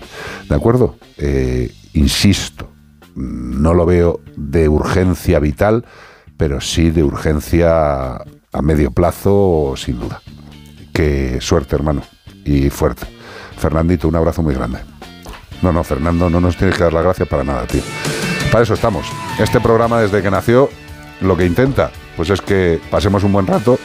[0.49, 0.97] ¿De acuerdo?
[1.17, 2.71] Eh, insisto,
[3.15, 5.85] no lo veo de urgencia vital,
[6.37, 10.21] pero sí de urgencia a medio plazo, sin duda.
[10.93, 12.03] Que suerte, hermano,
[12.45, 13.07] y fuerte.
[13.59, 14.81] Fernandito, un abrazo muy grande.
[15.63, 17.83] No, no, Fernando, no nos tienes que dar las gracias para nada, tío.
[18.51, 19.07] Para eso estamos.
[19.39, 20.71] Este programa, desde que nació,
[21.21, 23.79] lo que intenta, pues es que pasemos un buen rato,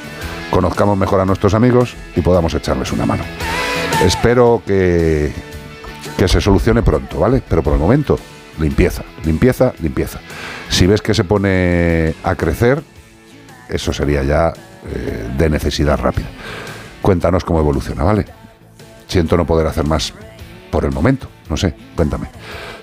[0.50, 3.24] conozcamos mejor a nuestros amigos y podamos echarles una mano.
[4.04, 5.34] Espero que,
[6.18, 7.44] que se solucione pronto, ¿vale?
[7.48, 8.18] Pero por el momento,
[8.60, 10.20] limpieza, limpieza, limpieza.
[10.70, 12.82] Si ves que se pone a crecer,
[13.70, 14.54] eso sería ya
[14.88, 16.28] eh, de necesidad rápida.
[17.02, 18.26] Cuéntanos cómo evoluciona, ¿vale?
[19.08, 20.14] Siento no poder hacer más
[20.72, 22.28] por el momento, no sé, cuéntame.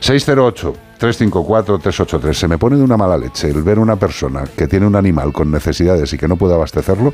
[0.01, 2.35] 608-354-383.
[2.35, 5.33] Se me pone de una mala leche el ver una persona que tiene un animal
[5.33, 7.13] con necesidades y que no puede abastecerlo,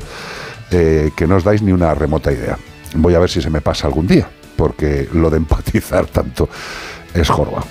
[0.71, 2.57] eh, que no os dais ni una remota idea.
[2.95, 6.49] Voy a ver si se me pasa algún día, porque lo de empatizar tanto
[7.13, 7.63] es jorba.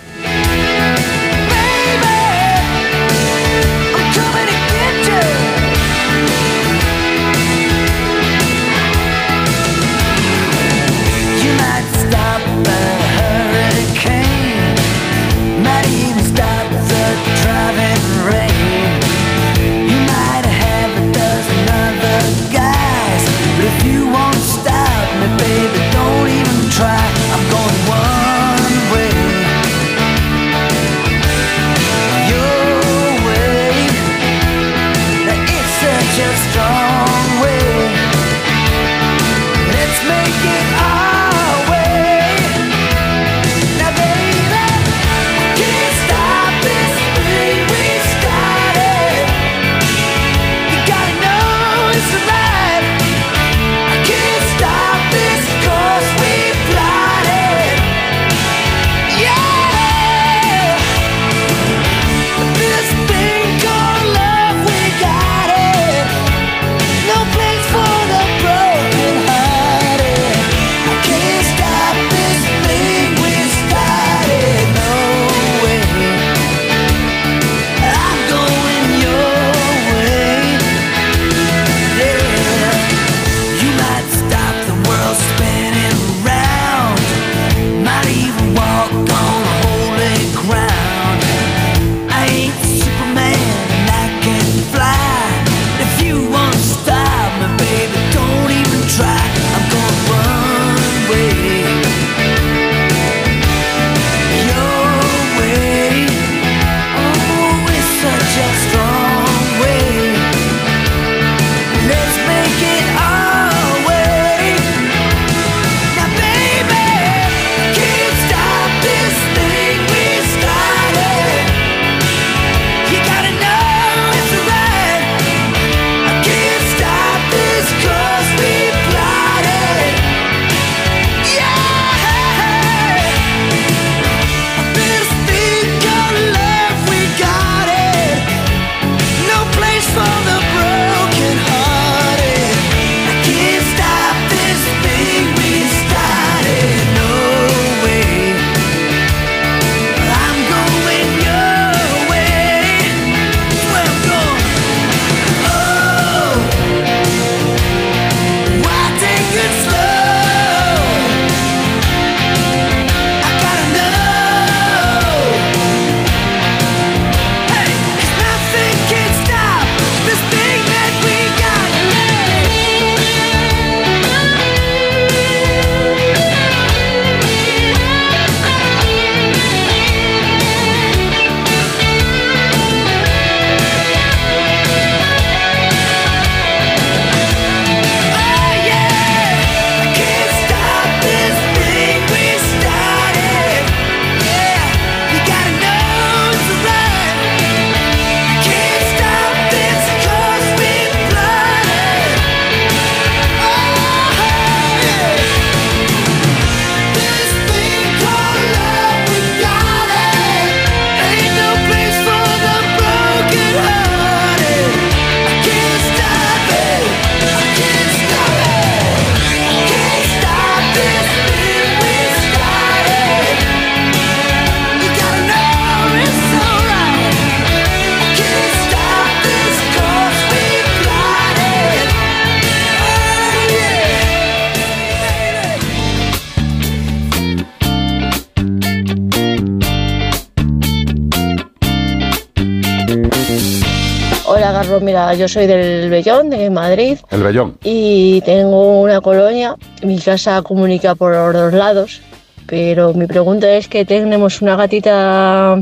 [245.08, 247.58] Mira, yo soy del Bellón, de Madrid, El vellón.
[247.64, 249.56] y tengo una colonia.
[249.82, 252.00] Mi casa comunica por los dos lados,
[252.46, 255.58] pero mi pregunta es que tenemos una gatita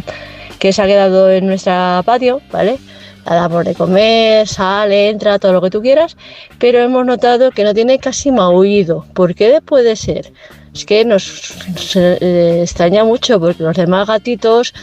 [0.58, 2.78] que se ha quedado en nuestro patio, ¿vale?
[3.24, 6.16] La damos de comer, sale, entra, todo lo que tú quieras,
[6.58, 9.04] pero hemos notado que no tiene casi maullido.
[9.14, 10.32] ¿Por qué puede ser?
[10.72, 14.74] Es que nos, nos, eh, extraña mucho porque los demás gatitos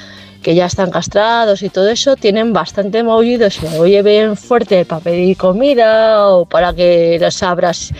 [0.43, 5.01] que ya están castrados y todo eso tienen bastante maullido, se oye bien fuerte para
[5.01, 7.91] pedir comida o para que los abras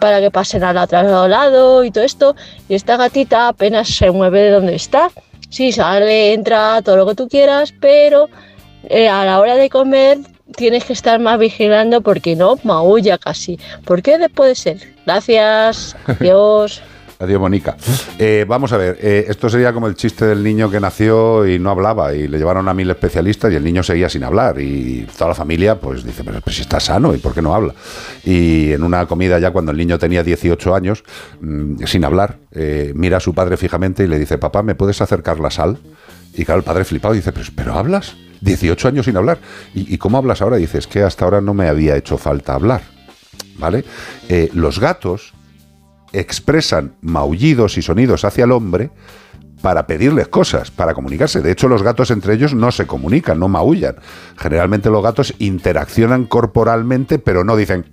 [0.00, 2.36] para que pasen al otro lado y todo esto.
[2.68, 5.10] Y esta gatita apenas se mueve de donde está.
[5.48, 8.28] Sí, sale, entra, todo lo que tú quieras, pero
[8.88, 10.18] eh, a la hora de comer
[10.56, 13.58] tienes que estar más vigilando porque no maulla casi.
[13.84, 14.78] ¿Por qué puede ser?
[15.06, 16.82] Gracias, adiós.
[17.18, 17.76] Adiós, Mónica.
[18.18, 21.58] Eh, vamos a ver, eh, esto sería como el chiste del niño que nació y
[21.58, 25.06] no hablaba y le llevaron a mil especialistas y el niño seguía sin hablar y
[25.16, 27.74] toda la familia pues dice, pero, si está sano y por qué no habla.
[28.24, 31.04] Y en una comida ya cuando el niño tenía 18 años,
[31.40, 35.00] mm, sin hablar, eh, mira a su padre fijamente y le dice, papá, ¿me puedes
[35.00, 35.78] acercar la sal?
[36.34, 39.38] Y claro, el padre flipado dice, pero, pero hablas, 18 años sin hablar.
[39.72, 40.56] ¿Y, y cómo hablas ahora?
[40.56, 42.82] Dice, es que hasta ahora no me había hecho falta hablar.
[43.56, 43.84] ¿Vale?
[44.52, 45.32] Los gatos
[46.18, 48.90] expresan maullidos y sonidos hacia el hombre
[49.62, 51.40] para pedirles cosas, para comunicarse.
[51.40, 53.96] De hecho, los gatos entre ellos no se comunican, no maullan.
[54.36, 57.86] Generalmente los gatos interaccionan corporalmente, pero no dicen...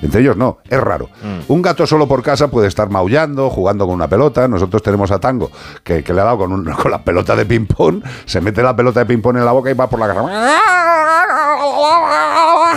[0.00, 1.10] Entre ellos no, es raro.
[1.48, 4.48] Un gato solo por casa puede estar maullando, jugando con una pelota.
[4.48, 5.50] Nosotros tenemos a Tango,
[5.84, 8.74] que, que le ha dado con, un- con la pelota de ping-pong, se mete la
[8.74, 10.22] pelota de ping-pong en la boca y va por la casa.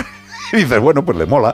[0.52, 1.54] Y dices, bueno, pues le mola.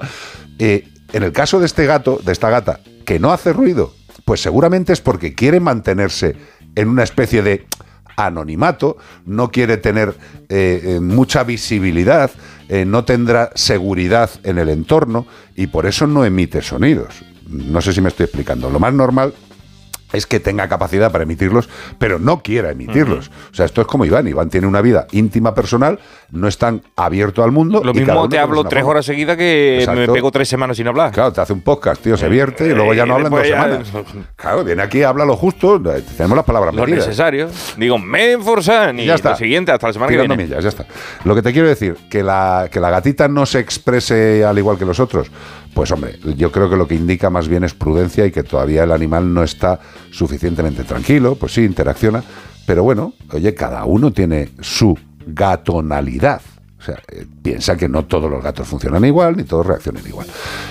[0.57, 3.93] Eh, en el caso de este gato, de esta gata, que no hace ruido,
[4.25, 6.35] pues seguramente es porque quiere mantenerse
[6.75, 7.67] en una especie de
[8.17, 10.09] anonimato, no quiere tener
[10.49, 12.31] eh, eh, mucha visibilidad,
[12.67, 15.25] eh, no tendrá seguridad en el entorno
[15.55, 17.23] y por eso no emite sonidos.
[17.47, 18.69] No sé si me estoy explicando.
[18.69, 19.33] Lo más normal
[20.11, 23.31] es que tenga capacidad para emitirlos, pero no quiera emitirlos.
[23.51, 24.27] O sea, esto es como Iván.
[24.27, 25.99] Iván tiene una vida íntima personal,
[26.35, 27.81] no es tan abierto al mundo.
[27.83, 28.91] Lo mismo te hablo tres forma.
[28.91, 31.11] horas seguidas que me pego tres semanas sin hablar.
[31.11, 33.63] Claro, te hace un podcast, tío, se vierte y luego ya no hablan dos ya-
[33.63, 33.87] semanas.
[34.35, 37.07] Claro, viene aquí, habla lo justo, tenemos las palabras Lo medidas.
[37.07, 37.49] necesario.
[37.77, 39.31] Digo, me forzan y ya está.
[39.31, 40.49] lo siguiente, hasta la semana que Tirando viene.
[40.49, 40.85] millas, ya está.
[41.23, 44.77] Lo que te quiero decir, que la, que la gatita no se exprese al igual
[44.77, 45.31] que los otros,
[45.73, 48.83] pues hombre, yo creo que lo que indica más bien es prudencia y que todavía
[48.83, 49.79] el animal no está
[50.11, 52.23] suficientemente tranquilo, pues sí, interacciona,
[52.65, 56.41] pero bueno, oye, cada uno tiene su gatonalidad.
[56.85, 60.27] O sea, eh, piensa que no todos los gatos funcionan igual, ni todos reaccionan igual.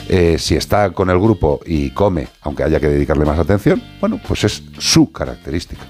[0.08, 4.20] Eh, si está con el grupo y come, aunque haya que dedicarle más atención, bueno,
[4.28, 5.82] pues es su característica.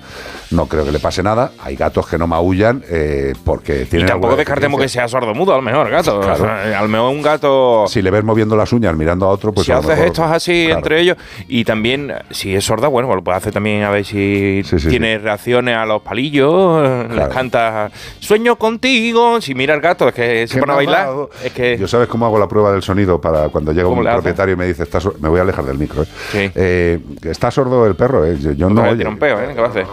[0.51, 1.53] No creo que le pase nada.
[1.63, 4.07] Hay gatos que no maullan eh, porque Y tienen.
[4.09, 6.21] tampoco alguna descartemos que sea sordo-mudo, a lo mejor, gato.
[6.21, 6.35] Claro.
[6.45, 7.85] O sea, a lo mejor un gato.
[7.89, 10.65] Si le ves moviendo las uñas mirando a otro, pues si haces mejor- gestos así
[10.67, 10.79] claro.
[10.79, 11.17] entre ellos
[11.49, 15.19] y también si es sorda bueno pues lo puede hacer también a ver si tiene
[15.19, 17.91] reacciones a los palillos eh, les canta
[18.21, 21.09] sueño contigo si mira el gato es que se Qué pone a bailar
[21.45, 24.07] es que Yo sabes cómo hago la prueba del sonido para cuando llega ¿Cómo un
[24.07, 25.19] propietario y me dice, "Está sor-".
[25.21, 26.03] me voy a alejar del micro.
[26.35, 26.51] ¿eh?
[26.55, 28.37] Eh, está sordo el perro, ¿eh?
[28.39, 29.03] yo, yo no oye.
[29.03, 29.17] ¿eh?
[29.19, 29.87] ¿qué va a hacer?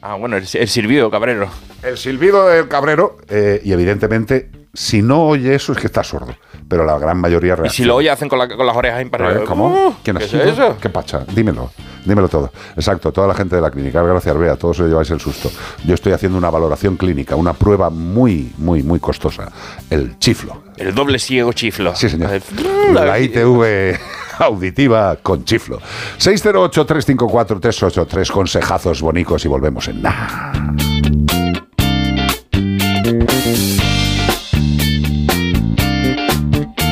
[0.00, 1.48] ah bueno el, el sirvido cabrero
[1.82, 6.34] El silbido del cabrero, eh, y evidentemente, si no oye eso es que está sordo.
[6.68, 7.88] Pero la gran mayoría y si reacciona.
[7.88, 9.44] lo oye hacen con, la- con las orejas imparables ¿Eh?
[9.46, 9.96] ¿Cómo?
[10.02, 10.76] ¿Quién ha ¿qué es eso?
[10.80, 11.24] ¿Qué pacha?
[11.34, 11.70] Dímelo,
[12.04, 12.52] dímelo todo.
[12.76, 15.50] Exacto, toda la gente de la clínica, gracias Bea, todos os lleváis el susto.
[15.84, 19.50] Yo estoy haciendo una valoración clínica, una prueba muy, muy, muy costosa.
[19.88, 20.62] El chiflo.
[20.76, 22.30] el doble ciego chiflo Sí, señor.
[22.92, 23.98] La ITV
[24.40, 25.80] auditiva con chiflo.
[26.18, 30.52] 608-354-383, consejazos bonicos y volvemos en nada.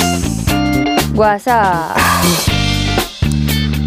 [1.14, 1.98] WhatsApp.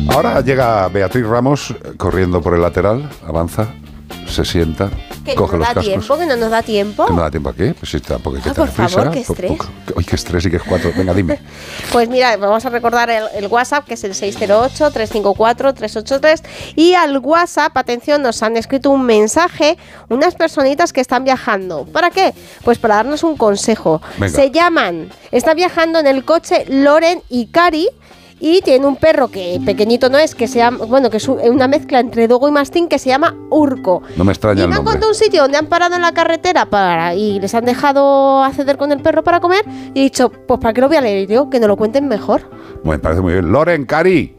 [0.08, 3.72] Ahora llega Beatriz Ramos eh, corriendo por el lateral, avanza,
[4.26, 4.90] se sienta,
[5.24, 5.84] Que coge no los da cascos.
[5.86, 7.06] tiempo, que no nos da tiempo.
[7.06, 7.74] ¿Que no da tiempo a qué?
[7.74, 9.10] Pues sí, tampoco hay que Ah, tener por favor, prisa.
[9.10, 9.52] qué Po- estrés.
[9.96, 10.90] Ay, qué estrés y que es cuatro.
[10.96, 11.38] Venga, dime.
[11.92, 16.42] Pues mira, vamos a recordar el, el WhatsApp, que es el 608-354-383.
[16.76, 19.76] Y al WhatsApp, atención, nos han escrito un mensaje
[20.08, 21.84] unas personitas que están viajando.
[21.86, 22.34] ¿Para qué?
[22.64, 24.00] Pues para darnos un consejo.
[24.18, 24.34] Venga.
[24.34, 27.88] Se llaman, está viajando en el coche Loren y Cari.
[28.40, 31.38] Y tiene un perro que pequeñito no es, que se llama, bueno, que es un-
[31.48, 34.02] una mezcla entre dogo y mastín que se llama Urco.
[34.16, 34.92] No me extraña Y el me han nombre.
[34.94, 38.76] contado un sitio donde han parado en la carretera para y les han dejado acceder
[38.76, 41.28] con el perro para comer y he dicho, pues ¿para qué lo voy a leer
[41.28, 41.48] yo?
[41.48, 42.42] Que nos lo cuenten mejor.
[42.82, 43.50] Me parece muy bien.
[43.50, 44.36] Loren, Cari.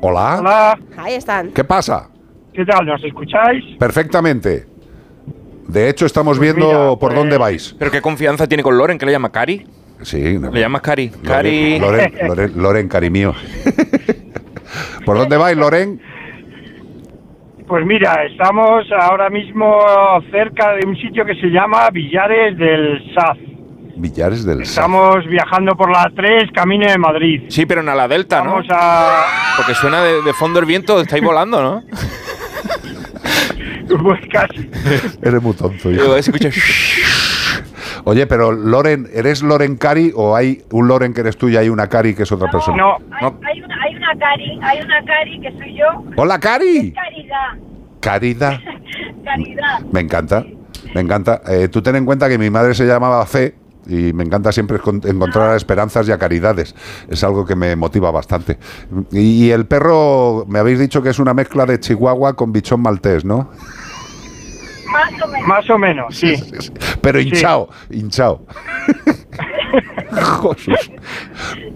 [0.00, 0.38] Hola.
[0.40, 0.78] Hola.
[0.96, 1.50] Ahí están.
[1.52, 2.08] ¿Qué pasa?
[2.52, 2.86] ¿Qué tal?
[2.86, 3.76] ¿Nos escucháis?
[3.78, 4.66] Perfectamente.
[5.68, 7.76] De hecho, estamos viendo mira, por dónde vais.
[7.78, 9.64] ¿Pero qué confianza tiene con Loren, que le llama Cari?
[10.02, 10.38] Sí.
[10.38, 10.50] no.
[10.50, 11.08] Le llamas Cari.
[11.08, 11.78] Cari.
[11.78, 13.34] Loren, Loren, Loren, cari mío.
[15.04, 16.00] ¿Por dónde vais, Loren?
[17.66, 19.78] Pues mira, estamos ahora mismo
[20.30, 23.38] cerca de un sitio que se llama Villares del Saz.
[23.96, 24.70] Villares del Saz.
[24.78, 27.42] Estamos viajando por la 3, camino de Madrid.
[27.48, 28.52] Sí, pero en a la Delta, ¿no?
[28.52, 29.24] Vamos a...
[29.56, 31.84] Porque suena de, de fondo el viento, estáis volando, ¿no?
[33.98, 34.70] Pues casi.
[35.20, 35.90] Eres muy tonto.
[35.90, 36.02] hijo.
[36.02, 36.48] Digo, escucha,
[38.04, 41.68] Oye, pero Loren, ¿eres Loren Cari o hay un Loren que eres tú y hay
[41.68, 42.76] una Cari que es otra persona?
[42.76, 42.96] No.
[43.20, 45.86] Hay una, hay una Cari, hay una Cari que soy yo.
[46.16, 46.92] Hola, Cari.
[46.92, 47.58] Caridad,
[48.00, 48.58] Caridad.
[49.24, 49.80] caridad.
[49.92, 50.44] Me encanta,
[50.94, 51.42] me encanta.
[51.48, 53.54] Eh, tú ten en cuenta que mi madre se llamaba Fe
[53.86, 56.74] y me encanta siempre encontrar esperanzas y a caridades.
[57.08, 58.58] Es algo que me motiva bastante.
[59.10, 62.82] Y, y el perro, me habéis dicho que es una mezcla de chihuahua con bichón
[62.82, 63.50] maltés, ¿no?
[64.92, 65.48] Más o menos.
[65.48, 66.34] Más o menos, sí.
[67.00, 68.44] Pero hinchado, hinchado.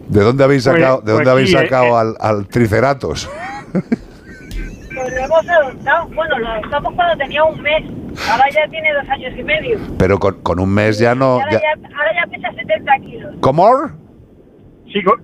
[0.09, 2.01] ¿De dónde habéis Pues- sacado, de pues dónde habéis sí, sacado eh.
[2.01, 3.29] al, al triceratos?
[3.73, 3.85] Pues
[4.95, 6.09] lo hemos adoptado.
[6.15, 7.83] Bueno, lo adoptamos cuando tenía un mes.
[8.31, 9.79] Ahora ya tiene dos años y medio.
[9.99, 11.33] Pero con, con un mes ya no.
[11.41, 13.35] Ahora, ya- ya, ahora ya pesa 70 kilos.
[13.41, 13.71] ¿Cómo?
[14.93, 15.19] Sí, co-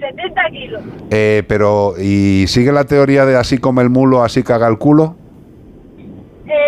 [0.00, 0.82] 70 kilos.
[1.10, 5.16] Eh, pero, ¿y sigue la teoría de así come el mulo, así caga el culo?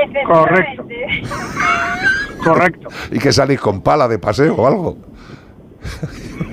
[0.05, 1.23] Efectivamente.
[2.43, 2.89] Correcto.
[3.11, 4.97] ¿Y que salís con pala de paseo o algo?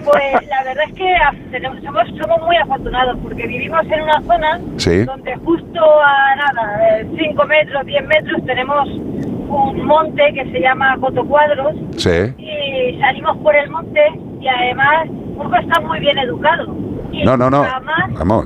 [0.03, 1.15] Pues la verdad es que
[1.51, 5.03] tenemos- somos, somos muy afortunados porque vivimos en una zona Sí.
[5.05, 11.75] donde justo a nada, 5 metros, 10 metros, tenemos un monte que se llama Cotocuadros
[11.97, 12.33] Sí.
[12.37, 14.01] y salimos por el monte
[14.39, 16.73] y además Urco está muy bien educado.
[17.23, 17.65] No, no, no.
[18.17, 18.45] Vamos.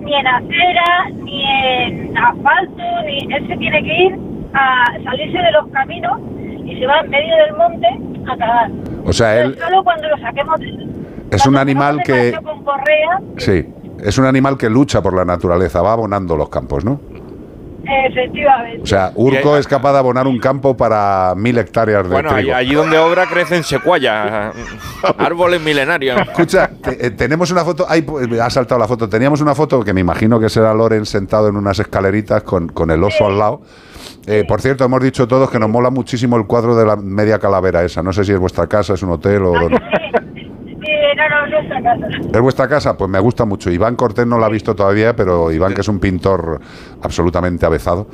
[0.00, 4.18] ni en acera, ni en asfalto, ni él se tiene que ir
[4.54, 6.20] a salirse de los caminos
[6.64, 7.86] y se va en medio del monte
[8.30, 8.70] a cagar.
[9.06, 10.86] O sea, él Solo cuando lo saquemos de-
[11.30, 12.12] es un animal que.
[12.32, 13.66] paseo con correa, Sí.
[14.04, 17.00] Es un animal que lucha por la naturaleza, va abonando los campos, ¿no?
[17.86, 18.82] Efectivamente.
[18.82, 22.42] O sea, Urco es capaz de abonar un campo para mil hectáreas de Bueno, allí,
[22.44, 22.56] trigo.
[22.56, 24.54] allí donde obra crecen secuoyas,
[25.18, 26.20] árboles milenarios.
[26.20, 29.82] Escucha, te- eh, tenemos una foto, ay, pues, ha saltado la foto, teníamos una foto
[29.84, 33.38] que me imagino que será Loren sentado en unas escaleritas con, con el oso al
[33.38, 33.62] lado.
[34.26, 37.38] Eh, por cierto, hemos dicho todos que nos mola muchísimo el cuadro de la media
[37.38, 38.02] calavera esa.
[38.02, 39.54] No sé si es vuestra casa, es un hotel o...
[41.16, 42.06] No, no, no es nuestra casa.
[42.32, 42.96] ¿Es vuestra casa?
[42.96, 43.70] Pues me gusta mucho.
[43.70, 46.60] Iván Cortés no la ha visto todavía, pero Iván, que es un pintor
[47.02, 48.06] absolutamente avezado.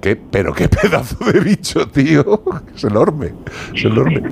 [0.00, 0.16] ¿Qué?
[0.16, 2.42] Pero qué pedazo de bicho, tío.
[2.74, 3.32] Es enorme.
[3.74, 4.22] Es enorme.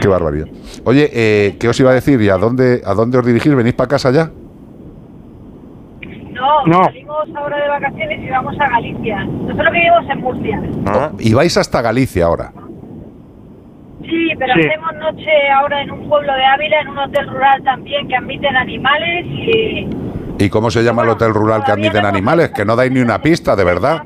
[0.00, 0.46] Qué barbaridad.
[0.84, 2.20] Oye, eh, ¿qué os iba a decir?
[2.20, 3.54] ¿Y a dónde, a dónde os dirigís?
[3.54, 4.30] ¿Venís para casa ya?
[6.34, 6.84] No, No.
[6.84, 9.24] salimos ahora de vacaciones y vamos a Galicia.
[9.24, 10.62] Nosotros vivimos en Murcia.
[11.20, 12.52] Y vais hasta Galicia ahora.
[14.08, 14.60] Sí, pero Sí.
[14.66, 18.56] hacemos noche ahora en un pueblo de Ávila, en un hotel rural también que admiten
[18.56, 19.88] animales y
[20.38, 22.50] ¿Y cómo se llama el hotel rural que admiten animales?
[22.50, 24.02] Que no dais ni una pista, de verdad.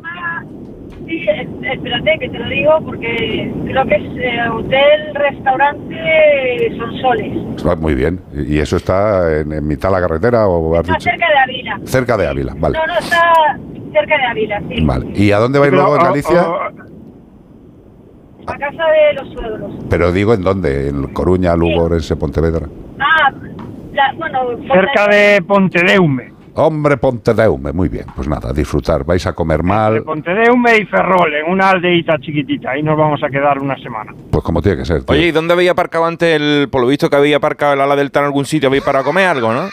[1.07, 6.99] Sí, es- espérate que te lo digo porque creo que es eh, hotel, restaurante, son
[7.01, 7.79] soles.
[7.79, 8.21] Muy bien.
[8.35, 11.11] ¿Y eso está en, en mitad de la carretera o has Está dicho?
[11.11, 11.81] cerca de Ávila.
[11.85, 12.79] Cerca de Ávila, vale.
[12.79, 13.23] No, no, está
[13.93, 14.85] cerca de Ávila, sí.
[14.85, 15.07] Vale.
[15.15, 16.43] ¿Y a dónde vais Pero, luego en oh, Galicia?
[16.43, 16.59] oh,
[18.47, 19.71] A casa de los suegros.
[19.91, 20.89] Pero digo, ¿en dónde?
[20.89, 22.67] ¿En Coruña, Lugo, Orense, Pontevedra?
[23.01, 23.33] Ah,
[23.93, 24.41] la- bueno,
[24.73, 26.33] cerca de Pontedeume.
[26.59, 28.07] Hombre, Pontedeume, muy bien.
[28.17, 29.05] Pues nada, disfrutar.
[29.05, 32.71] Vais a comer mal, Pontedeume y Ferrol, en una aldeita chiquitita.
[32.71, 34.15] Ahí nos vamos a quedar una semana.
[34.31, 35.03] pues como tiene que ser.
[35.05, 35.15] tío.
[35.15, 36.69] Oye, ¿y dónde había aparcado antes el.
[36.71, 39.27] Por lo visto que había aparcado el ala delta en algún sitio, habéis para comer
[39.27, 39.69] algo, ¿no?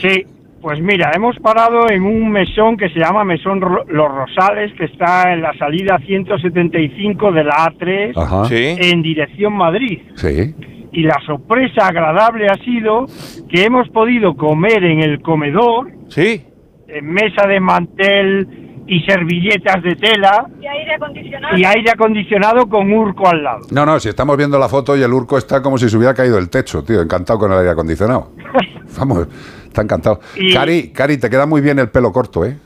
[0.00, 0.26] Sí,
[0.66, 5.32] pues mira, hemos parado en un mesón que se llama Mesón Los Rosales, que está
[5.32, 8.44] en la salida 175 de la A3 Ajá.
[8.46, 8.74] Sí.
[8.76, 10.00] en dirección Madrid.
[10.16, 10.56] Sí.
[10.90, 13.06] Y la sorpresa agradable ha sido
[13.48, 16.42] que hemos podido comer en el comedor, Sí.
[16.88, 18.48] en mesa de mantel
[18.88, 21.56] y servilletas de tela Y aire acondicionado.
[21.58, 23.60] y aire acondicionado con urco al lado.
[23.70, 26.12] No, no, si estamos viendo la foto y el urco está como si se hubiera
[26.14, 28.32] caído el techo, tío, encantado con el aire acondicionado.
[28.98, 29.28] Vamos,
[29.76, 30.20] está encantado.
[30.36, 32.56] Y- Cari, Cari, te queda muy bien el pelo corto, ¿eh?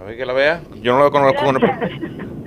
[0.00, 0.60] A ver que la vea.
[0.82, 1.44] Yo no lo conozco.
[1.44, 1.58] con-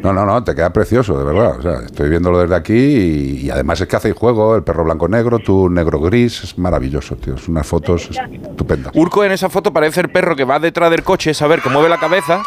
[0.01, 1.57] No, no, no, te queda precioso, de verdad.
[1.59, 4.83] O sea, estoy viéndolo desde aquí y, y además es que hacéis juego, el perro
[4.83, 7.35] blanco-negro, tú negro-gris, es maravilloso, tío.
[7.35, 8.09] Es unas fotos
[8.49, 8.91] estupendas.
[8.95, 11.87] Urco en esa foto parece el perro que va detrás del coche, saber que mueve
[11.89, 12.41] la cabeza,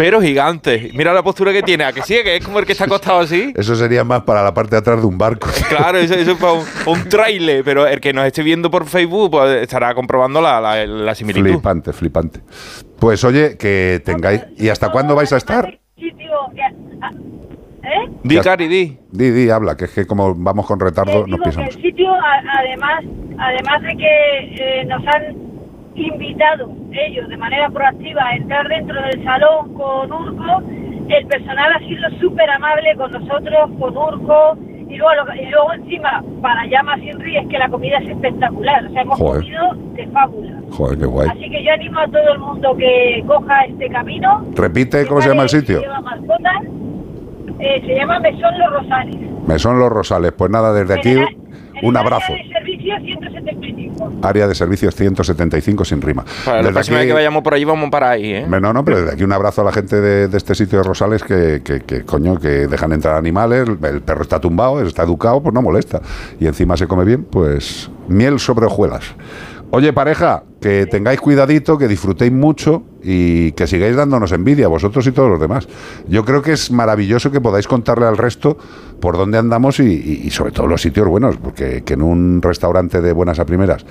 [0.00, 0.90] pero gigante.
[0.94, 3.20] Mira la postura que tiene, a que sí, que es como el que está acostado
[3.20, 3.52] así.
[3.54, 5.46] Eso sería más para la parte de atrás de un barco.
[5.68, 8.86] Claro, eso, eso es para un, un trailer, pero el que nos esté viendo por
[8.86, 11.46] Facebook pues, estará comprobando la, la, la similitud.
[11.50, 12.40] Flipante, flipante.
[12.98, 14.40] Pues oye, que tengáis...
[14.56, 15.78] ¿Y hasta cuándo vais a estar?
[17.82, 18.10] ¿Eh?
[18.24, 18.96] Di, Cari, di.
[19.10, 21.76] Di, di, habla, que es que como vamos con retardo, nos Digo que pisamos.
[21.76, 23.04] el sitio, a- además,
[23.38, 25.49] además de que eh, nos han
[25.94, 30.62] invitado ellos de manera proactiva a entrar dentro del salón con Urco,
[31.08, 34.56] el personal ha sido súper amable con nosotros, con Urco,
[34.88, 38.08] y luego, lo- y luego encima, para ya más sin ríes, que la comida es
[38.08, 39.42] espectacular, o sea, hemos Joder.
[39.42, 40.52] comido de fábula.
[40.72, 41.28] Joder, qué guay.
[41.30, 44.44] Así que yo animo a todo el mundo que coja este camino.
[44.56, 45.80] Repite, ¿cómo se llama el sitio?
[45.80, 46.62] Lleva mascotas,
[47.60, 49.16] eh, se llama Mesón Los Rosales.
[49.46, 50.32] Mesón Los Rosales.
[50.32, 51.14] Pues nada, desde aquí
[51.82, 52.32] un abrazo.
[52.32, 54.12] De servicio 175.
[54.22, 56.24] Área de servicios 175 sin rima.
[56.44, 58.46] Para la Desde próxima aquí- vez que vayamos por allí vamos para ahí, ¿eh?
[58.48, 60.84] No, no, pero desde aquí un abrazo a la gente de, de este sitio de
[60.84, 65.42] Rosales que, que, que, coño, que dejan entrar animales, el perro está tumbado, está educado,
[65.42, 66.00] pues no molesta.
[66.38, 69.04] Y encima se come bien, pues miel sobre hojuelas.
[69.72, 75.12] Oye, pareja, que tengáis cuidadito, que disfrutéis mucho y que sigáis dándonos envidia, vosotros y
[75.12, 75.68] todos los demás.
[76.08, 78.58] Yo creo que es maravilloso que podáis contarle al resto
[79.00, 82.42] por dónde andamos y, y- y sobre todo los sitios buenos, porque que en un
[82.42, 83.86] restaurante de buenas a primeras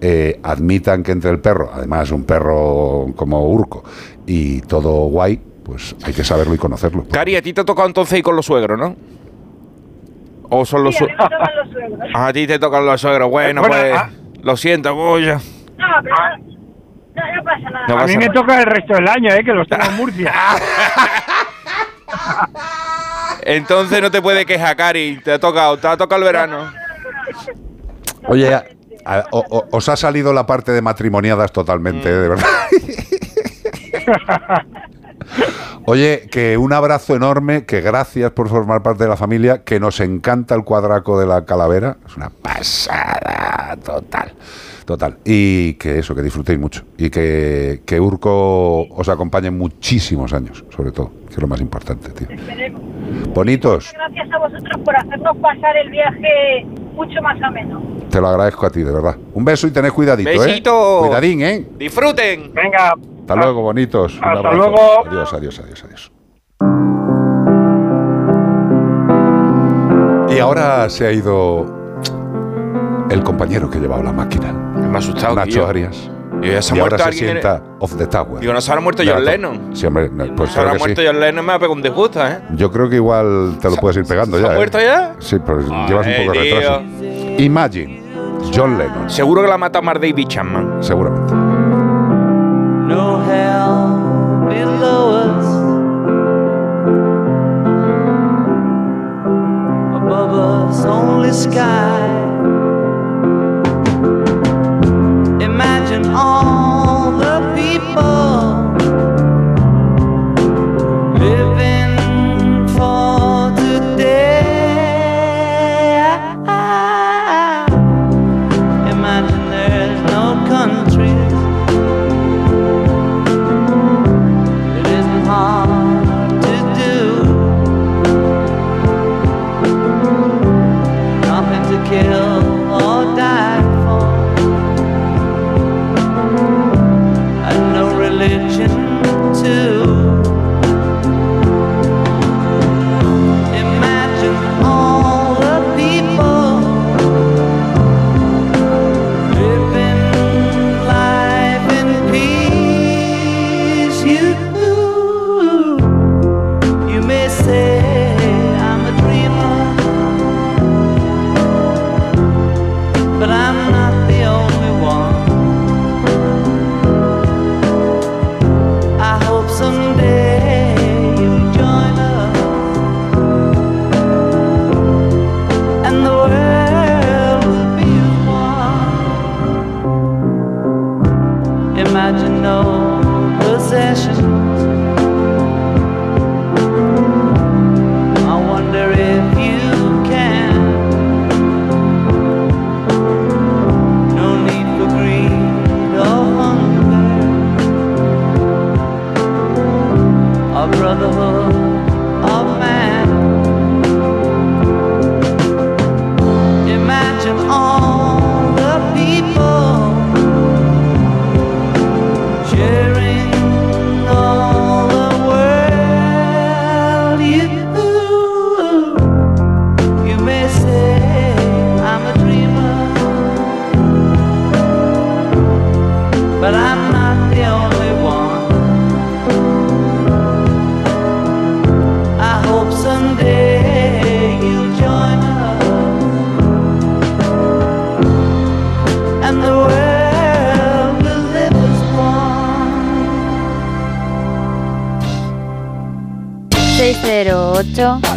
[0.00, 3.82] eh, admitan que entre el perro, además un perro como Urco,
[4.26, 7.06] y todo guay, pues hay que saberlo y conocerlo.
[7.10, 8.94] Cari, a ti te ha tocado entonces ir con los suegros, ¿no?
[10.48, 11.28] ¿O son los Sí, a mí suegros?
[11.30, 12.10] me tocan los suegros.
[12.14, 13.30] A ti te tocan los suegros.
[13.30, 14.10] Bueno, Bueno, pues ah.
[14.44, 15.38] Lo siento, Goya.
[15.76, 16.14] No, pero
[17.14, 17.86] no, no pasa nada.
[17.88, 18.40] No a mí pasa me nada.
[18.40, 19.44] toca el resto del año, ¿eh?
[19.44, 20.32] que los tengo en Murcia.
[23.42, 25.20] Entonces no te puedes quejar, Cari.
[25.22, 26.72] Te ha tocado, te ha tocado el verano.
[28.26, 28.64] Oye, a-
[29.04, 32.12] a- o- o- os ha salido la parte de matrimoniadas totalmente, ¿eh?
[32.14, 32.46] de verdad.
[35.86, 40.00] Oye, que un abrazo enorme, que gracias por formar parte de la familia, que nos
[40.00, 44.32] encanta el cuadraco de la calavera, es una pasada total,
[44.86, 45.18] total.
[45.24, 50.90] Y que eso, que disfrutéis mucho y que, que Urco os acompañe muchísimos años, sobre
[50.90, 52.28] todo, que es lo más importante, tío.
[52.30, 52.80] Esperemos.
[53.34, 57.82] Bonitos, Gracias a vosotros por hacernos pasar el viaje mucho más ameno.
[58.10, 59.16] te lo agradezco a ti, de verdad.
[59.34, 60.96] Un beso y tened cuidadito, Besito.
[61.04, 61.06] ¿eh?
[61.08, 61.66] Cuidadín, ¿eh?
[61.76, 62.54] Disfruten.
[62.54, 62.94] Venga.
[63.24, 64.18] Hasta luego, bonitos.
[64.18, 64.56] Un Hasta abrazo.
[64.56, 65.06] luego.
[65.08, 66.12] Adiós, adiós, adiós, adiós.
[70.28, 71.64] Y ahora se ha ido
[73.08, 74.52] el compañero que llevaba la máquina.
[74.52, 75.66] Me ha asustado, Nacho tío.
[75.66, 76.10] Arias.
[76.42, 78.40] Y ya se ha y ahora se en sienta off the tower.
[78.40, 79.70] Digo, ¿no se habrá muerto John Lennon?
[79.74, 81.06] Sí, hombre, no, pues Se habrá muerto sí.
[81.06, 82.40] John Lennon, me ha pegado un disgusto, ¿eh?
[82.56, 84.48] Yo creo que igual te lo puedes ir pegando ya.
[84.48, 84.56] ha ¿eh?
[84.56, 85.14] muerto ya?
[85.20, 86.82] Sí, pero llevas un poco de retraso.
[87.38, 88.02] Imagine,
[88.54, 90.82] John Lennon, Seguro que la ha matado más David Chapman.
[90.82, 91.32] seguramente.
[101.34, 102.06] Sky.
[105.40, 108.63] Imagine all the people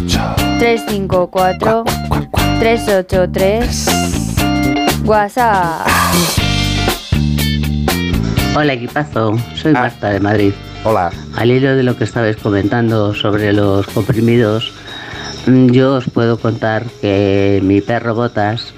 [0.08, 1.84] 354
[2.58, 3.86] 383
[5.04, 5.86] WhatsApp.
[8.56, 10.52] Hola equipazo, soy Marta de Madrid.
[10.84, 11.10] Hola.
[11.36, 14.72] Al hilo de lo que estabais comentando sobre los comprimidos,
[15.46, 18.72] mm, yo os puedo contar que mi perro Botas,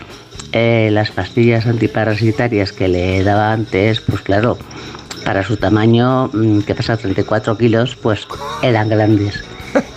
[0.52, 4.58] eh, las pastillas antiparasitarias que le daba antes, pues claro,
[5.24, 8.26] para su tamaño, mm, que pesa 34 kilos, pues
[8.62, 9.44] eran grandes.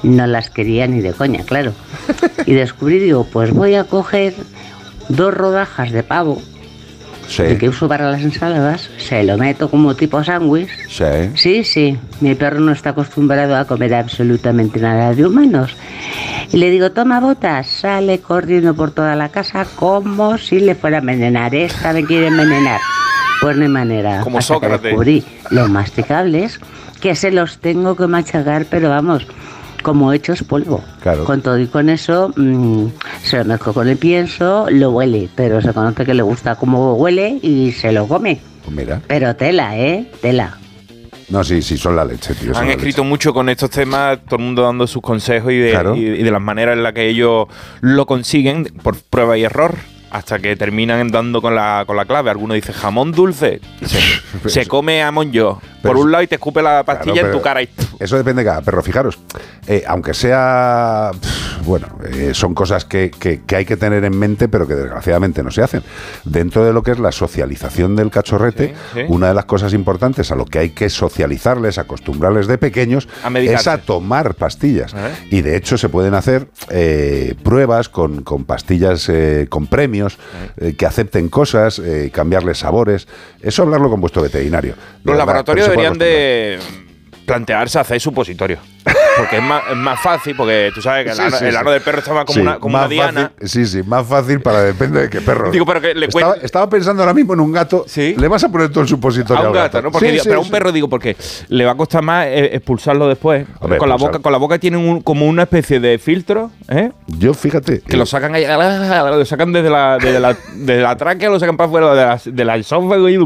[0.04, 1.74] No las quería ni de coña, claro.
[2.46, 4.34] Y descubrí, digo, pues voy a coger
[5.10, 6.42] dos rodajas de pavo
[7.40, 10.70] el que uso para las ensaladas, se lo meto como tipo sándwich.
[10.90, 11.04] Sí.
[11.36, 15.76] Sí, sí, mi perro no está acostumbrado a comer absolutamente nada de humanos.
[16.52, 20.98] Y le digo, toma botas, sale corriendo por toda la casa como si le fuera
[20.98, 21.56] a envenenar.
[21.56, 22.80] Esta me quiere envenenar.
[23.42, 24.22] Pues no hay manera.
[24.22, 24.84] Como Hasta que Sócrates.
[24.84, 26.60] descubrí los masticables,
[27.02, 29.26] que se los tengo que machacar, pero vamos,
[29.84, 30.84] como hechos polvo.
[31.02, 31.26] Claro.
[31.26, 32.88] Con todo y con eso, mm,
[33.24, 36.96] se lo mezclo con el pienso, lo huele, pero se conoce que le gusta cómo
[36.96, 38.40] huele y se lo come.
[38.66, 39.02] Pues mira.
[39.08, 40.10] Pero tela, ¿eh?
[40.22, 40.58] Tela.
[41.30, 42.56] No, sí, sí, son la leche, tío.
[42.56, 45.96] Han escrito mucho con estos temas, todo el mundo dando sus consejos y de, Claro.
[45.96, 47.48] y, y de las maneras en las que ellos
[47.82, 49.76] lo consiguen por prueba y error.
[50.14, 52.30] Hasta que terminan dando con la, con la clave.
[52.30, 53.60] Alguno dice jamón dulce.
[53.86, 55.60] se, se come jamón yo.
[55.82, 57.62] Por un lado y te escupe la pastilla Claro, en tu cara.
[57.62, 57.70] Y,
[58.00, 58.82] Eso depende de cada perro.
[58.84, 59.20] Fijaros,
[59.68, 61.12] eh, aunque sea.
[61.66, 65.42] Bueno, eh, son cosas que, que- que hay que tener en mente, pero que desgraciadamente
[65.44, 65.82] no se hacen.
[66.26, 69.06] Dentro de lo que es la socialización del cachorrete, Sí, sí.
[69.08, 73.30] una de las cosas importantes a lo que hay que socializarles, acostumbrarles de pequeños, A
[73.40, 74.94] es a tomar pastillas.
[74.94, 75.28] ¿Eh?
[75.32, 79.10] Y de hecho se pueden hacer eh, pruebas con, con pastillas
[79.50, 80.03] con premios,
[80.58, 83.08] eh, que acepten cosas, eh, cambiarles sabores.
[83.42, 84.74] Eso hablarlo con vuestro veterinario.
[84.74, 86.60] De los verdad, laboratorios deberían de
[87.26, 88.60] plantearse hacer supositorio.
[89.18, 91.52] Porque es más, es más fácil, porque tú sabes que el, Sí, ano, sí, el
[91.52, 91.58] sí.
[91.58, 93.32] ano del perro está más como una, como una diana.
[93.38, 95.52] fácil- sí, sí, más fácil para depende de qué perro.
[95.52, 97.86] Digo, pero que le estaba, estaba pensando ahora mismo en un gato.
[97.96, 99.92] Le vas a poner todo el supositorio A un al gato, ¿no?
[99.92, 101.16] Porque digo, pero un perro digo, porque
[101.50, 103.46] le va a costar más eh, expulsarlo después.
[103.60, 106.92] Con la boca, con la boca tienen un- como una especie de filtro, ¿eh?
[107.08, 107.82] Yo fíjate.
[107.82, 108.46] Que lo sacan ahí,
[109.18, 112.22] lo sacan desde la, desde la, desde la tráquea, lo sacan para afuera de la,
[112.26, 113.18] de la esófago y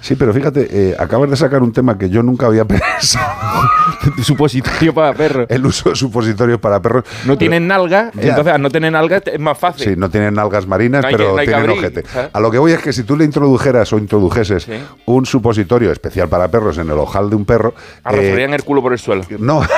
[0.00, 3.68] Sí, pero fíjate, eh, acabas de sacar un tema que yo nunca había pensado.
[4.22, 5.46] supositorio para perros.
[5.50, 7.04] El uso de supositorios para perros.
[7.24, 8.30] No tienen nalga, Ya.
[8.30, 9.84] entonces al no tener nalga es más fácil.
[9.84, 12.04] Sí, no tienen algas marinas, No hay que- pero no tienen abrir, ojete.
[12.08, 12.30] ¿sabes?
[12.32, 14.68] A lo que voy es que si tú le introdujeras o introdujeses
[15.06, 17.74] un supositorio especial para perros en el ojal de un perro.
[18.04, 19.22] Arrastrarían el culo por el suelo.
[19.38, 19.62] No.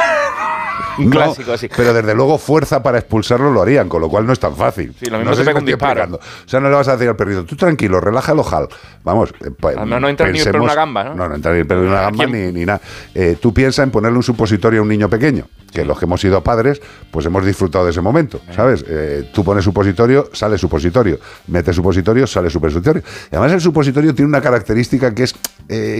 [1.05, 1.68] No, clásico así.
[1.74, 4.94] Pero desde luego fuerza para expulsarlo lo harían, con lo cual no es tan fácil.
[4.98, 6.01] Sí, lo mismo no te sé pega un disparo.
[6.01, 6.16] explicando.
[6.18, 8.68] O sea, no le vas a decir al perrito, tú tranquilo, relaja el ojal.
[9.05, 11.14] Vamos, eh, pues, Además, no entra ni el en una gamba, ¿no?
[11.14, 12.81] No, no entra ni el en una gamba ni, ni nada.
[13.14, 16.20] Eh, tú piensa en ponerle un supositorio a un niño pequeño, que los que hemos
[16.20, 18.85] sido padres, pues hemos disfrutado de ese momento, ¿sabes?
[18.86, 21.18] Eh, tú pones supositorio, sale supositorio.
[21.47, 23.02] Metes supositorio, sale supositorio.
[23.31, 25.35] Y además el supositorio tiene una característica que es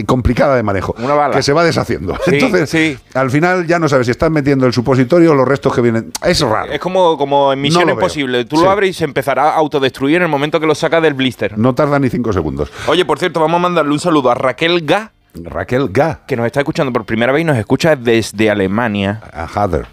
[0.05, 0.94] complicada de manejo.
[0.98, 1.36] Una bala.
[1.36, 2.16] Que se va deshaciendo.
[2.24, 4.90] Sí, Entonces, al final ya no sabes si estás metiendo el supositorio
[5.35, 6.12] los restos que vienen.
[6.25, 6.73] Es raro.
[6.73, 7.93] Es como, como en Misión No.
[7.95, 8.45] Imposible.
[8.45, 8.62] Tú Sí.
[8.65, 11.57] lo abres y se empezará a autodestruir en el momento que lo sacas del blister.
[11.59, 12.71] No tarda ni cinco segundos.
[12.87, 15.12] Oye, por cierto, vamos a mandarle un saludo a Raquel Ga.
[15.35, 16.20] Raquel Ga.
[16.27, 19.20] Que nos está escuchando por primera vez y nos escucha desde Alemania.
[19.32, 19.86] A Hader.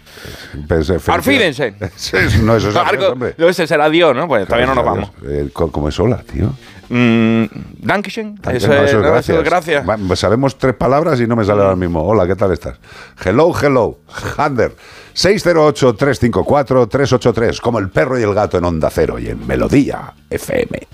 [0.66, 1.72] Pues, eh, Arfídense.
[1.72, 2.38] felicidades.
[2.42, 3.34] no, eso es Algo- hombre.
[3.38, 4.26] no, ese será Dios, ¿no?
[4.26, 5.10] Pues todavía no nos vamos.
[5.24, 6.50] Eh, co- como es hola, tío.
[6.90, 7.44] Mm,
[7.82, 8.40] Dankeschön.
[8.50, 9.28] Eso, No, es, eso es no, gracias.
[9.28, 9.86] eso es gracias.
[9.88, 12.02] Va, sabemos tres palabras y no me sale ahora mismo.
[12.02, 12.78] Hola, ¿qué tal estás?
[13.24, 13.98] Hello, hello.
[14.38, 14.74] Hander.
[15.14, 17.60] 608-354-383.
[17.60, 20.86] Como el perro y el gato en Onda Cero y en Melodía FM.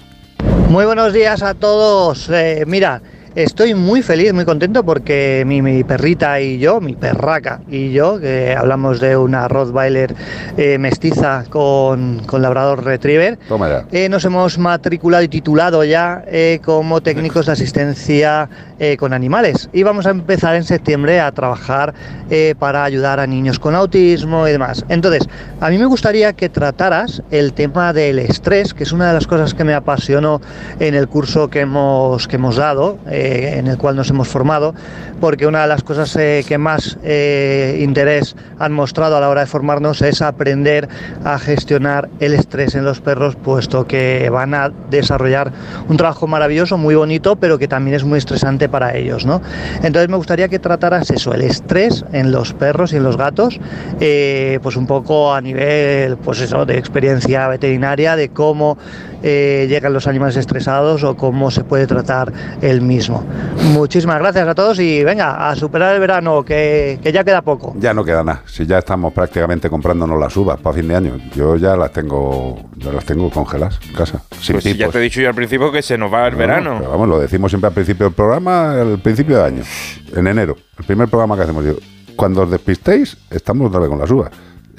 [0.69, 2.29] Muy buenos días a todos.
[2.31, 3.01] Eh, mira,
[3.35, 8.21] Estoy muy feliz, muy contento porque mi, mi perrita y yo, mi perraca y yo,
[8.21, 10.15] que hablamos de una Rottweiler
[10.57, 13.37] eh, mestiza con, con Labrador Retriever,
[13.91, 18.49] eh, nos hemos matriculado y titulado ya eh, como técnicos de asistencia
[18.79, 19.69] eh, con animales.
[19.73, 21.93] Y vamos a empezar en septiembre a trabajar
[22.59, 24.85] para ayudar a niños con autismo y demás.
[24.89, 25.23] Entonces,
[25.61, 29.27] a mí me gustaría que trataras el tema del estrés, que es una de las
[29.27, 30.41] cosas que me apasionó
[30.81, 34.75] en el curso que hemos, que hemos dado, eh, en el cual nos hemos formado,
[35.21, 39.41] porque una de las cosas eh, que más eh, interés han mostrado a la hora
[39.41, 40.89] de formarnos es aprender
[41.25, 45.53] a gestionar el estrés en los perros, puesto que van a desarrollar
[45.89, 49.41] un trabajo maravilloso, muy bonito, pero que también es muy estresante para ellos, ¿no?
[49.83, 53.59] Entonces me gustaría que trataras eso, el estrés en los perros y en los gatos,
[54.01, 58.77] eh, pues un poco a nivel, pues eso, de experiencia veterinaria, de cómo
[59.23, 62.31] llegan los animales estresados o cómo se puede tratar
[62.61, 63.14] el mismo.
[63.73, 67.75] Muchísimas gracias a todos y venga, a superar el verano, que, que ya queda poco.
[67.79, 68.43] Ya no queda nada.
[68.47, 71.17] Si ya estamos prácticamente comprándonos las uvas para fin de año.
[71.35, 74.23] Yo ya las tengo, ya las tengo congeladas en casa.
[74.41, 76.33] Sin Pues si ya te he dicho yo al principio que se nos va el
[76.33, 76.77] No, verano.
[76.79, 79.63] pero vamos, lo decimos siempre al principio del programa, al principio de año,
[80.15, 80.57] en enero.
[80.79, 81.65] El primer programa que hacemos.
[81.65, 81.75] Yo,
[82.17, 84.31] cuando os despistéis, estamos otra vez con las uvas.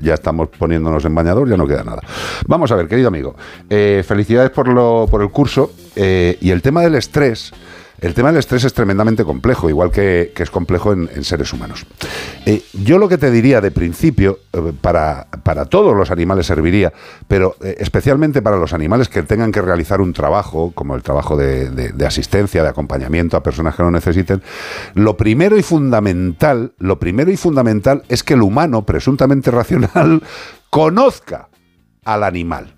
[0.01, 2.01] Ya estamos poniéndonos en bañador, ya no queda nada.
[2.47, 3.35] Vamos a ver, querido amigo.
[3.69, 5.71] eh, felicidades por, lo, por el curso.
[5.95, 7.51] eh, y el tema del estrés.
[8.01, 11.85] El tema del estrés es tremendamente complejo, igual que, es complejo en, seres humanos.
[12.45, 16.91] Eh, yo lo que te diría de principio, eh, para, para todos los animales serviría,
[17.27, 21.37] pero eh, especialmente para los animales que tengan que realizar un trabajo, como el trabajo
[21.37, 24.43] de, de- de asistencia, de acompañamiento a personas que lo necesiten,
[24.93, 30.21] lo primero y fundamental, lo primero y fundamental es que el humano, presuntamente racional,
[30.69, 31.47] conozca
[32.03, 32.73] al animal.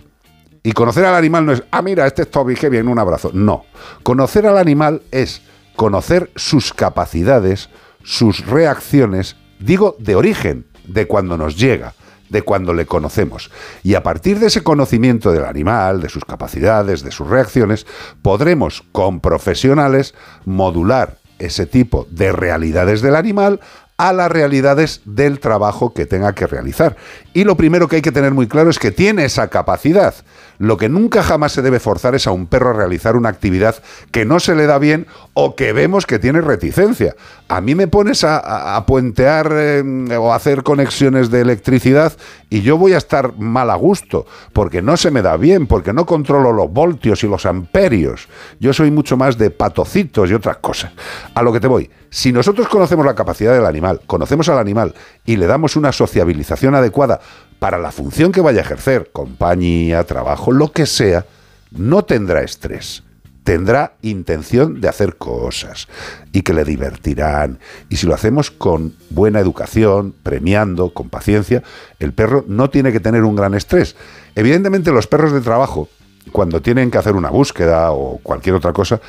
[0.67, 3.31] Y conocer al animal no es, ah, mira, este es Toby, qué bien, un abrazo.
[3.33, 3.63] No.
[4.03, 5.41] Conocer al animal es
[5.77, 7.69] conocer sus capacidades,
[8.03, 11.93] sus reacciones, digo, de origen, de cuando nos llega,
[12.27, 13.49] de cuando le conocemos.
[13.81, 17.87] Y a partir de ese conocimiento del animal, de sus capacidades, de sus reacciones,
[18.21, 23.61] podremos, con profesionales, modular ese tipo de realidades del animal
[23.97, 26.95] a las realidades del trabajo que tenga que realizar.
[27.33, 30.13] Y lo primero que hay que tener muy claro es que tiene esa capacidad.
[30.59, 33.75] Lo que nunca jamás se debe forzar es a un perro a realizar una actividad
[34.11, 37.15] que no se le da bien o que vemos que tiene reticencia.
[37.47, 39.83] A mí me pones a, a- puentear eh,
[40.17, 42.13] o a hacer conexiones de electricidad
[42.49, 45.93] y yo voy a estar mal a gusto, porque no se me da bien, porque
[45.93, 48.27] no controlo los voltios y los amperios.
[48.59, 50.91] Yo soy mucho más de patocitos y otras cosas.
[51.35, 54.93] A lo que te voy, si nosotros conocemos la capacidad del animal, conocemos al animal
[55.25, 57.19] y le damos una sociabilización adecuada
[57.59, 61.25] para la función que vaya a ejercer, compañía, trabajo, lo que sea,
[61.71, 63.03] no tendrá estrés
[63.47, 65.87] tendrá intención de hacer cosas
[66.33, 67.59] y que le divertirán.
[67.87, 71.63] Y si lo hacemos con buena educación, premiando, con paciencia,
[71.99, 73.95] el perro no tiene que tener un gran estrés.
[74.35, 75.87] Evidentemente los perros de trabajo,
[76.33, 78.99] cuando tienen que hacer una búsqueda o cualquier otra cosa,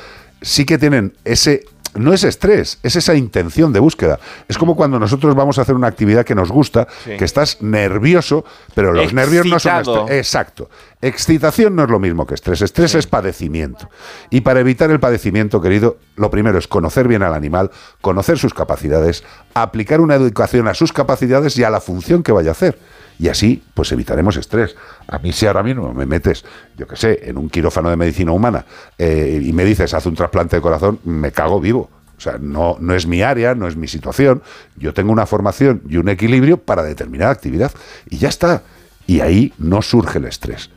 [0.41, 1.65] sí que tienen ese...
[1.95, 4.19] No es estrés, es esa intención de búsqueda.
[4.47, 7.17] Es como cuando nosotros vamos a hacer una actividad que nos gusta, Sí.
[7.17, 8.45] que estás nervioso,
[8.75, 10.17] pero los nervios no son estrés.
[10.17, 10.69] Exacto.
[11.01, 12.61] Excitación no es lo mismo que estrés.
[12.61, 13.89] Estrés es padecimiento.
[14.29, 17.71] Y para evitar el padecimiento, querido, lo primero es conocer bien al animal,
[18.01, 22.49] conocer sus capacidades, aplicar una educación a sus capacidades y a la función que vaya
[22.49, 22.77] a hacer.
[23.19, 24.77] Y así, pues evitaremos estrés.
[25.07, 26.45] A mí si ahora mismo me metes,
[26.77, 28.65] yo qué sé, en un quirófano de medicina humana
[28.97, 31.89] eh, y me dices, haz un trasplante de corazón, me cago vivo.
[32.17, 34.41] O sea, no, no es mi área, no es mi situación.
[34.77, 37.71] Yo tengo una formación y un equilibrio para determinada actividad.
[38.09, 38.63] Y ya está.
[39.05, 40.69] Y ahí no surge el estrés.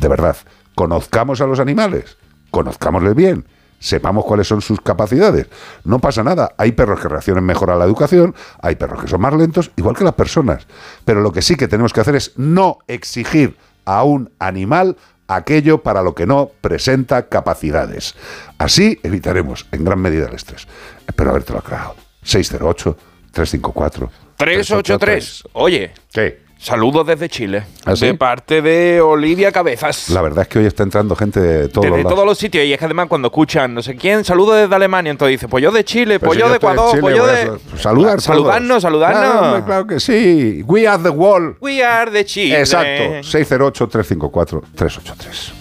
[0.00, 0.36] De verdad,
[0.76, 2.16] conozcamos a los animales,
[2.50, 3.44] conozcámosles bien,
[3.78, 5.46] sepamos cuáles son sus capacidades.
[5.84, 6.54] No pasa nada.
[6.58, 9.96] Hay perros que reaccionan mejor a la educación, hay perros que son más lentos, igual
[9.96, 10.66] que las personas.
[11.04, 14.96] Pero lo que sí que tenemos que hacer es no exigir a un animal
[15.28, 18.14] aquello para lo que no presenta capacidades.
[18.58, 20.66] Así evitaremos en gran medida el estrés.
[21.06, 21.96] Espero habértelo aclarado.
[22.22, 22.96] 608
[23.32, 25.44] 354 383.
[25.52, 25.92] Oye.
[26.12, 26.45] ¿Qué?
[26.66, 27.62] Saludos desde Chile.
[27.84, 28.06] ¿Ah, sí?
[28.06, 30.10] De parte de Olivia Cabezas.
[30.10, 32.64] La verdad es que hoy está entrando gente de todos Desde los todos los sitios.
[32.64, 35.12] Y es que además cuando escuchan no sé quién, saludos desde Alemania.
[35.12, 37.46] Entonces dice, pues yo de Chile, pues si yo de Ecuador, Chile, pues yo de...
[37.46, 39.38] sa- saludar Saludarnos, saludarnos.
[39.38, 40.64] Claro, claro que sí.
[40.66, 41.54] We are the world.
[41.60, 42.58] We are the Chile.
[42.58, 43.20] Exacto.
[43.20, 45.52] 608-354-383.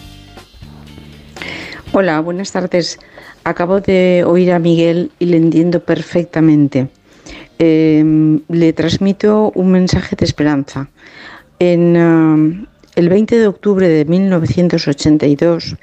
[1.92, 2.98] Hola, buenas tardes.
[3.44, 6.88] Acabo de oír a Miguel y le entiendo perfectamente.
[7.58, 10.90] Eh, le transmito un mensaje de esperanza.
[11.60, 15.76] En ah, el 20 de octubre de 1982,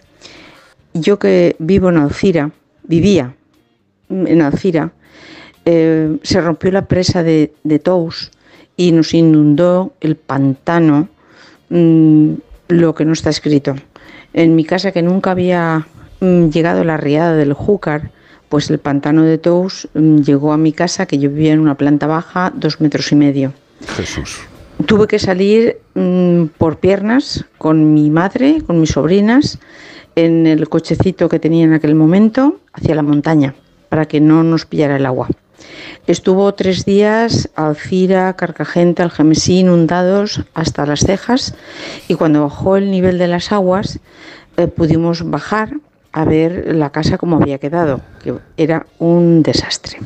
[0.94, 2.50] yo que vivo en Alcira,
[2.84, 3.34] vivía
[4.10, 4.92] en Alcira,
[5.64, 8.30] eh, se rompió la presa de, de Tous
[8.76, 11.08] y nos inundó el pantano,
[11.70, 12.32] mm,
[12.68, 13.74] lo que no está escrito.
[14.34, 15.86] En mi casa, que nunca había
[16.20, 18.10] mm, llegado la riada del Júcar,
[18.52, 21.74] pues el pantano de Tous mm, llegó a mi casa, que yo vivía en una
[21.74, 23.54] planta baja, dos metros y medio.
[23.96, 24.40] Jesús.
[24.84, 29.58] Tuve que salir mm, por piernas con mi madre, con mis sobrinas,
[30.16, 33.54] en el cochecito que tenía en aquel momento, hacia la montaña,
[33.88, 35.28] para que no nos pillara el agua.
[36.06, 41.54] Estuvo tres días Alcira, Carcagente, Algemesí inundados hasta las cejas
[42.06, 43.98] y cuando bajó el nivel de las aguas
[44.58, 45.78] eh, pudimos bajar
[46.12, 49.98] a ver la casa como había quedado, que era un desastre.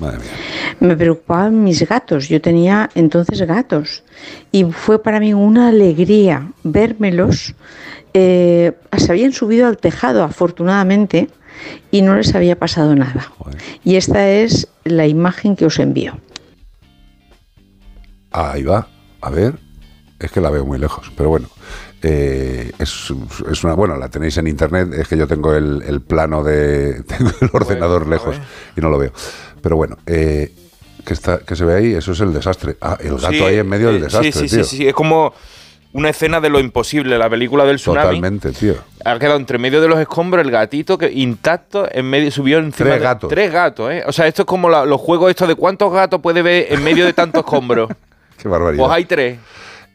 [0.80, 4.04] Me preocupaban mis gatos, yo tenía entonces gatos
[4.52, 7.54] y fue para mí una alegría vérmelos.
[8.14, 11.28] eh, se habían subido al tejado afortunadamente
[11.90, 13.32] y no les había pasado nada.
[13.84, 16.18] Y esta es la imagen que os envío.
[18.30, 18.88] Ahí va.
[19.20, 19.58] A ver.
[20.18, 21.48] Es que la veo muy lejos, pero bueno.
[22.08, 23.12] Eh, es,
[23.50, 23.74] es una.
[23.74, 24.92] Bueno, la tenéis en internet.
[24.94, 27.02] Es que yo tengo el, el plano de.
[27.06, 28.36] Tengo el ordenador lejos
[28.76, 29.12] y no lo veo.
[29.60, 30.52] Pero bueno, eh,
[31.04, 32.76] que, está, que se ve ahí, eso es el desastre.
[32.80, 34.64] Ah, el gato Sí, ahí en medio del eh, desastre, sí, sí, tío.
[34.64, 35.34] sí, sí, es como
[35.92, 38.06] una escena de lo imposible, la película del tsunami.
[38.06, 38.74] Totalmente, tío.
[39.04, 42.90] Ha quedado entre medio de los escombros el gatito que intacto en medio subió encima
[42.90, 43.30] Tres de- gatos.
[43.30, 44.04] tres gatos, ¿eh?
[44.06, 46.84] O sea, esto es como la- los juegos estos de cuántos gatos puede ver en
[46.84, 47.88] medio de tantos escombros.
[48.36, 48.84] Qué barbaridad.
[48.84, 49.38] pues hay tres.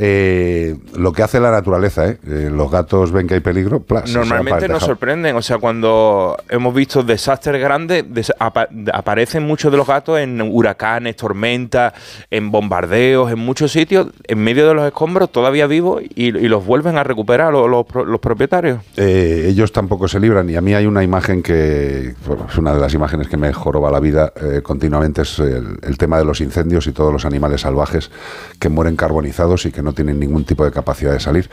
[0.04, 2.18] Eh, lo que hace la naturaleza, ¿eh?
[2.28, 6.74] Eh, los gatos ven que hay peligro, plas, Normalmente nos sorprenden, o sea, cuando hemos
[6.74, 11.94] visto desastres grandes, des- apa- aparecen muchos de los gatos en huracanes, tormentas,
[12.32, 16.66] en bombardeos, en muchos sitios, en medio de los escombros, todavía vivos, y, y los
[16.66, 18.80] vuelven a recuperar los, los pro- los propietarios.
[18.98, 22.74] Eh, ellos tampoco se libran y a mí hay una imagen que bueno, es una
[22.74, 26.26] de las imágenes que me joroba la vida eh, continuamente es el, el tema de
[26.26, 28.10] los incendios y todos los animales salvajes
[28.58, 31.50] que mueren carbonizados y que no tienen ningún tipo de capacidad de salir.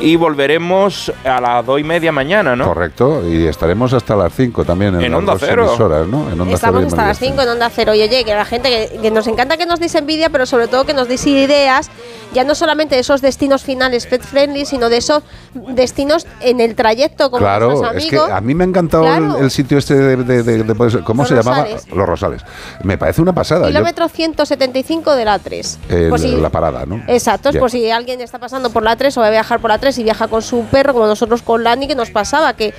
[0.00, 2.66] y volveremos a las dos y media mañana, ¿no?
[2.66, 5.66] Correcto, y estaremos hasta las 5 también en, Onda Cero.
[5.68, 6.30] emisoras, ¿no?
[6.30, 7.94] En Onda Estamos Cero hasta las 5 en Onda Cero.
[7.94, 10.68] Y oye, que la gente que, que nos encanta que nos deis envidia, pero sobre
[10.68, 11.90] todo que nos deis ideas,
[12.32, 15.22] ya no solamente de esos destinos finales pet friendly, sino de esos
[15.54, 18.30] destinos en el trayecto con Claro, nuestros es que amigos.
[18.30, 19.38] a mí me ha encantado Claro.
[19.38, 21.62] el, el sitio este de, de- de- de- ¿cómo Los se llamaba?
[21.62, 21.88] Rosales.
[21.92, 22.42] Los Rosales.
[22.84, 23.47] Me parece una pasada.
[23.48, 25.78] Yo- Kilómetro 175 de la 3.
[25.88, 27.02] el- Por si- la parada, ¿no?
[27.08, 29.70] Exacto, es por si alguien está pasando por la 3 o va a viajar por
[29.70, 32.74] la 3 y viaja con su perro, como nosotros con Lani, que nos pasaba, que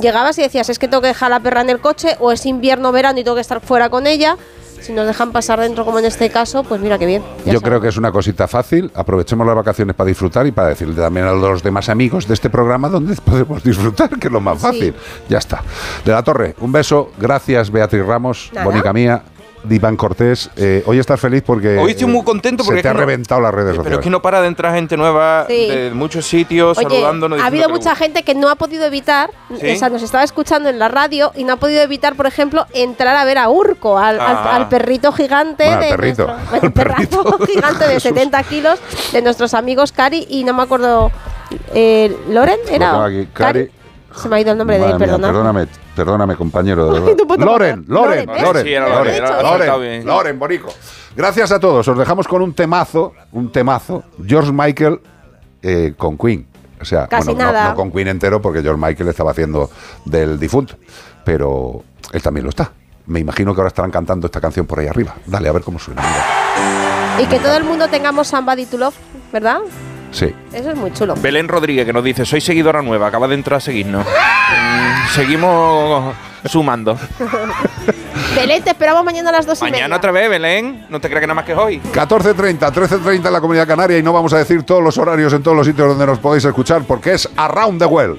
[0.00, 2.46] llegabas y decías, es que tengo que dejar la perra en el coche, o es
[2.46, 4.36] invierno, verano y tengo que estar fuera con ella.
[4.80, 7.22] Si nos dejan pasar dentro, como en este caso, pues mira qué bien.
[7.46, 8.90] Yo creo que es una cosita fácil.
[8.96, 12.50] Aprovechemos las vacaciones para disfrutar y para decirle también a los demás amigos de este
[12.50, 14.92] programa dónde podemos disfrutar, que es lo más fácil.
[15.28, 15.62] Ya está.
[16.04, 17.12] De la Torre, un beso.
[17.16, 18.64] Gracias, Beatriz Ramos, Nada.
[18.66, 19.22] bonica mía.
[19.70, 22.94] Iván Cortés, eh, hoy estás feliz porque Hoy estoy muy contento porque se te ha
[22.94, 23.98] no- reventado las redes Pero sociales.
[24.00, 25.68] es que no para de entrar gente nueva Sí.
[25.68, 27.40] de muchos sitios Oye, saludándonos.
[27.40, 29.30] ha habido mucha gente que no ha podido evitar,
[29.60, 29.70] ¿Sí?
[29.70, 32.66] o sea, nos estaba escuchando en la radio y no ha podido evitar, por ejemplo,
[32.72, 34.56] entrar a ver a Urco, al, Ah.
[34.56, 38.78] al perrito gigante Bueno, al de perrito, nuestro- el gigante de 70 kilos
[39.12, 41.10] de nuestros amigos Cari y no me acuerdo,
[41.74, 43.26] eh, Loren Lo era.
[43.32, 43.70] Cari,
[44.14, 45.28] Se me ha ido el nombre de él, mía, perdona.
[45.28, 45.66] perdóname,
[45.96, 47.14] perdóname, compañero.
[47.16, 47.84] tu puta Loren, madre.
[47.88, 50.06] Loren, Loren, Loren, Sí, era Loren, Loren, Loren.
[50.06, 50.68] Loren, Bonico.
[51.16, 51.86] Gracias a todos.
[51.88, 54.04] Os dejamos con un temazo, un temazo.
[54.26, 55.00] George Michael
[55.62, 56.46] eh, con Queen.
[56.80, 59.70] O sea, Casi bueno, no- con Queen entero porque George Michael estaba haciendo
[60.04, 60.74] del difunto.
[61.24, 62.72] Pero él también lo está.
[63.06, 65.14] Me imagino que ahora estarán cantando esta canción por ahí arriba.
[65.26, 66.02] Dale, a ver cómo suena.
[66.02, 67.22] mira.
[67.22, 68.94] Y que todo el mundo tengamos Somebody to Love,
[69.32, 69.58] ¿verdad?
[70.12, 70.32] Sí.
[70.52, 71.14] Eso es muy chulo.
[71.16, 74.06] Belén Rodríguez que nos dice, soy seguidora nueva, acaba de entrar a seguirnos.
[74.06, 76.14] Mm, Seguimos
[76.46, 76.98] sumando.
[78.36, 79.96] Belén, te esperamos mañana a las dos y Mañana media.
[79.96, 80.86] otra vez, Belén.
[80.88, 81.80] No te creas que nada más que hoy.
[81.92, 85.42] 14.30, 13.30 en la Comunidad Canaria y no vamos a decir todos los horarios en
[85.42, 88.18] todos los sitios donde nos podéis escuchar porque es Around the World.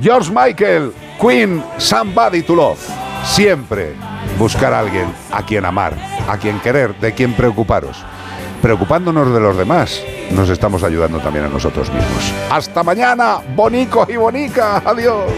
[0.00, 2.78] George Michael, Queen, Somebody to Love.
[3.24, 3.94] Siempre
[4.38, 5.94] buscar a alguien a quien amar,
[6.28, 8.04] a quien querer, de quien preocuparos.
[8.62, 12.32] Preocupándonos de los demás, nos estamos ayudando también a nosotros mismos.
[12.50, 14.82] Hasta mañana, bonicos y bonica.
[14.84, 15.30] Adiós.